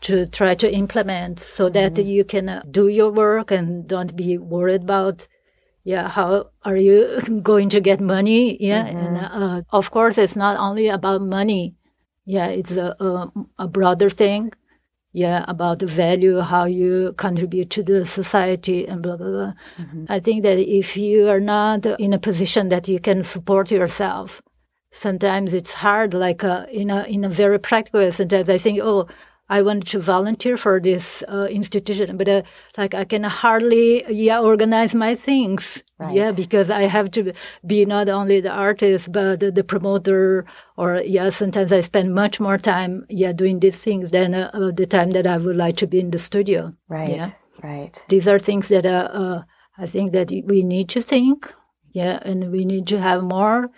to 0.01 0.25
try 0.27 0.55
to 0.55 0.71
implement 0.71 1.39
so 1.39 1.69
that 1.69 1.93
mm-hmm. 1.93 2.07
you 2.07 2.23
can 2.23 2.49
uh, 2.49 2.61
do 2.69 2.87
your 2.87 3.11
work 3.11 3.51
and 3.51 3.87
don't 3.87 4.15
be 4.15 4.37
worried 4.37 4.83
about 4.83 5.27
yeah 5.83 6.07
how 6.09 6.49
are 6.63 6.77
you 6.77 7.19
going 7.43 7.69
to 7.69 7.79
get 7.79 7.99
money 7.99 8.57
yeah 8.61 8.85
mm-hmm. 8.85 8.97
and 8.97 9.17
uh, 9.17 9.61
of 9.71 9.91
course 9.91 10.17
it's 10.17 10.35
not 10.35 10.57
only 10.57 10.87
about 10.87 11.21
money 11.21 11.75
yeah 12.25 12.47
it's 12.47 12.71
a, 12.71 12.95
a, 12.99 13.31
a 13.59 13.67
broader 13.67 14.09
thing 14.09 14.51
yeah, 15.11 15.43
about 15.47 15.79
the 15.79 15.87
value, 15.87 16.39
how 16.39 16.65
you 16.65 17.13
contribute 17.17 17.69
to 17.71 17.83
the 17.83 18.05
society, 18.05 18.87
and 18.87 19.01
blah 19.01 19.17
blah 19.17 19.27
blah. 19.27 19.51
Mm-hmm. 19.77 20.05
I 20.07 20.19
think 20.19 20.43
that 20.43 20.59
if 20.59 20.95
you 20.95 21.29
are 21.29 21.39
not 21.39 21.85
in 21.85 22.13
a 22.13 22.19
position 22.19 22.69
that 22.69 22.87
you 22.87 22.99
can 22.99 23.23
support 23.23 23.71
yourself, 23.71 24.41
sometimes 24.91 25.53
it's 25.53 25.73
hard. 25.73 26.13
Like 26.13 26.43
uh, 26.43 26.65
in 26.71 26.91
a 26.91 27.03
in 27.03 27.23
a 27.23 27.29
very 27.29 27.59
practical 27.59 28.01
way, 28.01 28.11
sometimes 28.11 28.49
I 28.49 28.59
think, 28.59 28.79
oh, 28.81 29.07
I 29.49 29.63
wanted 29.63 29.87
to 29.87 29.99
volunteer 29.99 30.57
for 30.57 30.79
this 30.79 31.23
uh, 31.27 31.45
institution, 31.45 32.17
but 32.17 32.27
uh, 32.29 32.43
like 32.77 32.93
I 32.93 33.03
can 33.03 33.23
hardly 33.23 34.05
yeah 34.07 34.39
organize 34.39 34.93
my 34.93 35.15
things. 35.15 35.83
Right. 35.97 36.15
Yeah, 36.15 36.31
because 36.31 36.69
I 36.69 36.83
have 36.83 37.11
to 37.11 37.33
be 37.65 37.83
not 37.83 38.07
only 38.09 38.39
the 38.41 38.51
artist 38.51 39.11
but 39.11 39.39
the, 39.39 39.51
the, 39.51 39.63
promoter. 39.63 40.45
Or 40.77 40.97
yeah, 40.97 41.29
sometimes 41.29 41.73
I 41.73 41.81
spend 41.81 42.13
much 42.13 42.39
more 42.39 42.57
time 42.57 43.05
yeah 43.09 43.33
doing 43.33 43.59
these 43.59 43.79
things 43.79 44.11
than 44.11 44.35
uh, 44.35 44.51
uh 44.53 44.71
the 44.71 44.85
time 44.85 45.11
that 45.11 45.25
I 45.25 45.37
would 45.37 45.57
like 45.57 45.77
to 45.77 45.87
be 45.87 45.99
in 45.99 46.11
the 46.11 46.19
studio. 46.19 46.73
Right. 46.87 47.09
Yeah. 47.09 47.31
Right. 47.63 48.01
These 48.07 48.27
are 48.27 48.39
things 48.39 48.67
that 48.69 48.85
uh, 48.85 49.09
uh, 49.11 49.41
I 49.77 49.87
think 49.87 50.11
that 50.11 50.29
we 50.45 50.63
need 50.63 50.89
to 50.89 51.01
think. 51.01 51.51
Yeah, 51.91 52.19
and 52.21 52.51
we 52.51 52.65
need 52.65 52.85
to 52.87 52.99
have 52.99 53.23
more 53.23 53.71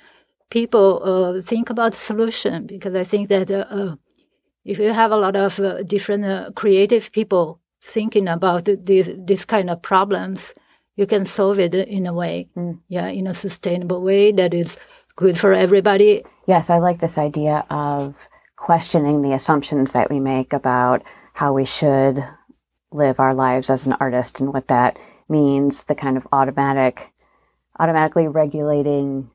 people 0.49 1.39
think 1.41 1.69
about 1.69 1.93
the 1.93 1.97
solution 1.97 2.67
because 2.67 2.93
I 2.93 3.05
think 3.05 3.29
that 3.29 3.49
if 4.63 4.79
you 4.79 4.93
have 4.93 5.11
a 5.11 5.17
lot 5.17 5.35
of 5.35 5.59
uh, 5.59 5.83
different 5.83 6.25
uh, 6.25 6.49
creative 6.55 7.11
people 7.11 7.59
thinking 7.83 8.27
about 8.27 8.69
these 8.85 9.09
this 9.17 9.45
kind 9.45 9.69
of 9.69 9.81
problems, 9.81 10.53
you 10.95 11.07
can 11.07 11.25
solve 11.25 11.59
it 11.59 11.73
in 11.73 12.05
a 12.05 12.13
way, 12.13 12.47
mm. 12.55 12.79
yeah, 12.87 13.07
in 13.07 13.27
a 13.27 13.33
sustainable 13.33 14.01
way 14.01 14.31
that 14.31 14.53
is 14.53 14.77
good 15.15 15.37
for 15.37 15.53
everybody. 15.53 16.23
Yes, 16.47 16.69
I 16.69 16.77
like 16.77 16.99
this 16.99 17.17
idea 17.17 17.65
of 17.69 18.15
questioning 18.55 19.21
the 19.21 19.33
assumptions 19.33 19.93
that 19.93 20.11
we 20.11 20.19
make 20.19 20.53
about 20.53 21.03
how 21.33 21.53
we 21.53 21.65
should 21.65 22.23
live 22.91 23.19
our 23.19 23.33
lives 23.33 23.69
as 23.69 23.87
an 23.87 23.93
artist 23.93 24.39
and 24.39 24.53
what 24.53 24.67
that 24.67 24.99
means, 25.29 25.85
the 25.85 25.95
kind 25.95 26.17
of 26.17 26.27
automatic, 26.31 27.11
automatically 27.79 28.27
regulating, 28.27 29.31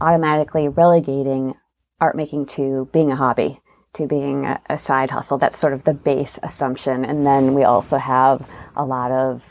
automatically 0.00 0.68
relegating 0.68 1.54
art 2.00 2.16
making 2.16 2.46
to 2.46 2.88
being 2.92 3.12
a 3.12 3.16
hobby 3.16 3.60
to 3.94 4.06
being 4.06 4.44
a, 4.44 4.60
a, 4.70 4.78
side 4.78 5.10
hustle. 5.10 5.38
That's 5.38 5.58
sort 5.58 5.72
of 5.72 5.84
the 5.84 5.94
base 5.94 6.38
assumption. 6.42 7.04
And 7.04 7.24
then 7.26 7.54
we 7.54 7.64
also 7.64 7.96
have 7.96 8.46
a 8.76 8.84
lot 8.84 9.10
of 9.10 9.42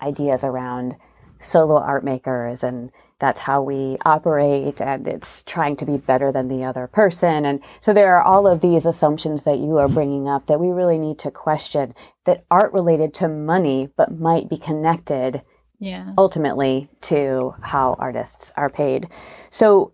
ideas 0.00 0.44
around 0.44 0.96
solo 1.40 1.78
art 1.78 2.04
makers 2.04 2.62
and 2.62 2.90
that's 3.18 3.40
how 3.40 3.62
we 3.62 3.96
operate 4.04 4.80
and 4.80 5.08
it's 5.08 5.42
trying 5.44 5.74
to 5.76 5.86
be 5.86 5.96
better 5.96 6.30
than 6.30 6.48
the 6.48 6.64
other 6.64 6.86
person. 6.86 7.46
And 7.46 7.60
so 7.80 7.94
there 7.94 8.14
are 8.14 8.22
all 8.22 8.46
of 8.46 8.60
these 8.60 8.84
assumptions 8.84 9.44
that 9.44 9.58
you 9.58 9.78
are 9.78 9.88
bringing 9.88 10.28
up 10.28 10.46
that 10.46 10.60
we 10.60 10.68
really 10.68 10.98
need 10.98 11.18
to 11.20 11.30
question 11.30 11.94
that 12.24 12.44
aren't 12.50 12.74
related 12.74 13.14
to 13.14 13.28
money, 13.28 13.88
but 13.96 14.18
might 14.18 14.50
be 14.50 14.58
connected 14.58 15.42
yeah. 15.78 16.12
ultimately 16.18 16.90
to 17.02 17.54
how 17.62 17.96
artists 17.98 18.52
are 18.56 18.70
paid. 18.70 19.08
So 19.50 19.92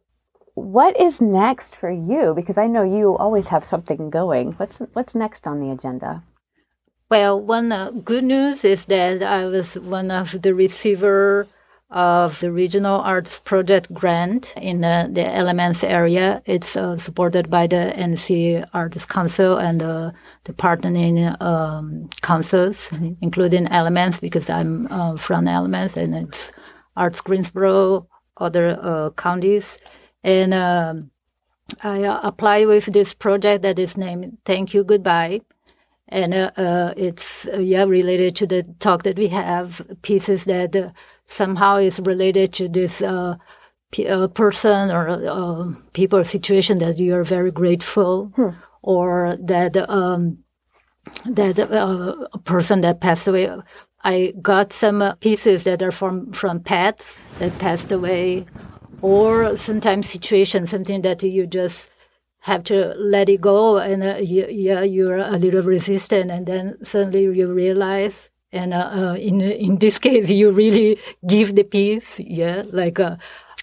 what 0.55 0.98
is 0.98 1.20
next 1.20 1.74
for 1.74 1.90
you? 1.90 2.34
Because 2.34 2.59
I 2.59 2.66
know 2.66 2.82
you 2.82 3.16
always 3.16 3.48
have 3.48 3.64
something 3.64 4.11
going. 4.11 4.53
What's 4.53 4.78
what's 4.92 5.14
next 5.14 5.46
on 5.46 5.61
the 5.61 5.70
agenda? 5.70 6.22
Well, 7.11 7.38
one 7.38 7.72
uh, 7.72 7.90
good 7.90 8.24
news 8.24 8.64
is 8.64 8.86
that 8.86 9.22
I 9.22 9.44
was 9.44 9.78
one 9.78 10.11
of 10.11 10.42
the 10.42 10.55
receiver 10.55 11.46
of 11.90 12.40
the 12.40 12.50
Regional 12.50 13.00
Arts 13.00 13.38
Project 13.38 13.92
grant 13.92 14.55
in 14.57 14.82
uh, 14.82 15.09
the 15.11 15.26
Alamance 15.26 15.84
area. 15.84 16.42
It's 16.46 16.74
uh, 16.74 16.96
supported 16.96 17.50
by 17.50 17.66
the 17.66 17.92
NC 17.94 18.66
Arts 18.72 19.05
Council 19.05 19.59
and 19.59 19.82
uh, 19.82 20.12
the 20.44 20.55
partnering 20.55 21.40
um, 21.42 22.09
councils, 22.22 22.88
mm-hmm. 22.88 23.12
including 23.20 23.66
Alamance, 23.68 24.18
because 24.20 24.48
I'm 24.48 24.90
uh, 24.90 25.16
from 25.18 25.46
Alamance, 25.46 25.98
and 25.98 26.14
it's 26.14 26.50
Arts 26.96 27.20
Greensboro, 27.20 28.09
other 28.38 28.78
uh, 28.80 29.11
counties. 29.11 29.78
And 30.24 30.54
um, 30.54 31.10
I 31.82 32.04
uh, 32.04 32.20
applied 32.22 32.66
with 32.66 32.86
this 32.86 33.14
project 33.14 33.62
that 33.62 33.78
is 33.78 33.96
named 33.96 34.38
Thank 34.44 34.74
You 34.74 34.84
Goodbye. 34.84 35.40
And 36.08 36.34
uh, 36.34 36.50
uh, 36.56 36.92
it's, 36.96 37.46
uh, 37.48 37.58
yeah, 37.58 37.84
related 37.84 38.36
to 38.36 38.46
the 38.46 38.62
talk 38.80 39.02
that 39.04 39.16
we 39.16 39.28
have, 39.28 39.80
pieces 40.02 40.44
that 40.44 40.76
uh, 40.76 40.90
somehow 41.24 41.76
is 41.76 42.00
related 42.00 42.52
to 42.54 42.68
this 42.68 43.00
uh, 43.00 43.36
p- 43.92 44.06
person 44.34 44.90
or 44.90 45.74
people 45.94 46.22
situation 46.22 46.78
that 46.78 46.98
you 46.98 47.14
are 47.14 47.24
very 47.24 47.50
grateful 47.50 48.26
hmm. 48.36 48.50
or 48.82 49.38
that 49.40 49.76
um, 49.88 50.38
that 51.24 51.58
a 51.58 52.38
person 52.44 52.82
that 52.82 53.00
passed 53.00 53.26
away. 53.26 53.50
I 54.04 54.34
got 54.42 54.72
some 54.72 55.14
pieces 55.20 55.64
that 55.64 55.82
are 55.82 55.92
from, 55.92 56.32
from 56.32 56.60
pets 56.60 57.18
that 57.38 57.58
passed 57.58 57.92
away 57.92 58.46
or 59.03 59.57
sometimes 59.57 60.09
situation, 60.09 60.66
something 60.66 61.03
that 61.03 61.22
you 61.22 61.46
just 61.46 61.88
have 62.40 62.64
to 62.64 62.94
let 62.96 63.28
it 63.28 63.40
go 63.40 63.78
and 63.78 64.03
uh, 64.03 64.16
you, 64.16 64.46
yeah, 64.48 64.82
you're 64.82 65.18
a 65.18 65.38
little 65.38 65.62
resistant 65.62 66.30
and 66.30 66.46
then 66.46 66.76
suddenly 66.82 67.22
you 67.22 67.53
realize 67.53 68.30
and 68.53 68.74
uh, 68.74 68.90
uh, 68.94 69.14
in 69.14 69.40
in 69.40 69.78
this 69.78 69.98
case 69.98 70.28
you 70.28 70.50
really 70.50 70.98
give 71.26 71.55
the 71.55 71.62
piece 71.62 72.20
yeah 72.20 72.64
like 72.70 73.00
uh, 73.00 73.16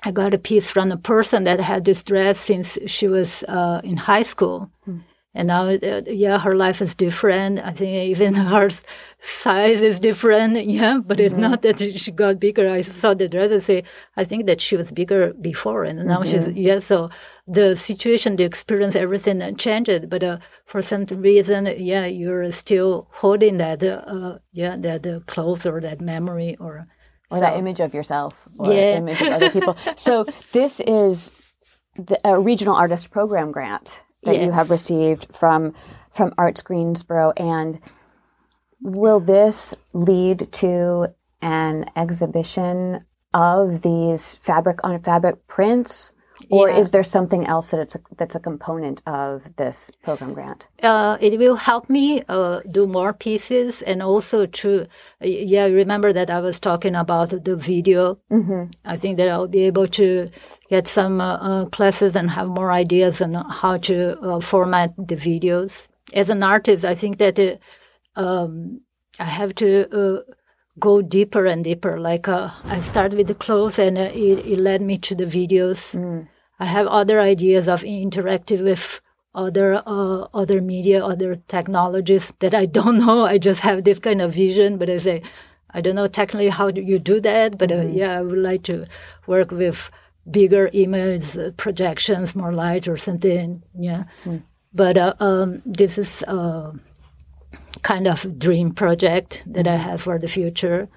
i 0.04 0.12
got 0.12 0.34
a 0.34 0.40
piece 0.40 0.68
from 0.68 0.92
a 0.92 0.98
person 0.98 1.44
that 1.44 1.60
had 1.60 1.86
this 1.86 2.02
dress 2.02 2.40
since 2.40 2.78
she 2.88 3.08
was 3.08 3.44
uh, 3.44 3.82
in 3.84 3.98
high 3.98 4.24
school. 4.24 4.72
Mm 4.88 5.02
and 5.36 5.48
now 5.48 5.68
uh, 5.68 6.02
yeah 6.08 6.40
her 6.40 6.56
life 6.56 6.82
is 6.82 6.96
different 6.96 7.60
i 7.60 7.72
think 7.72 7.92
even 8.10 8.34
her 8.54 8.70
size 9.20 9.82
is 9.82 10.00
different 10.00 10.66
yeah 10.66 11.00
but 11.06 11.18
mm-hmm. 11.18 11.26
it's 11.26 11.36
not 11.36 11.62
that 11.62 11.80
she 11.80 12.12
got 12.12 12.40
bigger 12.40 12.70
i 12.70 12.82
saw 12.82 13.14
the 13.14 13.28
dress 13.28 13.52
and 13.52 13.62
say 13.62 13.84
i 14.18 14.24
think 14.24 14.46
that 14.46 14.60
she 14.60 14.76
was 14.76 14.92
bigger 14.92 15.34
before 15.34 15.84
and 15.84 16.06
now 16.06 16.22
mm-hmm. 16.22 16.32
she's 16.32 16.48
yeah 16.58 16.80
so 16.80 17.10
the 17.48 17.76
situation 17.76 18.36
the 18.36 18.44
experience 18.44 18.96
everything 18.96 19.56
changed 19.56 20.10
but 20.10 20.24
uh, 20.24 20.38
for 20.66 20.82
some 20.82 21.06
reason 21.06 21.66
yeah 21.78 22.06
you're 22.06 22.50
still 22.52 23.08
holding 23.12 23.58
that 23.58 23.84
uh, 23.84 24.38
yeah 24.52 24.76
that 24.78 25.06
uh, 25.06 25.20
clothes 25.28 25.66
or 25.66 25.80
that 25.80 26.02
memory 26.02 26.56
or 26.60 26.88
or 27.32 27.38
so. 27.38 27.42
that 27.42 27.58
image 27.58 27.80
of 27.80 27.94
yourself 27.94 28.48
or 28.58 28.74
yeah. 28.74 28.98
image 28.98 29.22
of 29.22 29.28
other 29.30 29.50
people 29.52 29.78
so 29.96 30.26
this 30.54 30.80
is 30.82 31.32
the, 31.96 32.20
a 32.24 32.40
regional 32.40 32.74
artist 32.76 33.12
program 33.12 33.52
grant 33.52 34.02
that 34.24 34.36
yes. 34.36 34.46
you 34.46 34.52
have 34.52 34.70
received 34.70 35.28
from 35.34 35.74
from 36.12 36.34
Arts 36.38 36.62
Greensboro, 36.62 37.32
and 37.38 37.80
will 38.82 39.20
this 39.20 39.76
lead 39.94 40.52
to 40.54 41.08
an 41.42 41.86
exhibition 41.96 43.06
of 43.34 43.82
these 43.82 44.36
fabric 44.36 44.80
on 44.84 45.02
fabric 45.02 45.48
prints? 45.48 46.12
Or 46.50 46.70
yeah. 46.70 46.78
is 46.78 46.92
there 46.92 47.04
something 47.04 47.46
else 47.48 47.68
that 47.68 47.82
it's 47.82 47.96
a, 47.96 48.00
that's 48.18 48.34
a 48.34 48.40
component 48.40 49.02
of 49.06 49.44
this 49.58 49.92
program 50.02 50.34
grant? 50.34 50.68
Uh, 50.82 51.18
it 51.20 51.38
will 51.38 51.58
help 51.58 51.90
me 51.90 52.22
uh, 52.30 52.62
do 52.72 52.88
more 52.88 53.12
pieces, 53.12 53.82
and 53.82 54.02
also 54.02 54.46
to 54.46 54.88
yeah. 55.20 55.66
Remember 55.66 56.14
that 56.14 56.30
I 56.30 56.40
was 56.40 56.58
talking 56.58 56.96
about 56.96 57.44
the 57.44 57.58
video. 57.58 58.20
Mm-hmm. 58.32 58.72
I 58.86 58.96
think 58.96 59.18
that 59.18 59.28
I'll 59.28 59.50
be 59.50 59.64
able 59.64 59.88
to 59.88 60.30
get 60.70 60.88
some 60.88 61.20
uh, 61.20 61.38
uh, 61.38 61.66
classes 61.66 62.16
and 62.16 62.30
have 62.30 62.48
more 62.48 62.72
ideas 62.72 63.22
on 63.22 63.34
how 63.34 63.78
to 63.78 64.20
uh, 64.20 64.40
format 64.40 64.94
the 64.98 65.16
videos. 65.16 65.88
As 66.14 66.30
an 66.30 66.44
artist, 66.44 66.86
I 66.86 66.96
think 66.96 67.18
that 67.18 67.40
uh, 67.40 67.56
um, 68.20 68.82
I 69.20 69.26
have 69.26 69.56
to 69.56 69.88
uh, 69.92 70.22
go 70.80 71.02
deeper 71.02 71.46
and 71.46 71.64
deeper. 71.64 72.00
Like 72.00 72.28
uh, 72.28 72.52
I 72.66 72.82
started 72.82 73.18
with 73.18 73.28
the 73.28 73.36
clothes, 73.36 73.80
and 73.80 73.98
uh, 73.98 74.12
it, 74.14 74.46
it 74.46 74.60
led 74.60 74.82
me 74.82 74.98
to 75.00 75.16
the 75.16 75.26
videos. 75.26 75.96
Mm. 75.96 76.28
I 76.60 76.66
have 76.66 76.88
other 76.88 77.20
ideas 77.20 77.68
of 77.68 77.84
interacting 77.84 78.64
with 78.64 79.02
other 79.36 79.82
uh, 79.86 80.28
other 80.34 80.62
media, 80.62 81.06
other 81.06 81.36
technologies 81.48 82.34
that 82.40 82.54
I 82.54 82.66
don't 82.66 82.98
know. 83.06 83.26
I 83.26 83.38
just 83.38 83.62
have 83.62 83.84
this 83.84 84.00
kind 84.00 84.22
of 84.22 84.34
vision, 84.34 84.78
but 84.78 84.90
I 84.90 84.98
say 84.98 85.22
I 85.72 85.82
don't 85.82 85.96
know 85.96 86.08
technically 86.08 86.50
how 86.50 86.72
do 86.72 86.82
you 86.82 87.00
do 87.00 87.20
that. 87.22 87.58
But 87.58 87.72
uh, 87.72 87.76
mm-hmm. 87.76 87.98
yeah, 87.98 88.20
I 88.20 88.22
would 88.22 88.40
like 88.40 88.64
to 88.64 88.86
work 89.28 89.52
with 89.52 89.92
bigger 90.32 90.70
image 90.74 91.38
uh, 91.38 91.52
projections, 91.58 92.36
more 92.36 92.54
light 92.54 92.88
or 92.88 92.98
something. 92.98 93.64
Yeah, 93.78 94.04
mm. 94.26 94.42
but 94.74 94.98
uh, 94.98 95.14
um, 95.20 95.62
this 95.66 95.98
is 95.98 96.24
uh, 96.24 96.72
kind 97.82 98.08
of 98.08 98.40
dream 98.40 98.74
project 98.74 99.44
that 99.48 99.68
I 99.68 99.78
have 99.78 100.02
for 100.02 100.20
the 100.20 100.28
future. 100.28 100.90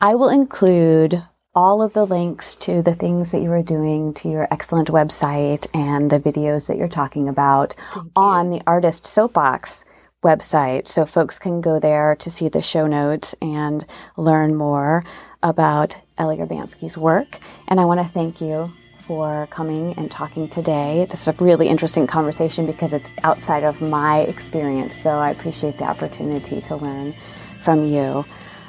I 0.00 0.14
will 0.14 0.28
include 0.28 1.22
all 1.54 1.82
of 1.82 1.92
the 1.92 2.04
links 2.04 2.56
to 2.56 2.82
the 2.82 2.94
things 2.94 3.30
that 3.30 3.40
you 3.40 3.50
are 3.52 3.62
doing 3.62 4.12
to 4.14 4.28
your 4.28 4.48
excellent 4.50 4.88
website 4.88 5.66
and 5.72 6.10
the 6.10 6.18
videos 6.18 6.66
that 6.66 6.76
you're 6.76 6.88
talking 6.88 7.28
about 7.28 7.74
on 8.16 8.50
the 8.50 8.60
Artist 8.66 9.06
Soapbox 9.06 9.84
website. 10.24 10.88
So 10.88 11.06
folks 11.06 11.38
can 11.38 11.60
go 11.60 11.78
there 11.78 12.16
to 12.16 12.30
see 12.30 12.48
the 12.48 12.62
show 12.62 12.86
notes 12.86 13.34
and 13.40 13.86
learn 14.16 14.56
more 14.56 15.04
about 15.42 15.96
Ellie 16.18 16.38
Urbanski's 16.38 16.96
work. 16.96 17.38
And 17.68 17.80
I 17.80 17.84
want 17.84 18.00
to 18.00 18.08
thank 18.08 18.40
you 18.40 18.72
for 19.06 19.46
coming 19.50 19.92
and 19.98 20.10
talking 20.10 20.48
today. 20.48 21.06
This 21.10 21.20
is 21.22 21.28
a 21.28 21.32
really 21.44 21.68
interesting 21.68 22.06
conversation 22.06 22.66
because 22.66 22.92
it's 22.92 23.08
outside 23.22 23.64
of 23.64 23.80
my 23.80 24.20
experience. 24.20 24.94
So 24.96 25.10
I 25.10 25.30
appreciate 25.30 25.78
the 25.78 25.84
opportunity 25.84 26.60
to 26.62 26.76
learn 26.76 27.14
from 27.62 27.84
you. 27.84 28.24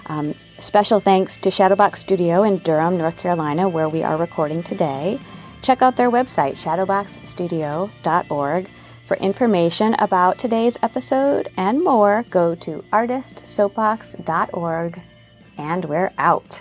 Um, 0.07 0.35
special 0.59 0.99
thanks 0.99 1.37
to 1.37 1.49
Shadowbox 1.49 1.95
Studio 1.97 2.43
in 2.43 2.57
Durham, 2.59 2.97
North 2.97 3.17
Carolina, 3.17 3.67
where 3.69 3.89
we 3.89 4.03
are 4.03 4.17
recording 4.17 4.61
today. 4.61 5.19
Check 5.61 5.81
out 5.81 5.95
their 5.95 6.11
website, 6.11 6.61
shadowboxstudio.org. 6.61 8.69
For 9.05 9.17
information 9.17 9.93
about 9.95 10.37
today's 10.39 10.77
episode 10.81 11.51
and 11.57 11.83
more, 11.83 12.23
go 12.29 12.55
to 12.55 12.83
artistsoapbox.org. 12.91 15.01
And 15.57 15.85
we're 15.85 16.11
out. 16.17 16.59